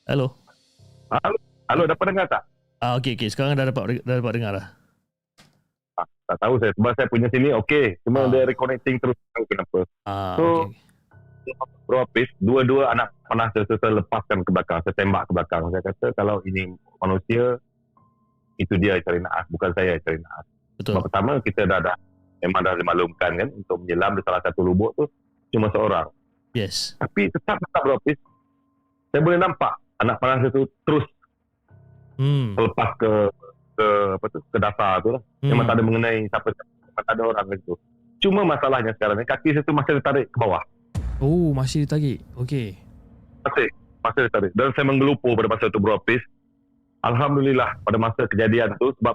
Hello. 0.09 0.33
Halo, 1.13 1.37
halo 1.69 1.83
dapat 1.85 2.05
dengar 2.09 2.25
tak? 2.25 2.56
Ah 2.77 2.93
okey 2.95 3.17
okey 3.17 3.29
sekarang 3.29 3.53
dah 3.53 3.65
dapat 3.65 4.05
dah 4.05 4.15
dapat 4.15 4.33
dengar 4.33 4.51
dah. 4.53 4.67
Tak 6.27 6.37
tahu 6.37 6.59
saya. 6.59 6.71
Sebab 6.75 6.91
saya 6.93 7.07
punya 7.07 7.27
sini 7.27 7.49
okey. 7.55 8.03
Cuma 8.03 8.23
Ah. 8.23 8.29
dia 8.29 8.43
reconnecting 8.43 8.99
terus. 8.99 9.15
Tahu 9.31 9.43
kenapa. 9.47 9.79
Ah 10.03 10.35
So- 10.35 10.67
okey. 10.67 10.85
Bro 11.87 12.03
Apis, 12.03 12.27
dua-dua 12.37 12.91
anak 12.91 13.15
panah 13.23 13.47
saya, 13.49 13.63
saya 13.63 14.03
lepaskan 14.03 14.43
ke 14.43 14.51
belakang. 14.51 14.83
Saya 14.83 14.91
tembak 14.93 15.23
ke 15.23 15.31
belakang. 15.31 15.71
Saya 15.71 15.79
kata 15.81 16.11
kalau 16.11 16.43
ini 16.43 16.67
manusia, 16.99 17.55
itu 18.57 18.73
dia 18.75 18.99
yang 18.99 19.05
cari 19.07 19.23
naas. 19.23 19.47
Bukan 19.47 19.71
saya 19.71 19.95
yang 19.95 20.03
cari 20.03 20.19
naas. 20.19 20.45
Betul. 20.75 20.91
Sebab 20.91 21.03
pertama 21.07 21.31
kita 21.39 21.63
dah 21.63 21.79
dah 21.81 21.95
memang 22.37 22.61
dah 22.61 22.75
dimaklumkan 22.75 23.31
kan 23.33 23.47
untuk 23.55 23.79
menyelam 23.79 24.11
di 24.13 24.21
salah 24.21 24.43
satu 24.43 24.59
lubuk 24.59 24.91
tu 24.93 25.07
cuma 25.49 25.71
seorang. 25.71 26.11
Yes. 26.51 26.99
Tapi 26.99 27.31
tetap 27.31 27.55
tetap 27.55 27.81
Bro 27.81 27.95
Apis, 27.95 28.19
saya 29.07 29.21
boleh 29.23 29.39
nampak 29.39 29.71
anak 29.97 30.19
panah 30.19 30.43
saya 30.43 30.51
tu 30.51 30.67
terus 30.83 31.07
Hmm. 32.17 32.57
lepas 32.57 32.97
ke 32.97 33.11
ke 33.77 33.87
apa 34.17 34.25
tu 34.33 34.39
ke 34.49 34.57
dasar 34.57 34.99
tu 35.05 35.13
lah. 35.13 35.21
Memang 35.45 35.69
tak 35.69 35.77
ada 35.77 35.83
mengenai 35.85 36.25
siapa 36.27 36.49
memang 36.49 37.03
tak 37.05 37.13
ada 37.13 37.23
orang 37.29 37.45
ke 37.45 37.53
situ. 37.61 37.73
Cuma 38.17 38.41
masalahnya 38.41 38.91
sekarang 38.97 39.21
ni 39.21 39.25
kaki 39.29 39.53
saya 39.53 39.63
tu 39.63 39.73
masih 39.77 40.01
ditarik 40.01 40.25
ke 40.33 40.37
bawah. 40.41 40.65
Oh, 41.21 41.53
masih 41.53 41.85
ditarik. 41.85 42.25
Okey. 42.33 42.73
Masih 43.45 43.69
masih 44.01 44.21
ditarik. 44.25 44.51
Dan 44.57 44.73
saya 44.73 44.85
menggelupur 44.89 45.37
pada 45.37 45.49
masa 45.49 45.69
itu 45.69 45.77
Bro 45.77 46.01
Apis. 46.01 46.21
Alhamdulillah 47.05 47.77
pada 47.85 47.97
masa 48.01 48.25
kejadian 48.25 48.73
tu 48.81 48.89
sebab 48.97 49.13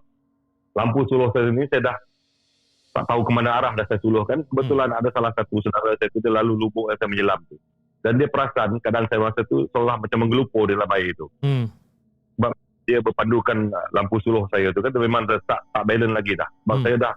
lampu 0.79 1.03
suluh 1.11 1.35
saya 1.35 1.51
ni 1.51 1.67
saya 1.67 1.93
dah 1.93 1.97
tak 2.93 3.05
tahu 3.09 3.25
ke 3.27 3.33
mana 3.35 3.59
arah 3.59 3.73
dah 3.75 3.87
saya 3.91 3.99
suluhkan. 3.99 4.47
Kebetulan 4.47 4.95
ada 4.95 5.11
salah 5.11 5.35
satu 5.35 5.59
saudara 5.59 5.99
saya 5.99 6.07
tu 6.15 6.23
dia 6.23 6.31
lalu 6.31 6.55
lubuk 6.55 6.87
yang 6.87 6.99
saya 7.03 7.11
menyelam 7.11 7.41
tu. 7.51 7.59
Dan 8.03 8.19
dia 8.19 8.31
perasan 8.31 8.79
keadaan 8.79 9.07
saya 9.11 9.21
masa 9.23 9.43
tu 9.47 9.67
seolah 9.71 9.99
macam 9.99 10.19
menggelupur 10.27 10.71
di 10.71 10.79
dalam 10.79 10.91
air 10.95 11.11
tu. 11.19 11.27
Hmm. 11.43 11.71
Dia 12.83 12.99
berpandukan 12.99 13.71
lampu 13.95 14.19
suluh 14.21 14.47
saya 14.51 14.75
tu 14.75 14.83
kan 14.83 14.91
memang 14.95 15.27
tak, 15.27 15.43
tak 15.47 15.83
balance 15.87 16.15
lagi 16.15 16.35
dah. 16.35 16.49
Sebab 16.67 16.77
Hmm. 16.77 16.85
saya 16.85 16.97
dah 16.99 17.15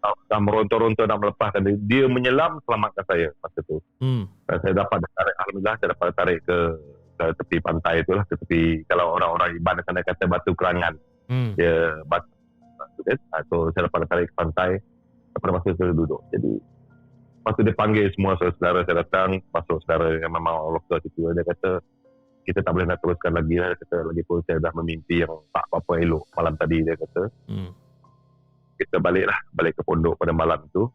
dah, 0.00 0.12
dah 0.32 0.40
meronta-ronta 0.40 1.02
nak 1.04 1.18
melepaskan 1.20 1.60
dia. 1.62 1.74
Dia 1.86 2.04
menyelam 2.08 2.58
selamatkan 2.64 3.04
saya 3.06 3.28
masa 3.38 3.58
tu. 3.68 3.78
Hmm. 4.00 4.26
Dan 4.48 4.56
saya 4.64 4.72
dapat 4.80 4.98
tarik 5.04 5.34
alhamdulillah 5.44 5.74
saya 5.78 5.88
dapat 5.94 6.06
tarik 6.16 6.38
ke 6.42 6.58
ke 7.20 7.24
tepi 7.36 7.56
pantai 7.60 8.00
tu 8.08 8.16
lah 8.16 8.24
ke 8.24 8.34
tepi 8.40 8.62
kalau 8.88 9.12
orang-orang 9.12 9.52
Iban 9.52 9.76
sana 9.84 10.00
kata 10.00 10.24
batu 10.24 10.56
kerangan 10.56 10.96
Hmm. 11.28 11.52
dia 11.52 12.00
batu, 12.08 12.26
batu 12.80 13.00
kan 13.04 13.18
Ah, 13.30 13.44
so 13.46 13.68
saya 13.76 13.86
dapat 13.86 14.08
tarik 14.08 14.32
ke 14.32 14.34
pantai 14.34 14.70
pada 15.36 15.52
masa 15.52 15.70
saya 15.76 15.92
duduk 15.92 16.18
jadi 16.32 16.48
lepas 17.38 17.52
tu 17.54 17.62
dia 17.62 17.76
panggil 17.76 18.08
semua 18.16 18.40
saudara 18.40 18.82
saya 18.82 19.04
datang 19.04 19.36
masuk 19.52 19.84
saudara 19.84 20.16
yang 20.16 20.32
memang 20.32 20.74
lokal 20.74 20.96
situ 21.04 21.28
dia 21.30 21.44
kata 21.44 21.84
kita 22.50 22.66
tak 22.66 22.74
boleh 22.74 22.86
nak 22.90 22.98
teruskan 22.98 23.32
lagi 23.38 23.56
lah. 23.62 23.70
Dia 23.70 23.78
kata 23.86 23.96
lagi 24.10 24.22
pun 24.26 24.42
saya 24.42 24.58
dah 24.58 24.74
memimpi 24.74 25.22
yang 25.22 25.30
tak 25.54 25.64
apa-apa 25.70 26.02
elok 26.02 26.26
malam 26.34 26.54
tadi 26.58 26.82
dia 26.82 26.98
kata. 26.98 27.22
Hmm. 27.46 27.70
kita 28.80 28.96
baliklah 28.96 29.36
balik 29.52 29.76
ke 29.76 29.82
pondok 29.86 30.18
pada 30.18 30.34
malam 30.34 30.66
tu. 30.74 30.88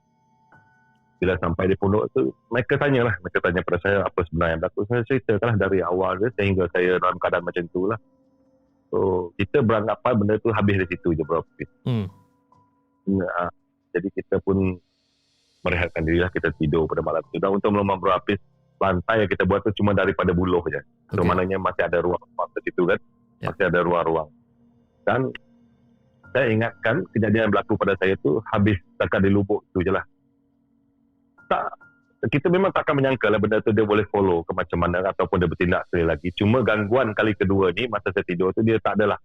Bila 1.22 1.38
sampai 1.40 1.72
di 1.72 1.80
pondok 1.80 2.12
tu 2.12 2.34
mereka 2.52 2.76
tanya 2.76 3.08
lah 3.08 3.16
mereka 3.24 3.40
tanya 3.40 3.62
pada 3.64 3.78
saya 3.80 3.98
apa 4.04 4.20
sebenarnya. 4.28 4.52
Yang 4.52 4.62
berlaku 4.68 4.82
saya 4.92 5.02
ceritakanlah 5.08 5.56
dari 5.56 5.80
awal 5.80 6.12
dia 6.20 6.30
sehingga 6.36 6.68
saya 6.76 7.00
dalam 7.00 7.16
keadaan 7.16 7.46
macam 7.48 7.64
tu 7.72 7.82
lah. 7.88 8.00
So 8.92 9.32
kita 9.40 9.64
beranggapan 9.64 10.14
benda 10.20 10.36
tu 10.44 10.52
habis 10.52 10.76
di 10.84 10.86
situ 10.92 11.16
je 11.16 11.24
bro. 11.24 11.40
Hmm. 11.88 12.10
Ya, 13.06 13.54
jadi 13.96 14.08
kita 14.12 14.42
pun 14.42 14.82
merehatkan 15.62 16.04
diri 16.04 16.20
lah 16.20 16.34
kita 16.34 16.52
tidur 16.58 16.90
pada 16.90 17.06
malam 17.06 17.24
tu. 17.30 17.38
Dan 17.38 17.54
untuk 17.54 17.70
bro 17.72 18.12
Hafiz 18.12 18.42
lantai 18.82 19.24
yang 19.24 19.30
kita 19.32 19.44
buat 19.48 19.64
tu 19.64 19.72
cuma 19.80 19.96
daripada 19.96 20.32
buluh 20.36 20.64
je 20.68 20.82
so 21.14 21.22
Okey. 21.22 21.28
maknanya 21.28 21.58
masih 21.58 21.84
ada 21.88 22.00
ruang-ruang 22.04 22.50
di 22.56 22.62
situ 22.72 22.84
kan 22.88 23.00
Ya. 23.44 23.52
masih 23.52 23.68
ada 23.68 23.80
ruang-ruang 23.84 24.30
dan 25.04 25.28
saya 26.32 26.48
ingatkan 26.56 27.04
kejadian 27.12 27.48
yang 27.48 27.52
berlaku 27.52 27.76
pada 27.76 28.00
saya 28.00 28.16
tu 28.24 28.40
habis 28.48 28.80
setakat 28.96 29.28
di 29.28 29.30
lubuk 29.32 29.60
tu 29.76 29.84
je 29.84 29.92
lah 29.92 30.08
tak 31.52 31.68
kita 32.32 32.50
memang 32.50 32.74
takkan 32.74 32.98
menyangka 32.98 33.30
lah 33.30 33.38
benda 33.38 33.62
tu 33.62 33.70
dia 33.70 33.86
boleh 33.86 34.08
follow 34.10 34.42
ke 34.48 34.52
macam 34.56 34.82
mana 34.82 35.04
ataupun 35.14 35.38
dia 35.38 35.50
bertindak 35.52 35.86
sekali 35.90 36.06
lagi. 36.10 36.34
Cuma 36.34 36.66
gangguan 36.66 37.14
kali 37.14 37.38
kedua 37.38 37.70
ni 37.70 37.86
masa 37.86 38.10
saya 38.10 38.26
tidur 38.26 38.50
tu 38.50 38.66
dia 38.66 38.82
tak 38.82 38.98
adalah 38.98 39.20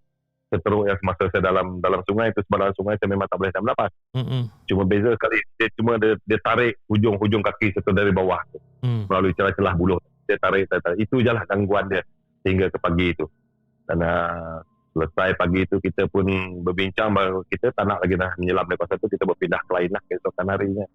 seteruk 0.52 0.84
yang 0.84 0.98
semasa 1.00 1.30
saya 1.32 1.40
dalam 1.40 1.78
dalam 1.80 2.02
sungai 2.04 2.28
itu 2.34 2.42
sebelah 2.44 2.74
sungai 2.76 2.98
saya 3.00 3.08
memang 3.08 3.24
tak 3.30 3.38
boleh 3.40 3.52
nak 3.54 3.62
melepas. 3.64 3.90
Mm-mm. 4.18 4.42
Cuma 4.68 4.82
beza 4.84 5.16
sekali 5.16 5.38
dia 5.56 5.68
cuma 5.78 5.92
dia, 5.96 6.12
dia 6.28 6.38
tarik 6.44 6.76
hujung-hujung 6.90 7.40
kaki 7.40 7.72
serta 7.72 7.90
dari 7.94 8.12
bawah 8.12 8.42
tu, 8.52 8.58
Mm. 8.80 9.04
melalui 9.08 9.32
celah-celah 9.36 9.74
buluh. 9.76 10.00
Dia 10.24 10.40
tarik, 10.40 10.68
tarik, 10.70 10.82
tarik. 10.84 10.98
Itu 11.04 11.20
je 11.20 11.32
lah 11.32 11.44
gangguan 11.44 11.90
dia 11.90 12.00
hingga 12.46 12.72
ke 12.72 12.78
pagi 12.80 13.12
itu. 13.12 13.26
Dan 13.84 14.00
uh, 14.00 14.62
selesai 14.94 15.38
pagi 15.38 15.66
itu 15.66 15.76
kita 15.78 16.08
pun 16.10 16.26
berbincang 16.64 17.14
bahawa 17.14 17.44
kita 17.46 17.70
tak 17.74 17.84
nak 17.86 18.02
lagi 18.02 18.14
dah 18.18 18.30
menyelam 18.38 18.66
dari 18.66 18.78
kawasan 18.78 18.98
tu 18.98 19.08
kita 19.10 19.24
berpindah 19.26 19.60
ke 19.62 19.70
lain 19.74 19.90
lah 19.92 20.02
keesokan 20.06 20.46
harinya. 20.50 20.86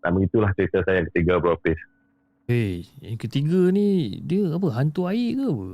Dan 0.00 0.16
itulah 0.20 0.50
cerita 0.56 0.80
saya 0.84 1.04
yang 1.04 1.08
ketiga 1.12 1.36
Bro 1.40 1.60
Fiz. 1.60 1.76
Hey, 2.50 2.88
yang 3.04 3.20
ketiga 3.20 3.70
ni 3.70 4.18
dia 4.24 4.50
apa 4.50 4.68
hantu 4.74 5.06
air 5.06 5.38
ke 5.38 5.44
apa? 5.44 5.68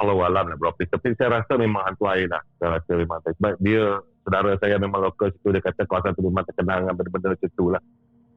Allah 0.00 0.16
alam 0.16 0.44
lah 0.48 0.56
Bro 0.56 0.72
Fiz. 0.80 0.88
Tapi 0.88 1.12
saya 1.18 1.40
rasa 1.40 1.60
memang 1.60 1.84
hantu 1.84 2.08
air 2.08 2.30
lah. 2.30 2.40
Saya 2.56 2.78
rasa 2.78 2.90
memang. 2.96 3.18
Sebab 3.20 3.54
dia 3.60 4.00
saudara 4.24 4.52
saya 4.60 4.76
memang 4.80 5.00
lokal 5.02 5.28
situ 5.34 5.48
dia 5.52 5.60
kata 5.64 5.84
kawasan 5.84 6.16
tu 6.16 6.24
memang 6.24 6.44
terkenal 6.48 6.84
dengan 6.84 6.94
benda-benda 6.96 7.28
macam 7.36 7.50
tu 7.52 7.66
lah. 7.68 7.82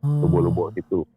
Ah. 0.03 0.19
lubuk-lubuk 0.19 0.75
situ. 0.75 1.07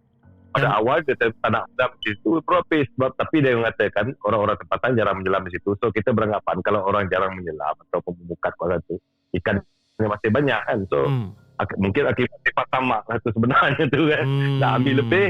Pada 0.56 0.66
Dan- 0.66 0.78
awal 0.78 0.96
tak 1.02 1.16
tak 1.20 1.50
nak 1.52 1.64
di 2.00 2.10
situ 2.10 2.40
propis 2.40 2.88
sebab 2.92 3.12
tapi 3.12 3.36
dia 3.38 3.52
mengatakan 3.52 4.16
orang-orang 4.22 4.56
tempatan 4.56 4.96
jarang 4.96 5.16
menyelam 5.20 5.44
di 5.44 5.52
situ. 5.52 5.70
So 5.76 5.92
kita 5.92 6.10
beranggapan 6.10 6.56
kalau 6.60 6.80
orang 6.82 7.06
jarang 7.06 7.36
menyelam 7.36 7.76
ataupun 7.86 8.16
membuka 8.16 8.48
kawasan 8.56 8.80
tu 8.84 8.96
ikan 9.36 9.60
masih 9.98 10.28
banyak 10.28 10.56
kan. 10.58 10.78
So 10.88 11.04
Hmm. 11.04 11.36
ak- 11.56 11.76
mungkin 11.76 12.08
akibat 12.08 12.40
sifat 12.42 12.66
tamak 12.68 13.04
lah 13.04 13.16
tu 13.20 13.28
sebenarnya 13.30 13.84
tu 13.86 14.02
kan. 14.06 14.24
Hmm. 14.24 14.58
Nak 14.58 14.70
ambil 14.74 14.94
lebih. 14.98 15.28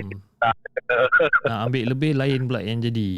Nak 1.42 1.58
ambil 1.64 1.84
lebih 1.90 2.12
lain 2.14 2.40
pula 2.46 2.60
yang 2.60 2.78
jadi. 2.78 3.10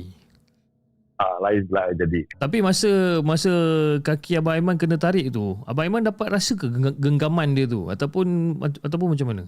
Ah, 1.19 1.35
lain 1.43 1.67
pula 1.67 1.91
jadi. 1.93 2.21
Tapi 2.39 2.63
masa 2.63 2.91
masa 3.21 3.51
kaki 3.99 4.39
Abang 4.39 4.55
Aiman 4.55 4.79
kena 4.79 4.95
tarik 4.95 5.29
tu, 5.29 5.59
Abang 5.67 5.85
Aiman 5.85 6.07
dapat 6.07 6.31
rasa 6.31 6.55
ke 6.55 6.71
geng- 6.71 6.95
genggaman 6.95 7.53
dia 7.53 7.67
tu 7.67 7.91
ataupun 7.91 8.55
ataupun 8.79 9.09
macam 9.13 9.27
mana? 9.27 9.45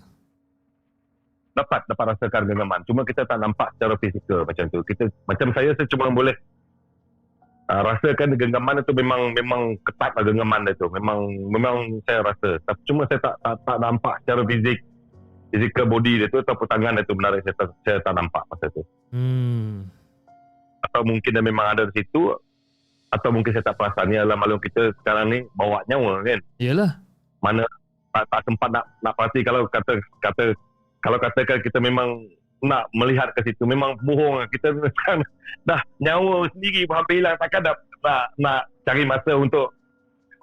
Dapat 1.60 1.80
dapat 1.84 2.04
rasakan 2.16 2.48
genggaman. 2.48 2.80
Cuma 2.88 3.04
kita 3.04 3.28
tak 3.28 3.36
nampak 3.36 3.68
secara 3.76 3.94
fizikal 4.00 4.48
macam 4.48 4.64
tu. 4.72 4.80
Kita 4.88 5.04
macam 5.28 5.48
saya 5.52 5.76
saya 5.76 5.86
cuma 5.92 6.08
boleh 6.08 6.32
uh, 7.68 7.82
rasakan 7.84 8.40
genggaman 8.40 8.80
itu 8.80 8.92
memang 8.96 9.20
memang 9.36 9.76
ketat 9.84 10.16
lah 10.16 10.24
genggaman 10.24 10.64
dia 10.64 10.74
tu. 10.80 10.88
Memang 10.88 11.28
memang 11.52 11.76
saya 12.08 12.24
rasa. 12.24 12.56
Tapi 12.64 12.80
cuma 12.88 13.04
saya 13.12 13.20
tak 13.20 13.34
tak, 13.44 13.56
tak 13.68 13.78
nampak 13.78 14.14
secara 14.24 14.42
fizik 14.48 14.80
physical 15.50 15.86
body 15.90 16.24
dia 16.24 16.26
tu 16.30 16.38
ataupun 16.38 16.66
tangan 16.70 16.94
dia 16.96 17.04
tu 17.04 17.14
menarik 17.18 17.42
saya, 17.42 17.54
tak- 17.58 17.76
saya 17.82 17.98
tak 18.00 18.14
nampak 18.14 18.42
masa 18.48 18.66
tu. 18.70 18.82
Hmm. 19.10 19.90
Atau 20.80 21.02
mungkin 21.04 21.30
dia 21.34 21.44
memang 21.44 21.66
ada 21.76 21.90
di 21.90 22.00
situ 22.00 22.32
atau 23.10 23.28
mungkin 23.34 23.50
saya 23.50 23.66
tak 23.66 23.76
perasan 23.76 24.06
ni 24.06 24.16
adalah 24.16 24.38
maklum 24.38 24.62
kita 24.62 24.94
sekarang 25.02 25.26
ni 25.34 25.38
bawa 25.58 25.82
nyawa 25.90 26.22
kan. 26.22 26.40
Yalah. 26.62 27.02
Mana 27.42 27.66
tak, 28.14 28.24
tak 28.30 28.40
sempat 28.46 28.68
nak 28.70 28.84
nak 29.02 29.14
pasti 29.18 29.42
kalau 29.42 29.66
kata 29.66 29.98
kata 30.22 30.54
kalau 31.00 31.18
katakan 31.20 31.64
kita 31.64 31.80
memang 31.80 32.28
nak 32.60 32.92
melihat 32.92 33.32
ke 33.32 33.40
situ 33.48 33.64
memang 33.64 33.96
bohong 34.04 34.44
kita 34.52 34.76
sekarang 34.92 35.24
dah 35.64 35.80
nyawa 36.00 36.48
sendiri 36.52 36.84
pun 36.84 37.00
hampir 37.00 37.20
hilang. 37.20 37.36
Takkan 37.40 37.60
dah 37.64 37.74
nak, 38.04 38.24
nak 38.36 38.60
cari 38.84 39.04
masa 39.04 39.32
untuk 39.36 39.72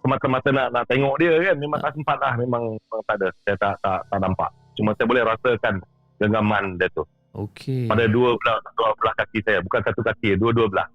semata-mata 0.01 0.49
nak 0.53 0.68
nak 0.74 0.84
tengok 0.89 1.16
dia 1.22 1.34
kan? 1.41 1.55
Memang 1.58 1.80
tak 1.82 1.93
sempat 1.93 2.18
lah. 2.22 2.34
Memang, 2.38 2.78
memang 2.78 3.01
tak 3.05 3.16
ada. 3.22 3.28
Saya 3.45 3.55
tak, 3.62 3.74
tak 3.82 3.99
tak 4.10 4.20
nampak. 4.22 4.49
Cuma 4.78 4.93
saya 4.97 5.05
boleh 5.10 5.24
rasakan 5.26 5.74
genggaman 6.22 6.78
dia 6.78 6.89
tu. 6.93 7.05
Okey. 7.38 7.86
pada 7.86 8.10
dua 8.10 8.34
belah 8.34 8.58
dua 8.74 8.89
belah 8.97 9.14
kaki 9.14 9.39
saya. 9.45 9.62
Bukan 9.62 9.82
satu 9.86 10.01
kaki 10.01 10.41
dua-dua 10.41 10.66
belah. 10.74 10.88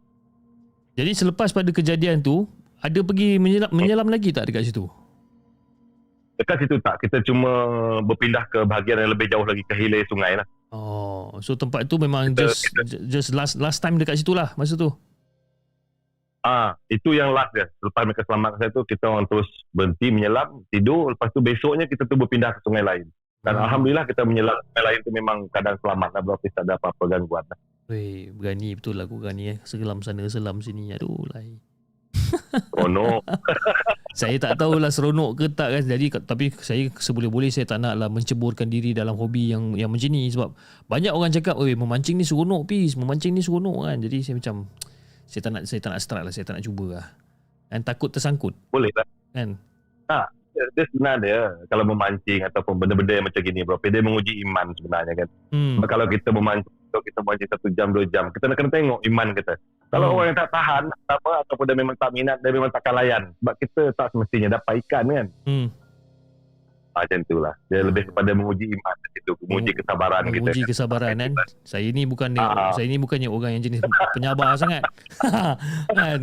Jadi 0.99 1.15
selepas 1.15 1.55
pada 1.55 1.71
kejadian 1.71 2.21
tu, 2.21 2.45
ada 2.83 3.01
pergi 3.01 3.39
menyelam, 3.39 3.71
menyelam 3.71 4.11
lagi 4.11 4.35
tak 4.35 4.51
dekat 4.51 4.69
situ? 4.69 4.91
Dekat 6.35 6.57
situ 6.59 6.77
tak 6.79 6.97
kita 6.99 7.21
cuma 7.23 7.51
berpindah 8.01 8.45
ke 8.47 8.63
bahagian 8.63 8.99
yang 8.99 9.11
lebih 9.11 9.27
jauh 9.27 9.43
lagi 9.43 9.63
ke 9.63 9.75
hilir 9.75 10.05
sungai 10.07 10.35
lah 10.35 10.47
Oh, 10.69 11.37
so 11.39 11.53
tempat 11.53 11.85
tu 11.85 11.97
memang 11.97 12.33
Kita- 12.33 12.49
just 12.49 12.65
just 13.07 13.29
last 13.31 13.55
last 13.57 13.79
time 13.79 13.95
dekat 13.95 14.17
situ 14.17 14.33
lah 14.33 14.57
masa 14.57 14.73
tu. 14.73 14.89
Ah, 16.43 16.75
itu 16.89 17.13
yang 17.13 17.31
last 17.31 17.53
dia. 17.53 17.71
Selepas 17.79 18.03
mereka 18.03 18.25
selamatkan 18.25 18.59
saya 18.59 18.71
tu, 18.73 18.83
kita 18.83 19.05
orang 19.07 19.29
terus 19.29 19.47
berhenti 19.71 20.09
menyelam, 20.09 20.67
tidur. 20.67 21.13
Lepas 21.13 21.31
tu 21.31 21.39
besoknya 21.39 21.85
kita 21.85 22.03
tu 22.03 22.17
berpindah 22.17 22.51
ke 22.51 22.61
sungai 22.63 22.81
lain. 22.81 23.07
Dan 23.39 23.55
Hmm. 23.55 23.63
Alhamdulillah 23.63 24.09
kita 24.09 24.25
menyelam 24.25 24.57
sungai 24.57 24.83
lain 24.83 24.99
tu 24.99 25.11
memang 25.13 25.37
keadaan 25.51 25.79
selamat 25.79 26.11
lah. 26.11 26.23
Berarti 26.25 26.49
tak 26.51 26.65
ada 26.65 26.75
apa-apa 26.75 27.05
gangguan. 27.07 27.45
lah. 27.47 27.59
Weh, 27.87 28.33
berani 28.33 28.69
betul 28.73 28.97
lah 28.97 29.05
aku 29.05 29.21
berani 29.21 29.45
eh. 29.53 29.59
Segelam 29.63 30.01
sana, 30.01 30.27
selam 30.27 30.59
sini. 30.59 30.91
Aduh, 30.91 31.21
lai. 31.31 31.61
Oh 32.77 32.89
no. 32.89 33.21
Saya 34.21 34.37
tak 34.37 34.61
tahulah 34.61 34.93
seronok 34.93 35.41
ke 35.41 35.45
tak 35.49 35.73
kan. 35.73 35.83
Jadi 35.89 36.13
tapi 36.21 36.53
saya 36.53 36.85
seboleh-boleh 36.93 37.49
saya 37.49 37.65
tak 37.65 37.81
nak 37.81 37.97
lah 37.97 38.13
menceburkan 38.13 38.69
diri 38.69 38.93
dalam 38.93 39.17
hobi 39.17 39.49
yang 39.49 39.73
yang 39.73 39.89
macam 39.89 40.13
ni 40.13 40.29
sebab 40.29 40.53
banyak 40.85 41.09
orang 41.09 41.33
cakap, 41.33 41.57
"Oi, 41.57 41.73
memancing 41.73 42.21
ni 42.21 42.25
seronok 42.29 42.69
pis, 42.69 42.93
memancing 42.93 43.33
ni 43.33 43.41
seronok 43.41 43.89
kan." 43.89 43.97
Jadi 44.05 44.21
saya 44.21 44.37
macam 44.37 44.69
saya 45.25 45.41
tak 45.41 45.51
nak 45.57 45.63
saya 45.65 45.81
tak 45.81 45.91
nak 45.97 46.01
start 46.05 46.23
lah, 46.29 46.33
saya 46.33 46.45
tak 46.45 46.61
nak 46.61 46.65
cuba 46.69 46.87
lah. 47.01 47.07
Dan 47.73 47.81
takut 47.89 48.13
tersangkut 48.13 48.53
Boleh 48.69 48.93
lah. 48.93 49.09
kan. 49.33 49.57
Dia, 50.53 50.65
dia 50.77 50.85
sebenarnya 50.93 51.37
kalau 51.73 51.85
memancing 51.89 52.45
ataupun 52.45 52.77
benda-benda 52.77 53.17
yang 53.17 53.25
macam 53.25 53.41
gini 53.41 53.65
bro, 53.65 53.81
dia 53.81 54.05
menguji 54.05 54.45
iman 54.45 54.77
sebenarnya 54.77 55.25
kan. 55.25 55.29
Hmm. 55.57 55.81
Kalau 55.89 56.05
kita 56.05 56.29
memancing, 56.29 56.77
kalau 56.93 57.03
kita 57.09 57.19
memancing 57.25 57.49
satu 57.49 57.67
jam, 57.73 57.89
dua 57.97 58.05
jam, 58.13 58.29
kita 58.29 58.45
nak 58.53 58.57
kena 58.61 58.69
tengok 58.69 59.01
iman 59.09 59.29
kita. 59.33 59.57
Kalau 59.93 60.09
Hmm. 60.09 60.17
orang 60.17 60.27
yang 60.27 60.39
tak 60.39 60.51
tahan 60.51 60.83
apa 61.07 61.31
ataupun 61.45 61.65
dia 61.69 61.77
memang 61.77 61.93
tak 61.95 62.11
minat, 62.11 62.41
dia 62.41 62.49
memang 62.51 62.71
takkan 62.71 62.95
layan. 62.95 63.23
Sebab 63.37 63.55
kita 63.59 63.83
tak 63.93 64.09
semestinya 64.09 64.57
dapat 64.57 64.81
ikan 64.81 65.05
kan. 65.05 65.27
Hmm. 65.45 65.69
Ah, 66.93 67.01
macam 67.03 67.21
itulah. 67.21 67.55
Dia 67.67 67.79
Hmm. 67.79 67.89
lebih 67.89 68.03
kepada 68.07 68.31
menguji 68.31 68.65
iman 68.69 68.95
itu, 69.15 69.33
menguji 69.43 69.65
Meng- 69.67 69.79
kesabaran 69.79 70.23
kita. 70.23 70.33
Menguji 70.39 70.61
kan. 70.61 70.69
kesabaran 70.69 71.15
kan. 71.15 71.33
Saya 71.63 71.89
ni 71.89 72.03
bukan 72.05 72.31
Ah. 72.35 72.73
saya 72.73 72.87
ni 72.87 72.97
bukannya 72.97 73.29
orang 73.29 73.53
yang 73.55 73.63
jenis 73.63 73.81
penyabar 74.11 74.57
sangat. 74.61 74.83
kan. 75.93 76.21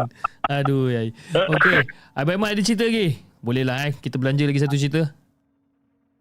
Aduh 0.47 0.89
yai. 0.89 1.09
Okey, 1.31 1.79
Abang 2.13 2.37
Mat 2.39 2.53
ada 2.53 2.61
cerita 2.61 2.83
lagi? 2.83 3.17
Boleh 3.39 3.63
lah 3.63 3.85
eh. 3.85 3.93
Kita 3.95 4.17
belanja 4.17 4.43
lagi 4.43 4.59
satu 4.59 4.75
cerita. 4.75 5.13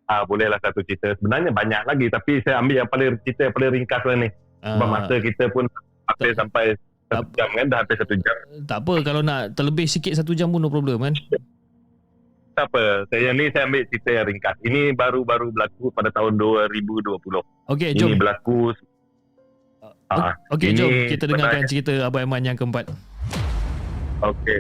Ah 0.06 0.20
bolehlah 0.22 0.56
satu 0.58 0.80
cerita. 0.82 1.12
Sebenarnya 1.14 1.48
banyak 1.50 1.82
lagi 1.84 2.06
tapi 2.08 2.40
saya 2.40 2.56
ambil 2.58 2.76
yang 2.78 2.88
paling 2.88 3.20
cerita 3.22 3.40
yang 3.42 3.54
paling 3.54 3.70
ringkas 3.74 4.02
lah 4.02 4.16
ni. 4.18 4.28
Sebab 4.58 4.80
Ah, 4.80 4.90
masa 4.90 5.14
kita 5.16 5.44
pun 5.48 5.64
hampir 6.06 6.30
tak- 6.30 6.38
sampai 6.38 6.64
satu 7.08 7.24
tak- 7.24 7.34
jam 7.34 7.48
kan 7.50 7.66
dah 7.66 7.78
hampir 7.78 7.96
satu 7.96 8.14
jam. 8.14 8.36
tak 8.64 8.78
apa 8.78 8.94
kalau 9.00 9.20
nak 9.20 9.40
terlebih 9.52 9.84
sikit 9.84 10.12
satu 10.12 10.32
jam 10.32 10.48
pun 10.48 10.60
no 10.60 10.68
problem 10.68 11.00
kan. 11.00 11.14
Tak 12.52 12.68
apa. 12.68 13.06
Saya 13.08 13.30
ni 13.32 13.48
saya 13.48 13.64
ambil 13.64 13.86
cerita 13.86 14.10
yang 14.12 14.26
ringkas. 14.26 14.56
Ini 14.60 14.90
baru-baru 14.92 15.48
berlaku 15.48 15.88
pada 15.88 16.10
tahun 16.10 16.34
2020. 16.34 17.40
Okey, 17.66 17.90
Ini 17.92 17.96
jom. 17.96 18.18
berlaku 18.18 18.74
ah, 20.08 20.34
Okey, 20.50 20.72
ini 20.72 20.76
jom 20.76 20.90
kita 21.06 21.24
dengarkan 21.24 21.62
sebenarnya- 21.62 21.70
cerita 21.70 21.92
Abang 22.02 22.22
Aiman 22.24 22.42
yang 22.42 22.58
keempat. 22.58 22.90
okey. 24.22 24.58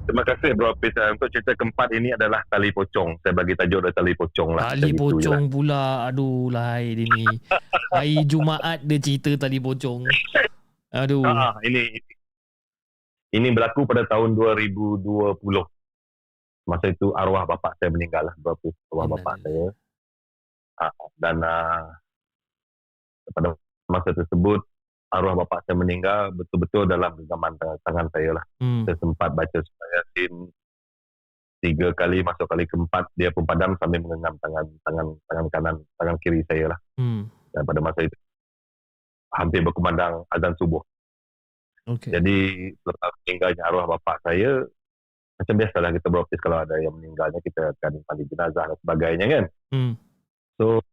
Terima 0.00 0.26
kasih 0.26 0.50
Bro 0.56 0.74
Hafiz. 0.74 0.90
Ah, 0.96 1.12
Untuk 1.12 1.28
cerita 1.30 1.54
keempat 1.54 1.88
ini 1.92 2.10
adalah 2.10 2.42
tali 2.48 2.72
pocong. 2.72 3.14
Saya 3.20 3.30
bagi 3.30 3.54
tajuk 3.54 3.78
adalah 3.78 3.94
tali 3.94 4.12
pocong 4.12 4.50
lah. 4.56 4.62
Tali 4.72 4.90
pocong 4.90 5.42
pula. 5.46 6.08
Aduh, 6.08 6.50
lai 6.50 6.96
dia 6.96 7.06
ni. 7.06 7.28
Hari 7.92 8.26
Jumaat 8.26 8.82
dia 8.82 8.98
cerita 8.98 9.36
tali 9.38 9.60
pocong. 9.60 10.02
Aduh. 10.90 11.22
Ah, 11.22 11.54
ini 11.62 11.94
ini 13.30 13.48
berlaku 13.54 13.86
pada 13.86 14.02
tahun 14.04 14.34
2020. 14.34 15.38
Masa 16.66 16.86
itu 16.90 17.10
arwah 17.14 17.46
bapak 17.46 17.78
saya 17.78 17.90
meninggal 17.90 18.30
lah 18.30 18.34
berapa 18.38 18.58
arwah 18.60 19.06
Innalillah. 19.06 19.08
bapak 19.16 19.34
saya. 19.42 19.66
Ah, 20.76 20.92
dan 21.16 21.36
ah, 21.42 21.84
pada 23.30 23.48
masa 23.86 24.10
tersebut 24.12 24.60
arwah 25.10 25.34
bapak 25.38 25.62
saya 25.62 25.78
meninggal 25.78 26.30
betul-betul 26.30 26.86
dalam 26.86 27.14
genggaman 27.16 27.54
tangan, 27.58 27.78
tangan 27.86 28.06
saya 28.10 28.30
lah. 28.34 28.44
Hmm. 28.58 28.82
Saya 28.86 28.96
sempat 28.98 29.30
baca 29.30 29.58
surah 29.58 29.88
Yasin 29.94 30.34
tiga 31.60 31.92
kali 31.92 32.24
masuk 32.24 32.48
kali 32.48 32.64
keempat 32.64 33.04
dia 33.12 33.28
pun 33.28 33.44
padam 33.44 33.76
sambil 33.76 34.00
menggenggam 34.00 34.32
tangan 34.40 34.64
tangan 34.80 35.06
tangan 35.28 35.46
kanan 35.52 35.74
tangan 36.00 36.16
kiri 36.16 36.40
saya 36.48 36.72
lah 36.72 36.78
Hmm. 36.96 37.28
dan 37.52 37.68
pada 37.68 37.84
masa 37.84 38.00
itu 38.00 38.16
hampir 39.34 39.62
berkumandang 39.62 40.26
azan 40.30 40.54
subuh 40.58 40.82
Okey. 41.86 42.10
jadi 42.10 42.36
selepas 42.82 43.10
meninggalnya 43.24 43.62
arwah 43.66 43.86
bapak 43.96 44.22
saya 44.26 44.66
macam 45.40 45.56
biasalah 45.56 45.90
kita 45.96 46.08
beroptis 46.12 46.40
kalau 46.44 46.60
ada 46.60 46.76
yang 46.76 46.92
meninggalnya 46.92 47.40
kita 47.40 47.72
akan 47.72 48.04
mandi 48.04 48.28
jenazah 48.28 48.64
dan 48.68 48.76
sebagainya 48.84 49.24
kan. 49.24 49.44
Hmm. 49.72 49.92
So 50.60 50.84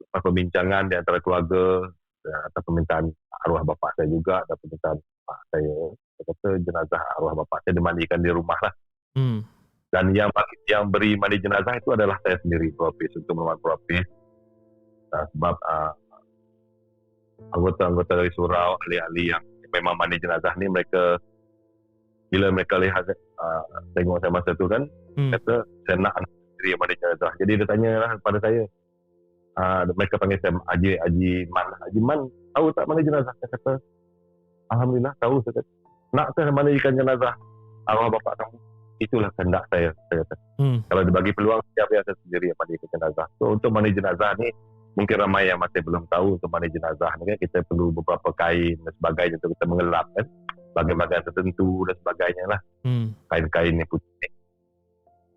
lepas 0.00 0.20
perbincangan 0.24 0.88
di 0.88 0.96
antara 0.96 1.20
keluarga 1.20 1.92
ya, 2.24 2.36
atas 2.48 2.62
permintaan 2.64 3.12
arwah 3.44 3.62
bapak 3.68 3.92
saya 4.00 4.08
juga 4.08 4.40
dan 4.48 4.56
permintaan 4.56 4.96
pak 5.28 5.38
saya 5.52 5.76
saya 5.92 6.24
kata 6.24 6.48
jenazah 6.64 7.02
arwah 7.20 7.34
bapak 7.44 7.58
saya 7.68 7.72
dimandikan 7.76 8.20
di 8.24 8.32
rumah 8.32 8.56
lah 8.64 8.74
Hmm. 9.12 9.44
dan 9.92 10.08
yang 10.16 10.32
yang 10.64 10.88
beri 10.88 11.20
mandi 11.20 11.36
jenazah 11.36 11.76
itu 11.76 11.92
adalah 11.92 12.16
saya 12.24 12.40
sendiri 12.40 12.72
propis 12.72 13.12
untuk 13.12 13.36
melakukan 13.36 13.60
propis 13.60 14.08
uh, 15.12 15.28
sebab 15.36 15.52
uh, 15.68 15.92
anggota-anggota 17.50 18.12
dari 18.22 18.30
surau 18.32 18.78
ahli-ahli 18.86 19.34
yang 19.34 19.42
memang 19.74 19.98
mandi 19.98 20.20
jenazah 20.22 20.54
ni 20.60 20.70
mereka 20.70 21.18
bila 22.32 22.48
mereka 22.48 22.80
lihat 22.80 23.04
uh, 23.12 23.62
tengok 23.92 24.22
saya 24.22 24.32
masa 24.32 24.52
tu 24.56 24.70
kan 24.70 24.86
Hmm. 25.12 25.28
kata 25.28 25.54
saya 25.84 25.96
nak 26.00 26.14
anak 26.16 26.30
sendiri 26.32 26.68
yang 26.72 26.80
mandi 26.80 26.96
jenazah. 26.96 27.32
Jadi 27.36 27.52
dia 27.60 27.66
tanya 27.68 27.90
lah 28.00 28.10
pada 28.24 28.38
saya 28.40 28.62
uh, 29.60 29.82
mereka 29.92 30.16
panggil 30.16 30.40
saya 30.40 30.56
Haji 30.72 30.90
Haji 31.04 31.32
Man. 31.52 31.66
Haji 31.68 32.00
Man 32.00 32.20
tahu 32.56 32.66
tak 32.72 32.84
mandi 32.88 33.04
jenazah? 33.04 33.34
Saya 33.36 33.50
kata 33.52 33.72
Alhamdulillah 34.72 35.12
tahu 35.20 35.44
saya 35.44 35.60
kata. 35.60 35.70
Nak 36.12 36.26
ke 36.36 36.40
mandikan 36.48 36.96
jenazah 36.96 37.34
arwah 37.88 38.08
bapa 38.08 38.32
kamu? 38.40 38.56
Itulah 39.04 39.30
kehendak 39.36 39.64
saya 39.68 39.92
saya 40.08 40.24
kata. 40.24 40.34
Hmm. 40.62 40.78
kalau 40.88 41.02
dibagi 41.04 41.32
peluang 41.36 41.60
siapa 41.76 41.92
yang 41.92 42.04
saya 42.08 42.16
sendiri 42.24 42.44
yang 42.48 42.58
mandi 42.60 42.74
jenazah? 42.88 43.26
So 43.36 43.44
untuk 43.52 43.68
mandi 43.68 43.90
jenazah 43.92 44.30
ni 44.40 44.48
mungkin 44.92 45.16
ramai 45.18 45.48
yang 45.48 45.58
masih 45.58 45.80
belum 45.80 46.04
tahu 46.08 46.36
untuk 46.36 46.48
mandi 46.52 46.68
jenazah 46.68 47.10
ni 47.16 47.32
kan 47.32 47.38
kita 47.40 47.58
perlu 47.64 47.92
beberapa 47.92 48.28
kain 48.36 48.76
dan 48.76 48.92
sebagainya 49.00 49.36
untuk 49.40 49.50
kita 49.56 49.64
mengelap 49.64 50.06
kan 50.12 50.24
bagian-bagian 50.72 51.22
tertentu 51.24 51.84
dan 51.88 51.96
sebagainya 52.00 52.44
lah 52.48 52.60
Hmm. 52.82 53.14
kain-kain 53.30 53.78
yang 53.78 53.86
putih 53.86 54.30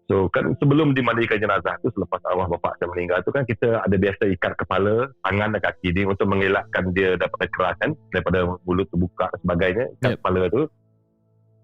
So 0.05 0.29
kan 0.29 0.53
sebelum 0.61 0.93
dimandikan 0.93 1.41
jenazah 1.41 1.81
tu 1.81 1.89
selepas 1.89 2.21
arwah 2.29 2.45
bapa 2.45 2.77
saya 2.77 2.93
meninggal 2.93 3.25
tu 3.25 3.33
kan 3.33 3.41
kita 3.41 3.81
ada 3.81 3.95
biasa 3.97 4.29
ikat 4.37 4.53
kepala, 4.53 5.09
tangan 5.25 5.57
dan 5.57 5.61
kaki 5.65 5.97
dia 5.97 6.05
untuk 6.05 6.29
mengelakkan 6.29 6.93
dia 6.93 7.17
daripada 7.17 7.49
keras 7.49 7.73
kan 7.81 7.97
daripada 8.13 8.45
mulut 8.69 8.85
terbuka 8.93 9.33
dan 9.33 9.39
sebagainya 9.41 9.83
ikat 9.97 10.09
Yep. 10.13 10.17
kepala 10.21 10.41
tu. 10.53 10.61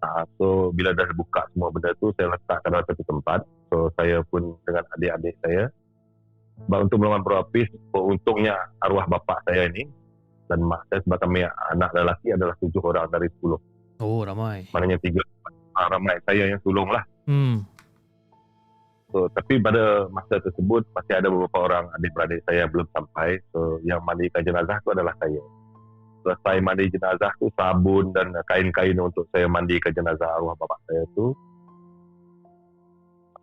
Uh, 0.01 0.23
so 0.41 0.45
bila 0.73 0.89
dah 0.97 1.05
buka 1.13 1.45
semua 1.53 1.69
benda 1.69 1.93
tu 2.01 2.09
saya 2.17 2.33
letakkan 2.33 2.73
dalam 2.73 2.85
satu 2.89 3.03
tempat. 3.05 3.39
So 3.69 3.93
saya 3.93 4.25
pun 4.25 4.57
dengan 4.65 4.89
adik-adik 4.97 5.35
saya 5.45 5.69
untuk 6.69 6.97
melawan 7.01 7.23
berlapis 7.25 7.67
untungnya 7.95 8.55
arwah 8.83 9.07
bapa 9.09 9.41
saya 9.47 9.71
ni 9.71 9.87
dan 10.51 10.59
mak 10.67 10.83
saya 10.91 10.99
sebab 11.07 11.17
kami 11.23 11.47
anak 11.47 11.89
lelaki 11.95 12.35
adalah 12.35 12.55
tujuh 12.59 12.83
orang 12.83 13.07
dari 13.07 13.31
sepuluh. 13.31 13.59
Oh, 14.03 14.25
ramai. 14.25 14.67
Maknanya 14.75 14.99
tiga 14.99 15.23
ah, 15.77 15.87
ramai 15.87 16.19
saya 16.27 16.51
yang 16.51 16.59
sulung 16.65 16.91
lah. 16.91 17.05
Hmm. 17.29 17.63
So, 19.11 19.27
tapi 19.35 19.59
pada 19.59 20.07
masa 20.07 20.39
tersebut 20.39 20.87
masih 20.95 21.13
ada 21.19 21.27
beberapa 21.27 21.67
orang 21.67 21.85
adik-beradik 21.99 22.41
saya 22.47 22.67
belum 22.67 22.87
sampai. 22.95 23.39
So, 23.51 23.79
yang 23.83 24.03
mandikan 24.07 24.43
jenazah 24.43 24.79
tu 24.83 24.91
adalah 24.91 25.15
saya. 25.19 25.39
Selesai 26.21 26.61
mandi 26.61 26.85
jenazah 26.87 27.31
tu, 27.41 27.49
sabun 27.57 28.13
dan 28.13 28.31
kain-kain 28.45 28.95
untuk 29.01 29.25
saya 29.33 29.49
mandikan 29.49 29.89
jenazah 29.91 30.29
arwah 30.37 30.53
bapa 30.53 30.77
saya 30.85 31.01
tu, 31.17 31.33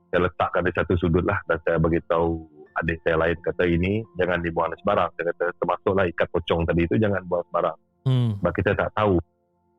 saya 0.09 0.25
letakkan 0.25 0.63
di 0.65 0.73
satu 0.73 0.95
sudut 0.97 1.25
lah 1.27 1.37
dan 1.51 1.59
saya 1.67 1.77
beritahu 1.77 2.49
adik 2.83 2.99
saya 3.03 3.17
lain 3.19 3.37
kata 3.41 3.65
ini 3.67 4.03
jangan 4.19 4.39
dibuang 4.43 4.73
sembarang. 4.81 5.11
Saya 5.17 5.25
kata 5.35 5.45
termasuklah 5.59 6.05
ikat 6.11 6.29
pocong 6.31 6.61
tadi 6.67 6.81
itu 6.85 6.95
jangan 6.99 7.23
buang 7.27 7.45
sembarang. 7.51 7.79
Hmm. 8.07 8.31
Sebab 8.41 8.53
kita 8.55 8.71
tak 8.79 8.91
tahu 8.97 9.19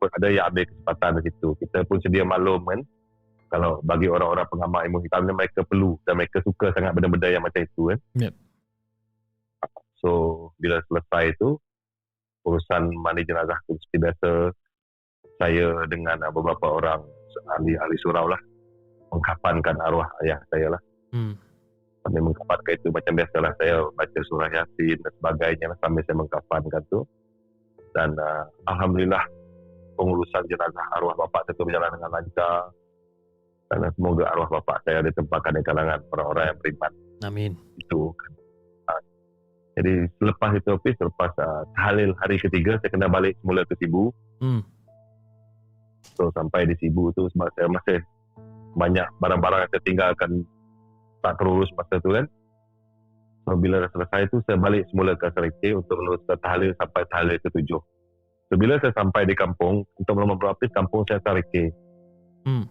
ada 0.00 0.28
yang 0.32 0.48
ambil 0.48 0.64
kesempatan 0.64 1.10
di 1.20 1.22
situ. 1.28 1.48
Kita 1.60 1.78
pun 1.84 1.98
sedia 2.00 2.24
maklum 2.24 2.62
kan. 2.64 2.80
Kalau 3.50 3.82
bagi 3.82 4.06
orang-orang 4.06 4.46
pengamal 4.46 4.80
ilmu 4.86 4.98
hitam 5.02 5.26
ni 5.26 5.34
mereka 5.34 5.66
perlu 5.66 5.98
dan 6.06 6.14
mereka 6.14 6.38
suka 6.46 6.70
sangat 6.70 6.94
benda-benda 6.94 7.28
yang 7.28 7.42
macam 7.42 7.66
itu 7.66 7.90
kan. 7.90 7.98
Yep. 8.14 8.34
So 10.00 10.10
bila 10.56 10.80
selesai 10.86 11.34
itu 11.36 11.58
urusan 12.46 12.94
mandi 12.96 13.26
jenazah 13.26 13.58
tu 13.68 13.76
seperti 13.76 13.96
biasa 14.00 14.30
saya 15.36 15.84
dengan 15.90 16.20
beberapa 16.32 16.78
orang 16.78 17.04
ahli-ahli 17.58 17.96
surau 18.00 18.28
lah 18.28 18.40
mengkafankan 19.10 19.76
arwah 19.82 20.08
ayah 20.24 20.38
saya 20.48 20.78
lah. 20.78 20.80
Hmm. 21.10 21.34
Sambil 22.00 22.22
mengkafankan 22.24 22.72
itu 22.80 22.88
macam 22.88 23.12
biasalah 23.12 23.52
saya 23.60 23.74
baca 23.92 24.18
surah 24.24 24.50
Yasin 24.50 24.96
dan 25.04 25.12
sebagainya 25.20 25.66
sambil 25.84 26.02
saya 26.08 26.16
mengkafankan 26.16 26.82
tu. 26.88 27.00
Dan 27.92 28.16
uh, 28.16 28.44
Alhamdulillah 28.70 29.20
pengurusan 30.00 30.48
jenazah 30.48 30.86
arwah 30.96 31.12
bapa 31.18 31.44
saya 31.44 31.54
tu 31.60 31.64
berjalan 31.68 31.92
dengan 31.92 32.10
lancar. 32.16 32.72
Dan 33.68 33.78
uh, 33.84 33.92
semoga 33.94 34.24
arwah 34.32 34.48
bapa 34.48 34.80
saya 34.88 35.04
ditempatkan 35.04 35.60
di 35.60 35.62
kalangan 35.62 36.00
orang-orang 36.16 36.44
yang 36.48 36.58
beriman 36.64 36.92
Amin. 37.20 37.52
itu. 37.76 38.16
Uh, 38.88 39.00
jadi 39.76 40.08
selepas 40.16 40.50
itu 40.56 40.68
Hafiz, 40.72 40.96
selepas 40.96 41.30
uh, 41.36 41.62
tahlil 41.76 42.16
hari 42.16 42.40
ketiga 42.40 42.80
saya 42.80 42.90
kena 42.96 43.12
balik 43.12 43.36
semula 43.44 43.68
ke 43.68 43.76
Sibu. 43.76 44.08
Hmm. 44.40 44.64
So 46.16 46.32
sampai 46.32 46.64
di 46.64 46.74
Sibu 46.80 47.12
tu 47.12 47.28
sebab 47.36 47.52
saya 47.52 47.68
masih 47.68 47.98
banyak 48.74 49.06
barang-barang 49.18 49.66
yang 49.66 49.70
saya 49.70 49.82
tinggalkan 49.84 50.30
tak 51.20 51.36
terurus 51.40 51.70
masa 51.76 52.00
tu 52.00 52.10
kan. 52.12 52.26
So 53.48 53.56
bila 53.56 53.82
dah 53.82 53.90
selesai 53.90 54.30
tu 54.30 54.38
saya 54.44 54.60
balik 54.60 54.86
semula 54.92 55.16
ke 55.16 55.26
Serike 55.32 55.74
untuk 55.74 55.96
meneruskan 55.98 56.38
tahlil 56.38 56.70
sampai 56.76 57.02
tahlil 57.08 57.36
ketujuh. 57.40 57.80
So 58.50 58.54
bila 58.58 58.78
saya 58.82 58.92
sampai 58.94 59.26
di 59.30 59.34
kampung, 59.34 59.86
untuk 59.96 60.12
melama 60.18 60.36
berapis 60.36 60.70
kampung 60.74 61.06
saya 61.08 61.22
Serike. 61.24 61.72
Hmm. 62.44 62.66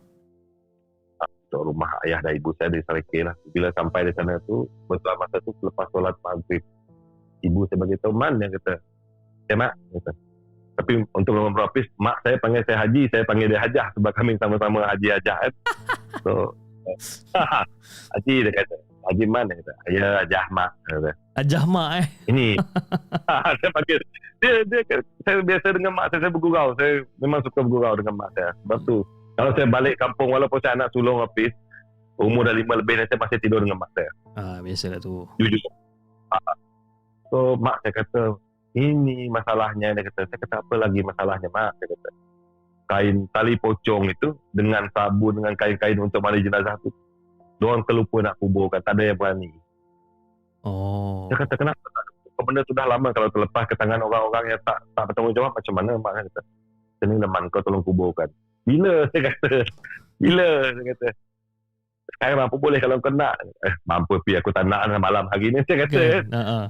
Untuk 1.49 1.73
rumah 1.73 1.89
ayah 2.05 2.21
dan 2.21 2.37
ibu 2.37 2.53
saya 2.55 2.69
di 2.69 2.79
Serike 2.85 3.25
lah. 3.25 3.35
Bila 3.51 3.73
sampai 3.73 4.07
di 4.07 4.13
sana 4.13 4.37
tu, 4.45 4.69
betul 4.85 5.13
masa 5.17 5.37
tu 5.41 5.51
selepas 5.59 5.87
solat 5.89 6.15
maghrib. 6.21 6.61
Ibu 7.41 7.59
saya 7.67 7.77
bagi 7.79 7.97
tahu 8.03 8.13
man 8.13 8.35
yang 8.37 8.51
kata, 8.59 8.73
eh 9.49 9.57
mak, 9.57 9.73
kata. 9.73 10.11
Tapi 10.79 10.91
untuk 11.11 11.31
melama 11.35 11.51
berapis, 11.55 11.91
mak 11.99 12.23
saya 12.23 12.39
panggil 12.39 12.63
saya 12.63 12.87
haji, 12.87 13.03
saya 13.11 13.23
panggil 13.27 13.51
dia 13.51 13.59
hajah 13.59 13.87
sebab 13.99 14.11
kami 14.15 14.39
sama-sama 14.39 14.87
haji 14.87 15.07
hajah 15.11 15.37
kan. 15.43 15.53
So, 16.25 16.51
haji 18.13 18.35
dia 18.41 18.53
kata, 18.53 18.75
haji 19.05 19.23
man 19.25 19.45
dia 19.45 19.55
kata, 19.57 19.73
ya 19.87 20.05
hajah 20.19 20.45
mak. 20.49 20.71
Dia 20.81 20.93
kata. 20.95 21.11
Ajah 21.35 21.63
mak 21.65 21.89
eh. 21.95 22.07
Ini 22.27 22.47
saya 23.59 23.71
panggil 23.71 23.99
dia 24.39 24.51
dia 24.63 24.81
saya 25.21 25.39
biasa 25.41 25.67
dengan 25.71 25.91
mak 25.93 26.05
saya 26.09 26.19
saya 26.21 26.31
bergurau 26.31 26.71
saya 26.73 26.91
memang 27.17 27.39
suka 27.41 27.59
bergurau 27.59 27.93
dengan 27.93 28.15
mak 28.15 28.31
saya 28.33 28.55
sebab 28.57 28.79
tu 28.83 28.97
kalau 29.33 29.51
saya 29.51 29.67
balik 29.67 29.95
kampung 29.95 30.29
walaupun 30.29 30.59
saya 30.59 30.75
anak 30.75 30.89
sulung 30.89 31.19
habis 31.19 31.51
umur 32.15 32.43
dah 32.43 32.51
lima 32.51 32.75
lebih 32.75 32.99
saya 33.01 33.15
masih 33.15 33.35
tidur 33.37 33.59
dengan 33.59 33.77
mak 33.77 33.91
saya 33.93 34.11
Ah, 34.33 34.57
biasalah 34.59 34.99
tu. 34.99 35.27
jujur 35.37 35.59
Ah. 36.29 36.55
so 37.27 37.55
mak 37.55 37.79
saya 37.79 37.93
kata 37.95 38.21
ini 38.71 39.27
masalahnya 39.27 39.91
dia 39.91 40.03
kata 40.05 40.23
saya 40.25 40.39
kata 40.39 40.55
apa 40.59 40.73
lagi 40.77 40.99
masalahnya 41.01 41.47
mak 41.49 41.75
saya 41.75 41.87
kata 41.89 42.09
kain 42.89 43.29
tali 43.29 43.53
pocong 43.61 44.09
itu 44.09 44.33
dengan 44.49 44.89
sabun 44.91 45.37
dengan 45.37 45.53
kain-kain 45.53 45.97
untuk 46.01 46.25
mandi 46.25 46.41
jenazah 46.41 46.75
tu 46.81 46.89
Diorang 47.59 47.83
terlupa 47.85 48.23
nak 48.23 48.39
kuburkan 48.41 48.81
tak 48.81 48.97
ada 48.97 49.13
yang 49.13 49.19
berani 49.19 49.51
Oh. 50.63 51.31
Dia 51.31 51.39
kata 51.39 51.55
kenapa 51.55 51.79
tak 52.39 52.43
benda 52.47 52.63
tu 52.63 52.75
dah 52.75 52.87
lama 52.87 53.11
kalau 53.11 53.27
terlepas 53.31 53.67
ke 53.67 53.75
tangan 53.75 53.99
orang-orang 53.99 54.55
yang 54.55 54.59
tak 54.63 54.79
tak 54.95 55.11
bertanggungjawab 55.11 55.51
macam 55.55 55.73
mana 55.75 55.91
mak 55.99 56.13
kata. 56.23 56.41
Sini 56.99 57.15
leman 57.19 57.43
kau 57.51 57.63
tolong 57.63 57.83
kuburkan. 57.83 58.27
Bila 58.67 59.07
saya 59.11 59.21
kata. 59.31 59.51
Bila 60.19 60.47
saya 60.71 60.83
kata. 60.95 61.07
Sekarang 62.09 62.39
apa 62.47 62.55
boleh 62.55 62.79
kalau 62.79 62.99
kau 62.99 63.11
nak. 63.11 63.35
Eh, 63.63 63.75
mampu 63.87 64.19
pi 64.23 64.35
aku 64.35 64.51
tak 64.51 64.67
nak 64.67 64.87
lah 64.87 64.99
malam 64.99 65.27
hari 65.31 65.51
ni 65.51 65.63
saya 65.67 65.87
kata. 65.87 65.99
Kan? 65.99 66.25
Ha 66.31 66.41
ah. 66.43 66.65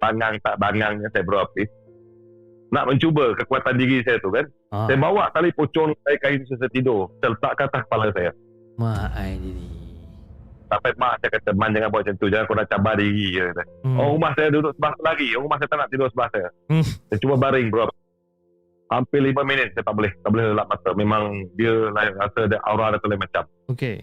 Bangang 0.00 0.34
tak 0.40 0.56
bangangnya 0.56 1.08
saya 1.12 1.24
beropis. 1.24 1.68
Nak 2.70 2.86
mencuba 2.86 3.34
kekuatan 3.34 3.74
diri 3.74 3.98
saya 4.06 4.22
tu 4.22 4.30
kan. 4.30 4.46
Ah. 4.70 4.86
Saya 4.86 4.96
bawa 5.02 5.26
tali 5.34 5.50
pocong 5.50 5.90
saya 6.06 6.16
kain 6.22 6.42
saya 6.46 6.70
tidur. 6.70 7.10
Saya 7.18 7.34
letak 7.34 7.52
ke 7.58 7.62
atas 7.66 7.80
kepala 7.90 8.06
saya. 8.14 8.30
Mak 8.78 9.10
ai 9.18 9.34
ni. 9.42 9.54
Sampai 10.70 10.94
mak 10.94 11.18
saya 11.18 11.30
kata, 11.34 11.50
Man 11.58 11.74
jangan 11.74 11.90
buat 11.90 12.06
macam 12.06 12.16
tu. 12.22 12.26
Jangan 12.30 12.44
kau 12.46 12.54
nak 12.54 12.68
cabar 12.70 12.94
diri. 12.94 13.26
Dia 13.34 13.50
kata. 13.50 13.62
Hmm. 13.82 13.98
Orang 13.98 14.10
rumah 14.14 14.32
saya 14.38 14.48
duduk 14.54 14.72
sebelah 14.78 14.92
saya 14.94 15.04
lagi. 15.10 15.28
Orang 15.34 15.44
rumah 15.50 15.58
saya 15.58 15.68
tak 15.68 15.78
nak 15.82 15.88
tidur 15.90 16.08
sebelah 16.14 16.30
saya. 16.30 16.48
Hmm. 16.70 16.84
Saya 16.86 17.18
cuba 17.18 17.34
baring 17.42 17.68
bro. 17.74 17.84
Hampir 18.90 19.20
lima 19.22 19.42
minit 19.42 19.68
saya 19.74 19.82
tak 19.82 19.94
boleh. 19.98 20.12
Tak 20.22 20.30
boleh 20.30 20.44
lelap 20.54 20.66
mata. 20.70 20.90
Memang 20.94 21.22
dia 21.58 21.74
lain 21.90 22.12
rasa 22.22 22.40
ada 22.46 22.58
aura 22.70 22.94
dia 22.94 23.02
tu 23.02 23.08
lain 23.10 23.18
macam. 23.18 23.44
Okey. 23.74 23.96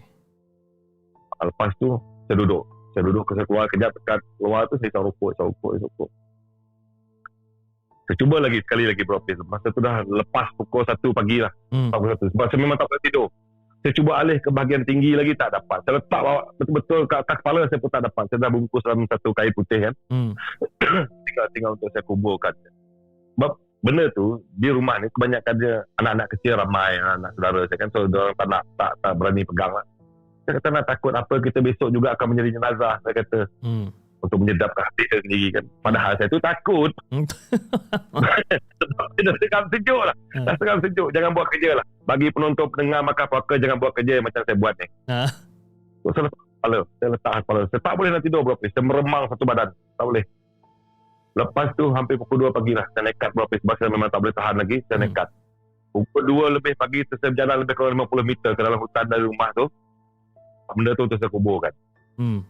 Lepas 1.40 1.72
tu 1.80 1.88
saya 2.28 2.36
duduk. 2.36 2.62
Saya 2.92 3.02
duduk 3.08 3.24
saya 3.32 3.44
keluar 3.48 3.64
kejap 3.72 3.90
dekat 3.96 4.20
luar 4.42 4.68
tu 4.68 4.76
saya 4.76 4.92
isap 4.92 5.02
rokok, 5.08 5.30
isap 5.32 5.46
rokok, 5.56 5.72
rokok. 5.80 6.10
Saya 8.08 8.16
cuba 8.24 8.40
lagi 8.40 8.64
sekali 8.64 8.88
lagi 8.88 9.04
bro. 9.04 9.20
Masa 9.52 9.68
tu 9.68 9.84
dah 9.84 10.00
lepas 10.00 10.48
pukul 10.56 10.80
1 10.80 10.96
pagi 11.12 11.44
lah. 11.44 11.52
Hmm. 11.68 11.92
Pukul 11.92 12.16
1. 12.16 12.32
Sebab 12.32 12.46
saya 12.48 12.58
memang 12.64 12.80
tak 12.80 12.88
boleh 12.88 13.04
tidur. 13.04 13.28
Saya 13.84 13.92
cuba 13.92 14.12
alih 14.16 14.40
ke 14.40 14.48
bahagian 14.48 14.82
tinggi 14.88 15.12
lagi 15.12 15.36
tak 15.36 15.52
dapat. 15.52 15.84
Saya 15.84 16.00
letak 16.00 16.20
bawa 16.24 16.48
betul-betul 16.56 17.04
ke 17.04 17.14
atas 17.20 17.36
kepala 17.36 17.68
saya 17.68 17.78
pun 17.84 17.90
tak 17.92 18.02
dapat. 18.08 18.24
Saya 18.32 18.38
dah 18.40 18.50
bungkus 18.50 18.80
dalam 18.80 19.04
satu 19.04 19.28
kain 19.36 19.52
putih 19.52 19.78
kan. 19.84 19.94
Hmm. 20.08 20.32
tinggal 21.28 21.46
tinggal 21.52 21.70
untuk 21.76 21.92
saya 21.92 22.02
kuburkan. 22.08 22.56
Sebab 23.36 23.52
benda 23.84 24.04
tu 24.16 24.40
di 24.56 24.68
rumah 24.72 24.96
ni 24.98 25.06
kebanyakan 25.12 25.54
dia 25.60 25.74
anak-anak 26.00 26.26
kecil 26.32 26.58
ramai 26.58 26.98
anak 26.98 27.30
saudara 27.38 27.62
saya 27.70 27.78
kan 27.78 27.88
so 27.94 28.10
dia 28.10 28.18
orang 28.18 28.34
tak 28.34 28.48
nak 28.50 28.62
tak, 28.74 28.92
tak 29.04 29.12
berani 29.20 29.42
pegang 29.44 29.72
lah. 29.76 29.84
Saya 30.48 30.52
kata 30.58 30.68
nak 30.72 30.86
takut 30.88 31.12
apa 31.12 31.34
kita 31.44 31.58
besok 31.60 31.88
juga 31.92 32.16
akan 32.16 32.26
menjadi 32.32 32.56
jenazah 32.56 32.94
saya 33.04 33.14
kata 33.20 33.40
Hmm. 33.60 33.92
Untuk 34.18 34.38
menyedapkan 34.42 34.82
hati 34.82 35.04
saya 35.08 35.20
sendiri 35.22 35.48
kan. 35.54 35.64
Padahal 35.80 36.12
saya 36.18 36.28
tu 36.28 36.40
takut 36.42 36.90
sebab 38.78 39.06
dia 39.14 39.22
dah 39.22 39.34
seram 39.38 39.64
sejuk 39.70 40.02
lah. 40.02 40.16
Hmm. 40.34 40.46
Dah 40.46 40.54
seram 40.58 40.78
sejuk 40.82 41.08
jangan 41.14 41.30
buat 41.34 41.46
kerja 41.54 41.70
lah. 41.78 41.84
Bagi 42.04 42.26
penonton 42.34 42.66
pendengar 42.74 43.00
maka 43.06 43.30
puaka 43.30 43.54
jangan 43.56 43.78
buat 43.78 43.92
kerja 43.94 44.18
macam 44.18 44.40
saya 44.42 44.56
buat 44.58 44.74
ni. 44.78 44.86
Ah. 45.06 45.30
So, 46.02 46.10
selepas 46.14 46.40
kepala. 46.58 46.78
Saya 46.98 47.08
letak 47.14 47.32
kepala. 47.44 47.60
Saya 47.70 47.80
tak 47.82 47.94
boleh 47.94 48.10
nak 48.10 48.22
tidur 48.24 48.42
berapa. 48.42 48.64
Saya 48.66 48.84
meremang 48.84 49.24
satu 49.30 49.44
badan. 49.46 49.68
Tak 49.98 50.06
boleh. 50.06 50.24
Lepas 51.38 51.68
tu 51.78 51.84
hampir 51.94 52.18
pukul 52.18 52.50
2 52.50 52.56
pagi 52.56 52.72
lah. 52.74 52.86
Saya 52.94 53.12
nekat 53.12 53.30
berapa. 53.34 53.54
Sebab 53.62 53.74
saya 53.78 53.88
memang 53.92 54.08
tak 54.10 54.20
boleh 54.22 54.34
tahan 54.34 54.56
lagi. 54.58 54.76
Saya 54.90 54.98
Hmm. 54.98 55.04
nekat. 55.06 55.28
Pukul 55.94 56.22
2 56.26 56.56
lebih 56.58 56.72
pagi 56.74 57.00
saya 57.06 57.30
berjalan 57.30 57.56
lebih 57.62 57.74
kurang 57.78 57.94
50 57.96 58.26
meter 58.26 58.50
ke 58.54 58.60
dalam 58.62 58.78
hutan 58.82 59.04
dari 59.06 59.24
rumah 59.24 59.48
tu. 59.54 59.64
Benda 60.74 60.92
tu 60.98 61.04
tu 61.08 61.16
saya 61.16 61.30
kuburkan. 61.30 61.72
Hmm. 62.18 62.40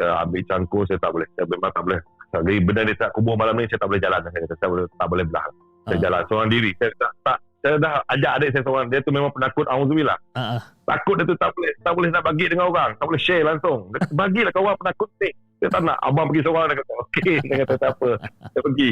Saya 0.00 0.24
ambil 0.24 0.40
cangkul 0.48 0.88
saya 0.88 0.96
tak 0.96 1.12
boleh. 1.12 1.28
Saya 1.36 1.44
memang 1.44 1.70
tak 1.76 1.84
boleh. 1.84 2.00
Jadi 2.30 2.54
benda 2.64 2.80
ni 2.88 2.94
tak 2.96 3.12
kubur 3.12 3.36
malam 3.36 3.52
ni 3.52 3.68
saya 3.68 3.76
tak 3.84 3.88
boleh 3.92 4.00
jalan. 4.00 4.20
Saya 4.24 4.40
kata 4.48 4.54
saya 4.56 4.68
boleh, 4.72 4.84
tak 4.88 5.08
boleh 5.12 5.24
belah. 5.28 5.46
Saya 5.84 5.96
Ah. 5.96 6.00
jalan 6.00 6.20
seorang 6.24 6.48
diri. 6.48 6.70
Saya 6.80 6.90
tak, 6.96 7.12
tak 7.20 7.36
saya 7.60 7.74
dah 7.76 7.92
ajak 8.08 8.32
adik 8.40 8.48
saya 8.56 8.62
seorang. 8.64 8.86
Dia 8.88 8.98
tu 9.04 9.12
memang 9.12 9.28
penakut. 9.36 9.68
Auzubillah. 9.68 10.16
Ah, 10.32 10.56
ah. 10.56 10.60
Takut 10.88 11.20
dia 11.20 11.28
tu 11.28 11.36
tak 11.36 11.52
boleh 11.52 11.72
tak 11.84 11.92
boleh 11.92 12.08
nak 12.08 12.22
bagi 12.24 12.46
dengan 12.48 12.72
orang. 12.72 12.96
Tak 12.96 13.04
boleh 13.04 13.20
share 13.20 13.44
langsung. 13.44 13.92
Dia 13.92 14.00
bagilah 14.08 14.52
kawan 14.56 14.74
penakut 14.80 15.10
ni. 15.20 15.30
Dia 15.60 15.68
tak 15.68 15.84
nak. 15.84 16.00
Abang 16.00 16.32
pergi 16.32 16.48
seorang. 16.48 16.66
Dia 16.72 16.76
kata, 16.80 16.92
okey. 17.04 17.36
Dia 17.44 17.56
kata, 17.68 17.74
tak 17.76 17.90
apa. 18.00 18.10
Dia 18.24 18.60
pergi. 18.64 18.90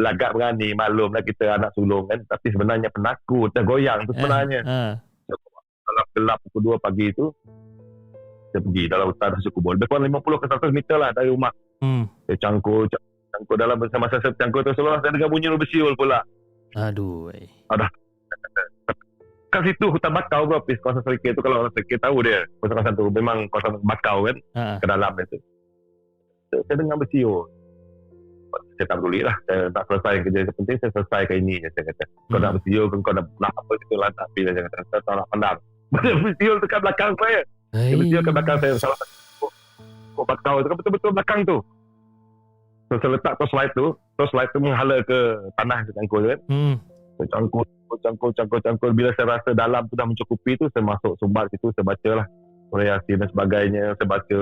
Lagak 0.00 0.30
berani. 0.32 0.68
Maklum 0.72 1.10
lah 1.12 1.20
kita 1.20 1.44
anak 1.52 1.70
sulung 1.76 2.08
kan. 2.08 2.24
Tapi 2.24 2.46
sebenarnya 2.48 2.88
penakut. 2.88 3.52
Tergoyang 3.52 4.08
tu 4.08 4.16
sebenarnya. 4.16 4.60
Ah. 4.64 4.92
Dalam 5.84 6.04
gelap 6.16 6.38
pukul 6.48 6.80
2 6.80 6.80
pagi 6.80 7.12
tu. 7.12 7.28
Saya 8.48 8.60
pergi 8.60 8.84
dalam 8.86 9.06
hutan 9.08 9.28
Rasa 9.30 9.48
Kubur. 9.50 9.72
Lebih 9.74 9.86
kurang 9.86 10.04
50 10.06 10.40
ke 10.40 10.46
100 10.48 10.72
meter 10.72 10.96
lah 10.96 11.10
dari 11.12 11.28
rumah. 11.28 11.52
Hmm. 11.78 12.04
Saya 12.24 12.36
cangkul. 12.38 12.88
cang- 12.88 13.06
Cangkul 13.28 13.56
dalam 13.56 13.76
masa 13.76 14.16
saya 14.16 14.32
cangkul 14.34 14.62
tu 14.62 14.72
seluruh 14.72 14.98
saya 14.98 15.12
dengar 15.12 15.28
bunyi 15.28 15.52
bersiul 15.52 15.92
pula. 15.94 16.24
Aduh. 16.74 17.28
eh. 17.30 17.44
Kat 19.48 19.64
situ 19.64 19.86
hutan 19.86 20.12
bakau 20.12 20.44
bro. 20.44 20.60
Pis 20.60 20.76
kawasan 20.78 21.00
serikir 21.02 21.32
tu 21.32 21.40
kalau 21.40 21.62
orang 21.62 21.72
serikir 21.72 21.96
tahu 21.98 22.20
dia. 22.20 22.44
Kawasan 22.58 22.92
tu 22.94 23.08
memang 23.08 23.48
kawasan 23.48 23.80
bakau 23.82 24.24
kan. 24.24 24.36
Ah. 24.52 24.76
ke 24.76 24.84
dalam 24.84 25.12
dia 25.12 25.24
tu. 25.26 25.38
Saya, 26.48 26.60
saya 26.64 26.76
dengar 26.78 26.96
bersiul. 26.96 27.44
Saya 28.74 28.86
tak 28.86 28.96
peduli 28.98 29.20
lah. 29.20 29.36
Saya 29.44 29.68
tak 29.68 29.84
selesai 29.86 30.14
kerja. 30.22 30.38
Yang 30.42 30.56
penting 30.56 30.76
saya 30.78 30.90
selesaikan 30.90 31.36
ini 31.38 31.54
je 31.58 31.68
saya 31.70 31.84
kata. 31.86 32.04
Kau 32.04 32.12
Hmm. 32.30 32.42
nak 32.42 32.52
bersiul 32.56 32.86
ke 32.86 32.96
kau 32.98 33.12
nak, 33.12 33.26
nak 33.38 33.52
apa 33.54 33.72
gitu 33.78 33.94
lah. 33.96 34.10
Tapi 34.10 34.38
saya 34.42 34.62
kata. 34.62 34.76
Saya 34.86 35.00
tak 35.02 35.14
nak 35.14 35.26
pandang. 35.28 35.56
Bersiul 36.24 36.56
tu 36.58 36.66
kat 36.66 36.80
belakang 36.80 37.12
saya. 37.18 37.40
Dia 37.72 37.96
bersiul 37.96 38.22
kat 38.24 38.32
belakang 38.32 38.58
saya. 38.62 38.72
Salah 38.80 38.96
satu 38.96 39.14
pokok 40.18 40.26
bakau 40.34 40.54
tu 40.64 40.68
betul-betul 40.74 41.10
belakang 41.14 41.40
tu. 41.46 41.58
So, 42.88 42.96
saya 42.98 43.20
letak 43.20 43.36
torchlight 43.36 43.72
tu. 43.76 43.94
Torchlight 44.16 44.50
tu 44.50 44.58
menghala 44.64 45.04
ke 45.04 45.18
tanah 45.60 45.84
ke 45.84 45.90
cangkul 45.92 46.22
kan. 46.24 46.40
Hmm. 46.48 46.74
Cangkul, 47.20 47.66
cangkul, 48.00 48.30
cangkul, 48.32 48.60
cangkul. 48.64 48.90
Bila 48.96 49.12
saya 49.12 49.36
rasa 49.36 49.52
dalam 49.52 49.84
tu 49.86 49.94
dah 49.94 50.08
mencukupi 50.08 50.56
tu, 50.56 50.66
saya 50.72 50.82
masuk 50.82 51.14
sumbat 51.20 51.52
situ, 51.52 51.68
saya 51.76 51.84
baca 51.84 52.10
lah. 52.24 52.26
Surah 52.72 52.86
Yasin 52.96 53.20
dan 53.20 53.28
sebagainya. 53.28 53.84
Saya 54.00 54.08
baca 54.08 54.40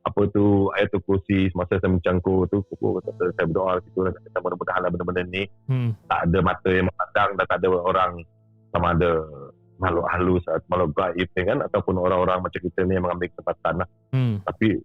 apa 0.00 0.20
tu 0.32 0.72
ayat 0.72 0.88
tu 0.88 0.98
kursi 1.04 1.52
semasa 1.52 1.76
saya 1.76 1.92
mencangkul 1.92 2.48
tu 2.48 2.64
pukul 2.72 3.04
saya, 3.04 3.36
saya 3.36 3.44
berdoa 3.44 3.84
situ 3.84 4.00
dan 4.00 4.16
kata 4.16 4.38
mudah-mudahan 4.40 4.80
lah 4.80 4.90
benda-benda 4.96 5.22
ni 5.28 5.44
Hmm. 5.68 5.92
tak 6.08 6.20
ada 6.24 6.38
mata 6.40 6.70
yang 6.72 6.86
memandang 6.88 7.30
dan 7.36 7.44
tak 7.44 7.58
ada 7.60 7.68
orang 7.68 8.12
sama 8.72 8.96
ada 8.96 9.10
makhluk 9.80 10.04
halus 10.12 10.44
atau 10.44 10.66
makhluk 10.68 10.90
gaib 10.94 11.28
ni 11.32 11.42
kan 11.42 11.58
ataupun 11.64 11.94
orang-orang 11.96 12.38
macam 12.44 12.60
kita 12.60 12.84
ni 12.84 12.94
yang 12.94 13.04
mengambil 13.08 13.32
kesempatan 13.32 13.74
lah 13.80 13.88
Hmm. 14.12 14.34
tapi 14.44 14.76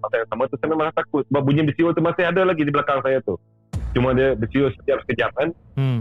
masa 0.00 0.14
yang 0.18 0.28
sama 0.32 0.42
tu 0.50 0.56
saya 0.58 0.68
memang 0.72 0.90
takut 0.96 1.22
sebab 1.30 1.42
bunyi 1.44 1.62
bersiul 1.68 1.92
tu 1.94 2.02
masih 2.02 2.24
ada 2.26 2.42
lagi 2.42 2.62
di 2.64 2.72
belakang 2.72 2.98
saya 3.04 3.20
tu 3.22 3.36
cuma 3.92 4.16
dia 4.16 4.34
bersiul 4.34 4.72
sekejap-sekejap 4.74 5.30
kan 5.36 5.48
Hmm. 5.76 6.00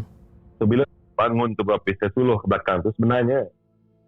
So 0.58 0.66
bila 0.66 0.88
bangun 1.20 1.54
tu 1.54 1.62
berapa 1.62 1.86
saya 1.86 2.10
suluh 2.16 2.40
ke 2.40 2.46
belakang 2.50 2.82
tu 2.82 2.90
sebenarnya 2.98 3.46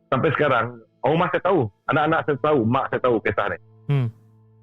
sampai 0.10 0.30
sekarang 0.34 0.82
rumah 1.04 1.28
saya 1.30 1.44
tahu, 1.44 1.68
anak-anak 1.92 2.20
saya 2.24 2.38
tahu, 2.40 2.60
mak 2.64 2.88
saya 2.88 3.02
tahu 3.04 3.16
kisah 3.20 3.46
ni. 3.52 3.58
Hmm. 3.92 4.08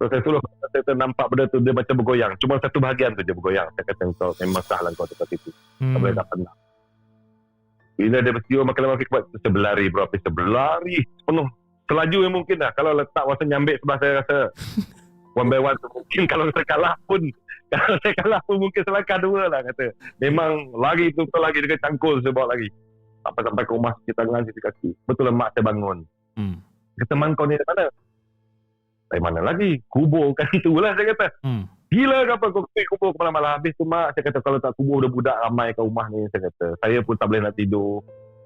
So 0.00 0.08
saya 0.08 0.22
suluh 0.24 0.40
saya 0.72 0.82
tu 0.86 0.94
nampak 0.96 1.26
benda 1.28 1.44
tu 1.52 1.60
dia 1.60 1.74
macam 1.76 1.94
bergoyang. 2.00 2.32
Cuma 2.40 2.56
satu 2.62 2.80
bahagian 2.80 3.12
tu 3.12 3.20
dia 3.20 3.36
bergoyang. 3.36 3.68
Saya 3.76 3.84
kata 3.92 4.08
kau 4.16 4.32
memang 4.40 4.64
sah 4.64 4.80
lah 4.80 4.88
kau 4.96 5.04
tempat 5.04 5.28
itu. 5.36 5.50
Hmm. 5.82 5.92
Tak 5.92 5.98
boleh 6.00 6.14
tak 6.16 6.26
pernah. 6.32 6.52
Bila 8.00 8.24
dia 8.24 8.32
bersiul 8.32 8.64
makin 8.64 8.80
lama 8.88 8.96
makin 8.96 9.08
kuat 9.12 9.24
saya 9.28 9.52
berlari 9.52 9.92
berapa 9.92 10.08
saya 10.16 10.32
berlari 10.32 11.04
penuh 11.28 11.48
selaju 11.84 12.18
yang 12.24 12.34
mungkin 12.34 12.56
lah. 12.56 12.72
Kalau 12.72 12.96
letak 12.96 13.24
masa 13.28 13.42
nyambik 13.44 13.76
sebelah 13.84 13.98
saya 14.00 14.12
rasa 14.24 14.36
one 15.40 15.52
by 15.52 15.60
one 15.60 15.76
mungkin 15.92 16.22
kalau 16.24 16.48
saya 16.48 16.64
kalah 16.64 16.94
pun 17.04 17.20
kalau 17.72 17.94
saya 18.00 18.14
kalah 18.16 18.40
pun 18.48 18.56
mungkin 18.56 18.80
selangkah 18.88 19.18
dua 19.20 19.52
lah 19.52 19.60
kata. 19.60 19.92
Memang 20.16 20.72
lari 20.72 21.12
tu 21.12 21.28
betul 21.28 21.44
lagi 21.44 21.60
dengan 21.60 21.78
cangkul 21.84 22.24
saya 22.24 22.32
bawa 22.32 22.56
lagi. 22.56 22.72
Sampai 23.20 23.42
sampai 23.44 23.64
ke 23.68 23.72
rumah 23.76 23.92
cuci 24.00 24.12
tangan 24.16 24.48
cuci 24.48 24.60
kaki. 24.64 24.90
Betul 25.04 25.24
lah 25.28 25.34
mak 25.36 25.52
saya 25.52 25.64
bangun. 25.68 25.98
Hmm. 26.40 26.56
Kata 26.96 27.14
man 27.20 27.36
kau 27.36 27.44
ni 27.44 27.60
dari 27.60 27.68
mana? 27.68 27.84
Dari 29.12 29.20
mana 29.20 29.40
lagi? 29.44 29.70
Kubur 29.92 30.32
kan 30.32 30.48
itulah 30.56 30.96
saya 30.96 31.12
kata. 31.12 31.26
Hmm. 31.44 31.68
Gila 31.90 32.22
ke 32.22 32.32
apa 32.32 32.46
kau 32.48 32.62
pergi 32.64 32.86
kubur 32.86 33.10
ke 33.10 33.18
malam-malam 33.18 33.50
habis 33.52 33.74
tu 33.74 33.82
mak 33.82 34.14
saya 34.14 34.22
kata 34.22 34.38
kalau 34.40 34.58
tak 34.58 34.72
kubur 34.74 35.02
budak-budak 35.02 35.34
ramai 35.40 35.74
kat 35.74 35.82
rumah 35.82 36.06
ni 36.06 36.22
saya 36.30 36.46
kata. 36.46 36.66
Saya 36.78 36.98
pun 37.02 37.14
tak 37.14 37.26
boleh 37.26 37.42
nak 37.42 37.54
tidur. 37.54 37.98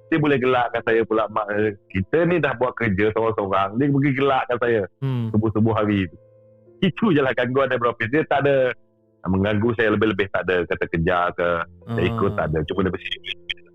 Dia 0.09 0.17
boleh 0.17 0.39
gelakkan 0.39 0.81
saya 0.81 1.01
pula 1.05 1.29
mak. 1.29 1.47
Kita 1.87 2.25
ni 2.25 2.41
dah 2.41 2.57
buat 2.57 2.73
kerja 2.73 3.13
seorang-seorang. 3.13 3.77
Dia 3.77 3.87
pergi 3.87 4.11
gelakkan 4.15 4.57
saya 4.59 4.81
Hmm. 4.99 5.29
subuh-subuh 5.29 5.73
hari 5.73 6.09
tu. 6.09 6.17
Itu 6.81 7.13
je 7.13 7.21
lah 7.21 7.33
gangguan 7.33 7.69
dari 7.69 7.79
Propis. 7.79 8.09
Dia 8.09 8.25
tak 8.25 8.45
ada 8.45 8.73
mengganggu 9.25 9.73
saya 9.73 9.93
lebih-lebih 9.93 10.29
tak 10.31 10.45
ada 10.45 10.65
kata 10.65 10.85
kejar 10.87 11.25
ke 11.33 11.49
saya 11.87 12.05
ikut 12.07 12.31
Ah. 12.31 12.37
tak 12.37 12.45
ada 12.45 12.59
cuma 12.69 12.81
dia 12.81 12.93
bersih 12.93 13.17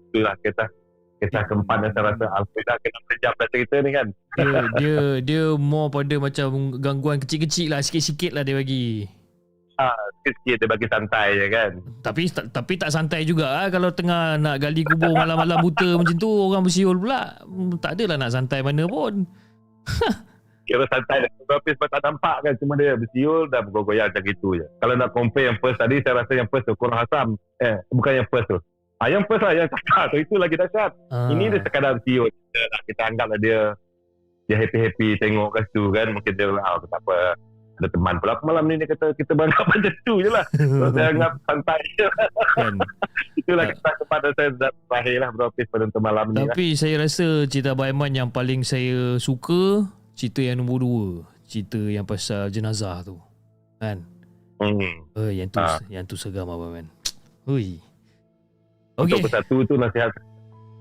itulah 0.05 0.33
kita 0.45 0.63
kisah 1.17 1.41
keempat 1.43 1.77
yang 1.79 1.91
saya 1.91 2.05
rasa 2.05 2.25
Alfredah 2.31 2.75
kena 2.79 2.99
sejam 3.03 3.33
dah 3.33 3.47
cerita 3.49 3.75
ni 3.81 3.89
kan 3.89 4.07
Dia, 4.37 4.45
dia 4.79 4.95
dia 5.19 5.43
more 5.57 5.89
pada 5.89 6.15
macam 6.15 6.47
gangguan 6.77 7.17
kecil-kecil 7.17 7.73
lah 7.73 7.81
sikit-sikit 7.81 8.29
lah 8.31 8.45
dia 8.45 8.55
bagi. 8.55 9.09
Sikit-sikit 10.13 10.55
dia 10.55 10.67
bagi 10.67 10.87
santai 10.87 11.27
je 11.33 11.47
kan 11.47 11.71
Tapi 11.99 12.21
ta- 12.27 12.49
tapi 12.49 12.73
tak 12.75 12.89
santai 12.89 13.21
juga 13.23 13.45
ah 13.47 13.67
kalau 13.67 13.89
tengah 13.89 14.35
nak 14.35 14.57
gali 14.57 14.83
kubur 14.83 15.11
malam-malam 15.11 15.59
buta 15.59 15.89
macam 15.99 16.15
tu 16.15 16.29
orang 16.29 16.61
bersiul 16.61 16.95
pula. 16.95 17.21
Hmm, 17.41 17.75
Tak 17.75 17.93
adalah 17.93 18.17
nak 18.17 18.31
santai 18.31 18.59
mana 18.59 18.83
pun. 18.85 19.23
kira 20.63 20.85
santai 20.85 21.25
tapi 21.41 21.73
sebab 21.73 21.89
tak 21.89 22.01
nampak 22.03 22.35
kan 22.39 22.53
cuma 22.55 22.77
dia 22.77 22.93
bersiul 22.93 23.49
dan 23.49 23.65
bergoyang 23.65 24.05
macam 24.05 24.21
itu 24.23 24.49
je 24.53 24.65
kalau 24.77 24.93
nak 24.93 25.09
compare 25.09 25.49
yang 25.49 25.57
first 25.57 25.81
tadi 25.81 25.97
saya 25.97 26.21
rasa 26.21 26.37
yang 26.37 26.45
first 26.45 26.61
tu 26.63 26.77
kurang 26.77 27.01
asam 27.01 27.27
eh 27.57 27.81
bukan 27.89 28.21
yang 28.21 28.27
first 28.29 28.45
tu 28.45 28.61
ah, 29.01 29.09
yang 29.09 29.25
first 29.25 29.41
lah 29.41 29.57
yang 29.57 29.65
cakap 29.65 30.13
tu 30.13 30.21
itu 30.21 30.37
lagi 30.37 30.53
dahsyat 30.53 30.93
Ah. 31.09 31.25
Ini 31.27 31.49
dia 31.49 31.59
sekadar 31.59 31.97
siul 32.05 32.29
kita, 32.29 32.61
lah. 32.63 32.81
kita 32.85 33.01
anggap 33.01 33.27
lah 33.27 33.39
dia 33.41 33.59
dia 34.45 34.55
happy-happy 34.57 35.17
tengok 35.17 35.49
kat 35.51 35.63
situ 35.65 35.89
kan 35.89 36.07
mungkin 36.09 36.33
dia 36.37 36.47
ah, 36.55 36.77
tak 36.77 37.01
apa 37.01 37.17
ada 37.79 37.87
teman 37.87 38.15
pula 38.17 38.31
Aku 38.33 38.43
malam 38.45 38.63
ni 38.65 38.75
dia 38.75 38.85
kata 38.85 39.11
kita 39.13 39.31
beranggap 39.31 39.65
macam 39.65 39.93
tu 40.01 40.15
je 40.17 40.27
lah 40.27 40.45
so, 40.51 40.85
saya 40.91 41.07
anggap 41.09 41.31
santai 41.41 41.79
je 41.93 42.07
kan. 42.53 42.73
itulah 43.35 43.63
Tak. 43.63 43.73
kisah 43.73 43.93
kepada 43.97 44.27
saya 44.33 44.49
terakhir 44.59 45.17
lah 45.17 45.29
beropis 45.31 45.65
pada 45.65 45.83
untuk 45.85 46.01
malam 46.01 46.25
ni 46.29 46.37
lah. 46.37 46.45
Tapi 46.49 46.67
saya 46.73 46.95
rasa 46.97 47.25
cerita 47.45 47.71
Abang 47.71 47.87
Aiman 47.87 48.11
yang 48.13 48.29
paling 48.29 48.61
saya 48.61 49.15
suka 49.17 49.87
cerita 50.13 50.39
yang 50.39 50.59
nombor 50.59 50.79
dua. 50.79 51.07
Cerita 51.43 51.79
yang 51.79 52.03
pasal 52.03 52.47
jenazah 52.49 53.01
tu. 53.01 53.15
Kan? 53.77 54.03
hmm. 54.59 55.15
Eh, 55.15 55.31
yang 55.35 55.47
tu 55.47 55.57
Ah. 55.57 55.79
yang 55.87 56.03
tu 56.03 56.13
seram 56.13 56.45
Abang 56.45 56.75
Aiman. 56.75 56.87
Hui. 57.43 57.79
untuk 58.93 59.15
Okey. 59.15 59.25
bersatu 59.25 59.55
tu 59.63 59.73
nasihat 59.73 60.11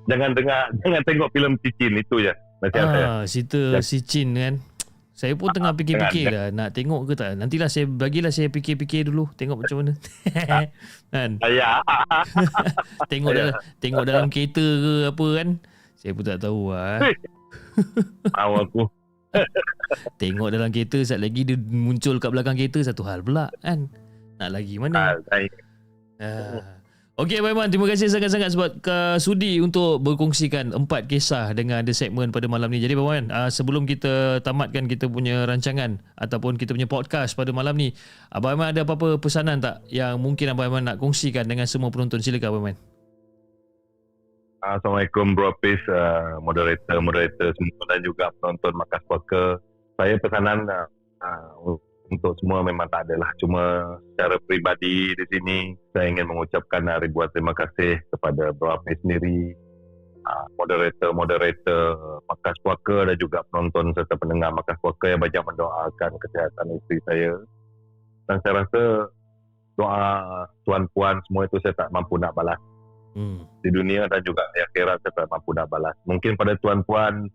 jangan 0.05 0.34
dengar 0.34 0.66
jangan 0.82 1.03
tengok 1.03 1.30
filem 1.30 1.55
Cicin 1.62 1.94
itu 1.94 2.16
je 2.18 2.32
nasihat 2.59 2.86
saya 2.86 3.07
Ah, 3.09 3.22
cerita 3.22 3.61
Ya. 3.70 3.80
si 3.80 4.03
Chin 4.03 4.34
kan. 4.34 4.55
Saya 5.18 5.34
pun 5.34 5.50
tengah 5.50 5.74
fikir-fikir 5.74 6.30
lah 6.30 6.54
nak 6.54 6.78
tengok 6.78 7.10
ke 7.10 7.18
tak. 7.18 7.34
Nantilah 7.34 7.66
saya 7.66 7.90
bagilah 7.90 8.30
saya 8.30 8.54
fikir-fikir 8.54 9.10
dulu 9.10 9.26
tengok 9.34 9.66
macam 9.66 9.82
mana. 9.82 9.92
kan? 11.10 11.30
ya 11.58 11.82
Tengok 13.10 13.34
Ya. 13.34 13.38
dalam 13.42 13.54
tengok 13.82 14.04
dalam 14.06 14.26
kereta 14.30 14.62
ke 14.62 14.92
apa 15.10 15.26
kan. 15.34 15.48
Saya 15.98 16.14
pun 16.14 16.22
tak 16.22 16.38
tahu 16.38 16.70
lah. 16.70 17.02
Hei. 17.02 17.14
awak 18.38 18.70
aku 18.70 18.86
Tengok 20.18 20.48
dalam 20.54 20.70
kereta 20.70 20.98
Saat 21.02 21.22
lagi 21.22 21.46
dia 21.46 21.54
muncul 21.58 22.18
kat 22.18 22.34
belakang 22.34 22.58
kereta 22.58 22.82
Satu 22.82 23.06
hal 23.06 23.22
pula 23.22 23.48
kan 23.62 23.86
Nak 24.42 24.50
lagi 24.50 24.76
mana 24.82 24.98
ah, 24.98 25.14
saya 25.30 25.46
ah. 26.18 26.78
Okey 27.18 27.42
Abang 27.42 27.58
Iman 27.58 27.66
Terima 27.66 27.90
kasih 27.90 28.06
sangat-sangat 28.06 28.54
Sebab 28.54 28.70
uh, 28.86 29.18
sudi 29.18 29.58
untuk 29.58 29.98
berkongsikan 30.06 30.70
Empat 30.70 31.10
kisah 31.10 31.50
dengan 31.50 31.82
The 31.82 31.90
Segment 31.90 32.30
pada 32.30 32.46
malam 32.46 32.70
ni. 32.70 32.78
Jadi 32.78 32.94
Iman 32.94 33.34
uh, 33.34 33.50
Sebelum 33.50 33.90
kita 33.90 34.38
tamatkan 34.46 34.86
kita 34.86 35.10
punya 35.10 35.42
rancangan 35.42 35.98
Ataupun 36.14 36.54
kita 36.54 36.78
punya 36.78 36.86
podcast 36.86 37.34
pada 37.34 37.50
malam 37.50 37.74
ni 37.74 37.90
Abang 38.30 38.54
Iman 38.54 38.70
ada 38.70 38.86
apa-apa 38.86 39.18
pesanan 39.18 39.58
tak 39.58 39.82
Yang 39.90 40.14
mungkin 40.22 40.54
Abang 40.54 40.70
Iman 40.70 40.94
nak 40.94 41.02
kongsikan 41.02 41.50
Dengan 41.50 41.66
semua 41.66 41.90
penonton? 41.90 42.22
Silakan 42.22 42.54
Abang 42.54 42.62
Iman 42.70 42.78
Assalamualaikum 44.58 45.38
Bro 45.38 45.54
Pis, 45.62 45.78
uh, 45.86 46.42
moderator, 46.42 46.98
moderator 46.98 47.54
semua 47.54 47.82
dan 47.94 48.02
juga 48.02 48.26
penonton 48.42 48.74
Makas 48.74 49.02
Poker. 49.06 49.62
Saya 49.94 50.18
pesanan 50.18 50.66
uh, 50.66 50.86
uh, 51.22 51.78
untuk 52.09 52.32
semua 52.40 52.64
memang 52.64 52.88
tak 52.88 53.09
adalah. 53.09 53.30
Cuma 53.40 53.62
secara 54.14 54.40
peribadi 54.44 55.12
di 55.12 55.24
sini 55.28 55.59
saya 55.92 56.09
ingin 56.09 56.28
mengucapkan 56.28 56.84
uh, 56.88 56.98
ribuan 57.00 57.28
terima 57.32 57.52
kasih 57.52 58.00
kepada 58.09 58.52
Bro 58.56 58.80
Pis 58.88 58.96
sendiri 59.04 59.52
uh, 60.24 60.46
moderator-moderator 60.56 61.84
Markas 62.24 62.56
Puaka 62.64 62.96
dan 63.09 63.16
juga 63.20 63.44
penonton 63.52 63.92
serta 63.92 64.16
pendengar 64.16 64.52
Markas 64.56 64.80
Puaka 64.80 65.12
yang 65.12 65.20
banyak 65.20 65.44
mendoakan 65.44 66.11
kesihatan 66.16 66.66
isteri 66.80 66.98
saya. 67.04 67.32
Dan 68.28 68.36
saya 68.44 68.52
rasa 68.64 68.82
doa 69.78 70.04
tuan-puan 70.66 71.22
semua 71.28 71.46
itu 71.46 71.56
saya 71.62 71.72
tak 71.76 71.92
mampu 71.94 72.18
nak 72.18 72.34
balas 72.34 72.59
Hmm. 73.18 73.42
di 73.66 73.74
dunia 73.74 74.06
dan 74.06 74.22
juga 74.22 74.46
di 74.54 74.62
akhirat 74.62 75.02
saya 75.02 75.11
tak 75.11 75.26
mampu 75.26 75.50
nak 75.50 75.66
balas. 75.66 75.96
Mungkin 76.06 76.38
pada 76.38 76.54
tuan-puan 76.62 77.26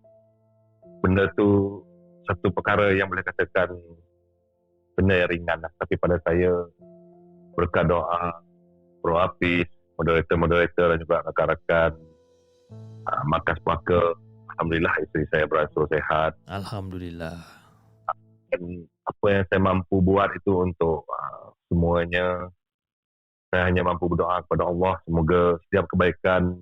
benda 1.04 1.28
tu 1.36 1.82
satu 2.24 2.56
perkara 2.56 2.96
yang 2.96 3.12
boleh 3.12 3.26
katakan 3.26 3.76
benda 4.94 5.26
yang 5.26 5.30
ringan 5.30 5.58
lah. 5.62 5.72
Tapi 5.78 5.94
pada 5.98 6.18
saya 6.26 6.52
berkat 7.54 7.90
doa 7.90 8.42
Pro 9.04 9.20
Hafiz, 9.20 9.68
moderator-moderator 9.98 10.96
dan 10.96 10.98
juga 11.02 11.22
rakan-rakan 11.28 11.92
uh, 13.08 13.24
Markas 13.30 13.60
Puaka 13.62 14.18
Alhamdulillah 14.54 14.94
isteri 15.02 15.26
saya 15.34 15.46
beransur 15.50 15.90
sehat 15.90 16.38
Alhamdulillah. 16.46 17.42
dan 18.54 18.86
apa 19.04 19.26
yang 19.30 19.44
saya 19.50 19.62
mampu 19.62 19.96
buat 20.02 20.30
itu 20.38 20.54
untuk 20.62 21.06
uh, 21.10 21.52
semuanya 21.70 22.48
saya 23.50 23.70
hanya 23.70 23.86
mampu 23.86 24.10
berdoa 24.10 24.42
kepada 24.46 24.66
Allah 24.66 24.98
semoga 25.06 25.58
setiap 25.70 25.86
kebaikan 25.94 26.58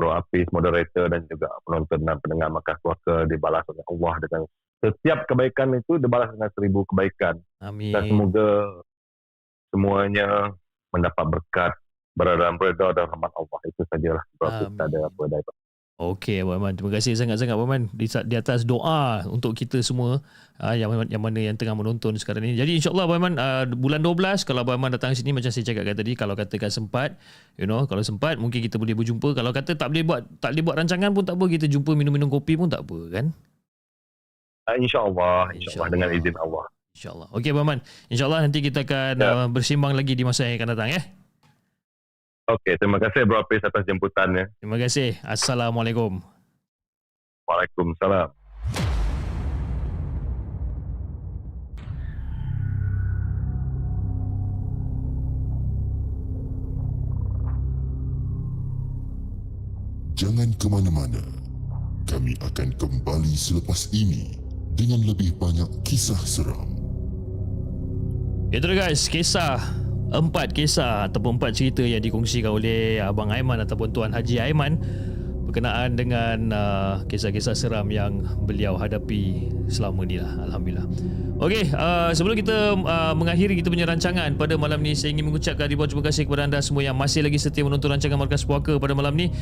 Pro 0.00 0.16
Hafiz, 0.16 0.48
moderator 0.48 1.12
dan 1.12 1.28
juga 1.28 1.52
penonton 1.68 2.00
dan 2.08 2.16
pendengar 2.24 2.48
Markas 2.48 2.80
Puaka 2.80 3.28
dibalas 3.28 3.60
oleh 3.68 3.84
Allah 3.84 4.14
dengan 4.24 4.42
setiap 4.80 5.28
kebaikan 5.28 5.76
itu 5.76 6.00
dibalas 6.00 6.32
dengan 6.32 6.50
seribu 6.56 6.88
kebaikan. 6.88 7.36
Amin. 7.60 7.92
dan 7.92 8.08
semoga 8.08 8.48
semuanya 9.68 10.28
mendapat 10.90 11.24
berkat 11.28 11.72
berada 12.16 12.48
dalam 12.48 12.56
redha 12.58 12.88
dan 12.96 13.06
rahmat 13.06 13.32
Allah. 13.36 13.58
Itu 13.68 13.84
sajalah 13.86 14.24
berapa 14.40 14.62
tak 14.74 14.86
ada 14.90 14.98
apa 15.06 15.22
daripada 15.28 15.58
Okey 16.00 16.40
Abang 16.40 16.64
Aiman. 16.64 16.72
Terima 16.80 16.96
kasih 16.96 17.12
sangat-sangat 17.12 17.52
Abang 17.52 17.68
Aiman 17.68 17.92
di, 17.92 18.08
di 18.08 18.34
atas 18.40 18.64
doa 18.64 19.20
untuk 19.28 19.52
kita 19.52 19.84
semua 19.84 20.24
uh, 20.56 20.72
yang 20.72 20.88
yang 21.12 21.20
mana 21.20 21.44
yang 21.44 21.60
tengah 21.60 21.76
menonton 21.76 22.16
sekarang 22.16 22.40
ini. 22.48 22.56
Jadi 22.56 22.80
insyaAllah 22.80 23.04
Abang 23.04 23.20
Aiman 23.20 23.34
uh, 23.36 23.68
bulan 23.76 24.00
12 24.00 24.48
kalau 24.48 24.64
Abang 24.64 24.80
Aiman 24.80 24.96
datang 24.96 25.12
sini 25.12 25.36
macam 25.36 25.52
saya 25.52 25.60
cakapkan 25.60 25.92
tadi 25.92 26.16
kalau 26.16 26.32
katakan 26.32 26.72
sempat 26.72 27.20
you 27.60 27.68
know 27.68 27.84
kalau 27.84 28.00
sempat 28.00 28.40
mungkin 28.40 28.64
kita 28.64 28.80
boleh 28.80 28.96
berjumpa. 28.96 29.36
Kalau 29.36 29.52
kata 29.52 29.76
tak 29.76 29.92
boleh 29.92 30.00
buat 30.08 30.24
tak 30.40 30.56
boleh 30.56 30.64
buat 30.64 30.76
rancangan 30.80 31.12
pun 31.12 31.24
tak 31.28 31.36
apa 31.36 31.44
kita 31.52 31.66
jumpa 31.68 31.92
minum-minum 31.92 32.32
kopi 32.32 32.56
pun 32.56 32.72
tak 32.72 32.80
apa 32.88 32.98
kan 33.12 33.36
uh, 34.70 34.76
insyaAllah 34.78 35.50
insyaAllah 35.52 35.88
dengan 35.90 36.08
InsyaAllah. 36.08 36.22
izin 36.22 36.36
Allah 36.38 36.64
insyaallah 36.92 37.28
okey 37.32 37.50
Abang 37.50 37.64
Aiman 37.66 37.80
insyaallah 38.06 38.40
nanti 38.40 38.58
kita 38.60 38.80
akan 38.82 39.14
Ya. 39.16 39.30
uh, 39.36 39.48
bersimbang 39.48 39.92
lagi 39.92 40.14
di 40.14 40.22
masa 40.22 40.46
yang 40.46 40.56
akan 40.56 40.70
datang 40.74 40.90
ya 40.90 41.02
Okey, 42.50 42.74
terima 42.76 42.98
kasih 42.98 43.22
Bro 43.22 43.46
Hafiz 43.46 43.62
atas 43.62 43.86
jemputannya. 43.86 44.50
terima 44.58 44.74
kasih 44.74 45.14
assalamualaikum 45.22 46.18
Waalaikumsalam. 47.46 48.30
Jangan 60.14 60.52
ke 60.60 60.66
mana-mana. 60.68 61.22
Kami 62.04 62.34
akan 62.42 62.74
kembali 62.74 63.32
selepas 63.32 63.86
ini 63.94 64.34
dengan 64.80 65.04
lebih 65.04 65.36
banyak 65.36 65.68
kisah 65.84 66.16
seram. 66.24 66.72
Itu 68.48 68.64
dia 68.64 68.88
guys, 68.88 69.04
kisah 69.12 69.60
empat 70.08 70.56
kisah 70.56 71.12
ataupun 71.12 71.36
empat 71.36 71.52
cerita 71.52 71.84
yang 71.84 72.00
dikongsikan 72.00 72.48
oleh 72.48 72.96
Abang 72.98 73.28
Aiman 73.28 73.60
ataupun 73.60 73.92
Tuan 73.92 74.16
Haji 74.16 74.40
Aiman 74.40 74.80
berkenaan 75.50 75.98
dengan 75.98 76.38
uh, 76.54 76.94
kisah-kisah 77.10 77.58
seram 77.58 77.90
yang 77.90 78.22
beliau 78.46 78.78
hadapi 78.78 79.50
selama 79.66 80.06
ni 80.06 80.22
lah. 80.22 80.30
Alhamdulillah. 80.46 80.86
Okey, 81.42 81.74
uh, 81.74 82.14
sebelum 82.14 82.38
kita 82.38 82.78
uh, 82.78 83.14
mengakhiri 83.18 83.58
kita 83.58 83.66
punya 83.66 83.88
rancangan 83.90 84.30
pada 84.38 84.54
malam 84.54 84.78
ni 84.78 84.94
saya 84.94 85.10
ingin 85.10 85.26
mengucapkan 85.26 85.66
ribuan 85.66 85.90
terima 85.90 86.06
kasih 86.06 86.28
kepada 86.28 86.46
anda 86.46 86.62
semua 86.62 86.86
yang 86.86 86.94
masih 86.94 87.26
lagi 87.26 87.40
setia 87.40 87.66
menonton 87.66 87.90
rancangan 87.90 88.14
Markas 88.14 88.46
Puaka 88.46 88.78
pada 88.78 88.94
malam 88.94 89.16
ni 89.16 89.32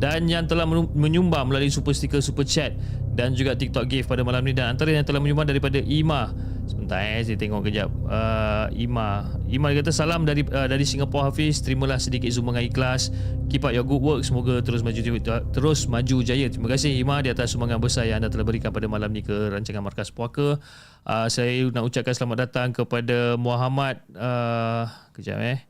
dan 0.00 0.24
yang 0.30 0.46
telah 0.46 0.64
menyumbang 0.94 1.50
melalui 1.50 1.68
super 1.68 1.92
sticker 1.92 2.22
super 2.22 2.46
chat 2.46 2.78
dan 3.18 3.34
juga 3.34 3.58
TikTok 3.58 3.90
gift 3.90 4.06
pada 4.06 4.22
malam 4.22 4.46
ni 4.46 4.54
dan 4.54 4.78
antara 4.78 4.94
yang 4.94 5.02
telah 5.02 5.18
menyumbang 5.18 5.50
daripada 5.50 5.82
Ima 5.82 6.30
Sebentar 6.88 7.04
eh 7.04 7.20
saya 7.20 7.36
tengok 7.36 7.68
kejap. 7.68 7.92
Uh, 8.08 8.72
Ima. 8.72 9.28
Ima 9.44 9.76
kata 9.76 9.92
salam 9.92 10.24
dari 10.24 10.40
uh, 10.48 10.64
dari 10.64 10.88
Singapore 10.88 11.28
Hafiz. 11.28 11.60
Terimalah 11.60 12.00
sedikit 12.00 12.32
sumbangan 12.32 12.64
ikhlas. 12.64 13.12
Keep 13.52 13.68
up 13.68 13.76
your 13.76 13.84
good 13.84 14.00
work. 14.00 14.24
Semoga 14.24 14.64
terus 14.64 14.80
maju 14.80 14.96
terus 15.52 15.84
maju 15.84 16.16
jaya. 16.24 16.48
Terima 16.48 16.64
kasih 16.72 16.96
Ima 16.96 17.20
di 17.20 17.28
atas 17.28 17.52
sumbangan 17.52 17.76
besar 17.76 18.08
yang 18.08 18.24
anda 18.24 18.32
telah 18.32 18.48
berikan 18.48 18.72
pada 18.72 18.88
malam 18.88 19.12
ni 19.12 19.20
ke 19.20 19.52
rancangan 19.52 19.84
Markas 19.84 20.08
Puaka. 20.08 20.56
Uh, 21.04 21.28
saya 21.28 21.68
nak 21.68 21.84
ucapkan 21.84 22.16
selamat 22.16 22.48
datang 22.48 22.72
kepada 22.72 23.36
Muhammad 23.36 24.00
uh, 24.16 24.88
kejap 25.12 25.44
eh. 25.44 25.67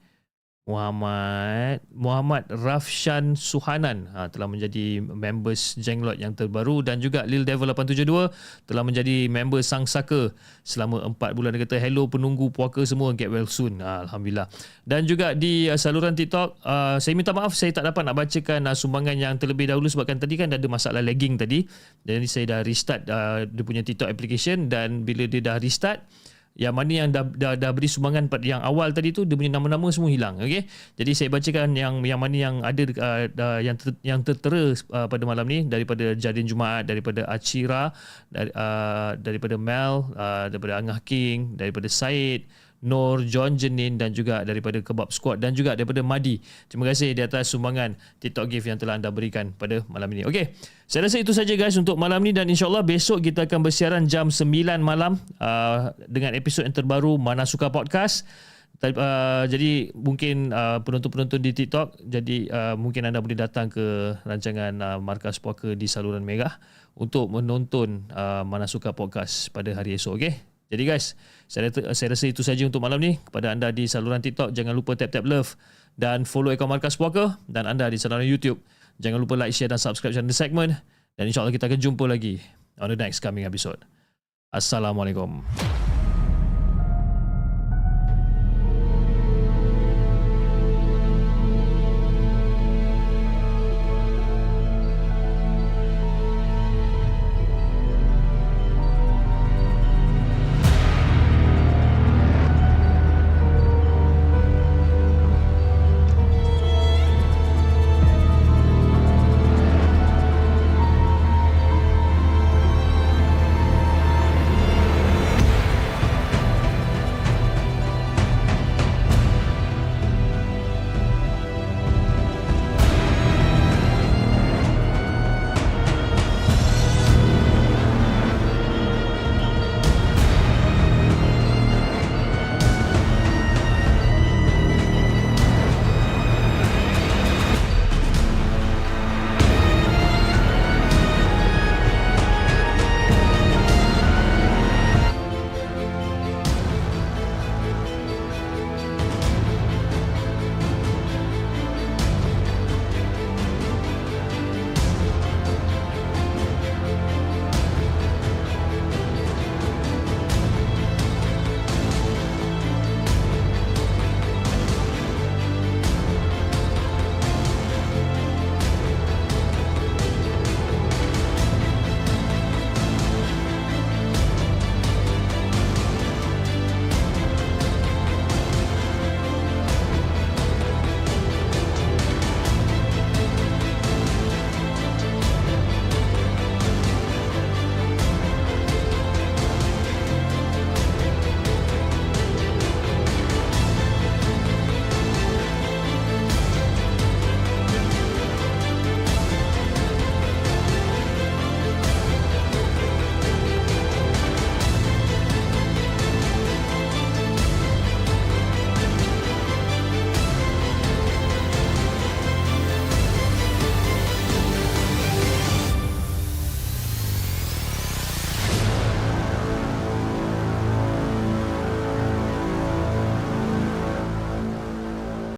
Muhammad 0.69 1.81
Muhammad 1.97 2.45
Rafshan 2.53 3.33
Suhanan 3.33 4.05
ha, 4.13 4.29
telah 4.29 4.45
menjadi 4.45 5.01
members 5.01 5.81
Jenglot 5.81 6.21
yang 6.21 6.37
terbaru 6.37 6.85
dan 6.85 7.01
juga 7.01 7.25
Lil 7.25 7.49
Devil 7.49 7.73
872 7.73 8.69
telah 8.69 8.85
menjadi 8.85 9.33
member 9.33 9.65
Sang 9.65 9.89
Saka 9.89 10.29
selama 10.69 11.09
4 11.17 11.33
bulan. 11.33 11.57
Dia 11.57 11.65
kata 11.65 11.81
hello 11.81 12.05
penunggu 12.13 12.53
puaka 12.53 12.85
semua 12.85 13.17
get 13.17 13.33
well 13.33 13.49
soon. 13.49 13.81
Ha, 13.81 14.05
Alhamdulillah. 14.05 14.53
Dan 14.85 15.09
juga 15.09 15.33
di 15.33 15.73
uh, 15.73 15.81
saluran 15.81 16.13
TikTok 16.13 16.61
uh, 16.61 17.01
saya 17.01 17.17
minta 17.17 17.33
maaf 17.33 17.57
saya 17.57 17.73
tak 17.73 17.89
dapat 17.89 18.05
nak 18.05 18.21
bacakan 18.21 18.69
uh, 18.69 18.77
sumbangan 18.77 19.17
yang 19.17 19.35
terlebih 19.41 19.73
dahulu 19.73 19.89
sebabkan 19.89 20.21
tadi 20.21 20.37
kan 20.37 20.53
ada 20.53 20.69
masalah 20.69 21.01
lagging 21.01 21.41
tadi. 21.41 21.65
Jadi 22.05 22.29
saya 22.29 22.45
dah 22.45 22.61
restart 22.61 23.09
uh, 23.09 23.49
dia 23.49 23.65
punya 23.65 23.81
TikTok 23.81 24.13
application 24.13 24.69
dan 24.69 25.09
bila 25.09 25.25
dia 25.25 25.41
dah 25.41 25.57
restart 25.57 26.05
yang 26.59 26.75
mana 26.75 27.07
yang 27.07 27.09
dah, 27.15 27.23
dah, 27.23 27.55
dah 27.55 27.71
beri 27.71 27.87
sumbangan 27.87 28.27
yang 28.43 28.59
awal 28.67 28.91
tadi 28.91 29.15
tu 29.15 29.23
dia 29.23 29.39
punya 29.39 29.55
nama-nama 29.55 29.87
semua 29.95 30.11
hilang 30.11 30.43
okey? 30.43 30.67
Jadi 30.99 31.11
saya 31.15 31.29
bacakan 31.31 31.79
yang 31.79 32.03
yang 32.03 32.19
mana 32.19 32.37
yang 32.37 32.55
ada 32.67 32.83
uh, 32.99 33.31
uh, 33.31 33.61
yang 33.63 33.79
ter, 33.79 33.95
yang 34.03 34.21
tertera 34.27 34.75
uh, 34.91 35.07
pada 35.07 35.23
malam 35.23 35.47
ni 35.47 35.63
daripada 35.71 36.19
Jadin 36.19 36.51
Jumaat 36.51 36.91
daripada 36.91 37.23
Acira 37.31 37.95
dari, 38.27 38.51
uh, 38.59 39.15
daripada 39.15 39.55
Mel 39.55 40.11
uh, 40.19 40.51
daripada 40.51 40.83
Angah 40.83 40.99
King 41.07 41.55
daripada 41.55 41.87
Said 41.87 42.51
Nur, 42.79 43.27
John 43.27 43.59
Jenin 43.59 43.99
dan 43.99 44.15
juga 44.15 44.47
daripada 44.47 44.79
Kebab 44.79 45.11
Squad 45.11 45.43
dan 45.43 45.51
juga 45.51 45.75
daripada 45.75 45.99
Madi. 45.99 46.39
Terima 46.71 46.87
kasih 46.87 47.11
di 47.11 47.27
atas 47.27 47.51
sumbangan 47.51 47.99
TikTok 48.23 48.47
gift 48.47 48.71
yang 48.71 48.79
telah 48.79 48.95
anda 48.95 49.11
berikan 49.11 49.51
pada 49.51 49.83
malam 49.91 50.07
ini. 50.15 50.23
Okey, 50.23 50.55
saya 50.87 51.11
rasa 51.11 51.19
itu 51.19 51.35
saja 51.35 51.59
guys 51.59 51.75
untuk 51.75 51.99
malam 51.99 52.23
ni 52.23 52.31
dan 52.31 52.47
insyaAllah 52.47 52.87
besok 52.87 53.27
kita 53.27 53.51
akan 53.51 53.67
bersiaran 53.67 54.07
jam 54.07 54.31
9 54.31 54.47
malam 54.79 55.19
uh, 55.43 55.91
dengan 56.07 56.39
episod 56.39 56.63
yang 56.63 56.77
terbaru 56.77 57.19
Mana 57.19 57.43
Suka 57.51 57.67
Podcast. 57.75 58.23
Uh, 58.79 59.43
jadi 59.51 59.91
mungkin 59.91 60.55
uh, 60.55 60.79
penonton-penonton 60.87 61.43
di 61.43 61.51
TikTok 61.51 61.99
jadi 61.99 62.47
uh, 62.47 62.75
mungkin 62.79 63.11
anda 63.11 63.19
boleh 63.19 63.35
datang 63.35 63.67
ke 63.67 64.15
rancangan 64.23 64.71
uh, 64.79 64.99
Markas 65.03 65.43
Puaka 65.43 65.75
di 65.75 65.91
saluran 65.91 66.23
Merah 66.23 66.63
untuk 66.95 67.27
menonton 67.27 68.07
uh, 68.15 68.47
Mana 68.47 68.71
Suka 68.71 68.95
Podcast 68.95 69.51
pada 69.51 69.75
hari 69.75 69.99
esok 69.99 70.23
okey. 70.23 70.48
Jadi 70.69 70.83
guys, 70.85 71.17
saya 71.49 71.73
rasa, 71.73 71.81
saya 71.97 72.09
rasa 72.13 72.25
itu 72.29 72.45
saja 72.45 72.61
untuk 72.69 72.85
malam 72.85 73.01
ni. 73.01 73.17
Kepada 73.25 73.57
anda 73.57 73.73
di 73.73 73.89
saluran 73.89 74.21
TikTok, 74.21 74.53
jangan 74.53 74.77
lupa 74.77 74.93
tap-tap 74.93 75.25
love 75.25 75.57
dan 75.97 76.29
follow 76.29 76.53
akaun 76.53 76.69
Markas 76.69 77.01
Puaka 77.01 77.41
dan 77.49 77.65
anda 77.65 77.89
di 77.89 77.97
saluran 77.97 78.29
YouTube. 78.29 78.61
Jangan 79.01 79.25
lupa 79.25 79.41
like, 79.41 79.57
share 79.57 79.73
dan 79.73 79.81
subscribe 79.81 80.13
channel 80.13 80.29
The 80.29 80.37
Segment 80.37 80.77
dan 81.17 81.25
insyaAllah 81.25 81.55
kita 81.57 81.73
akan 81.73 81.81
jumpa 81.81 82.05
lagi 82.05 82.45
on 82.77 82.93
the 82.93 82.99
next 83.01 83.25
coming 83.25 83.49
episode. 83.49 83.81
Assalamualaikum. 84.53 85.88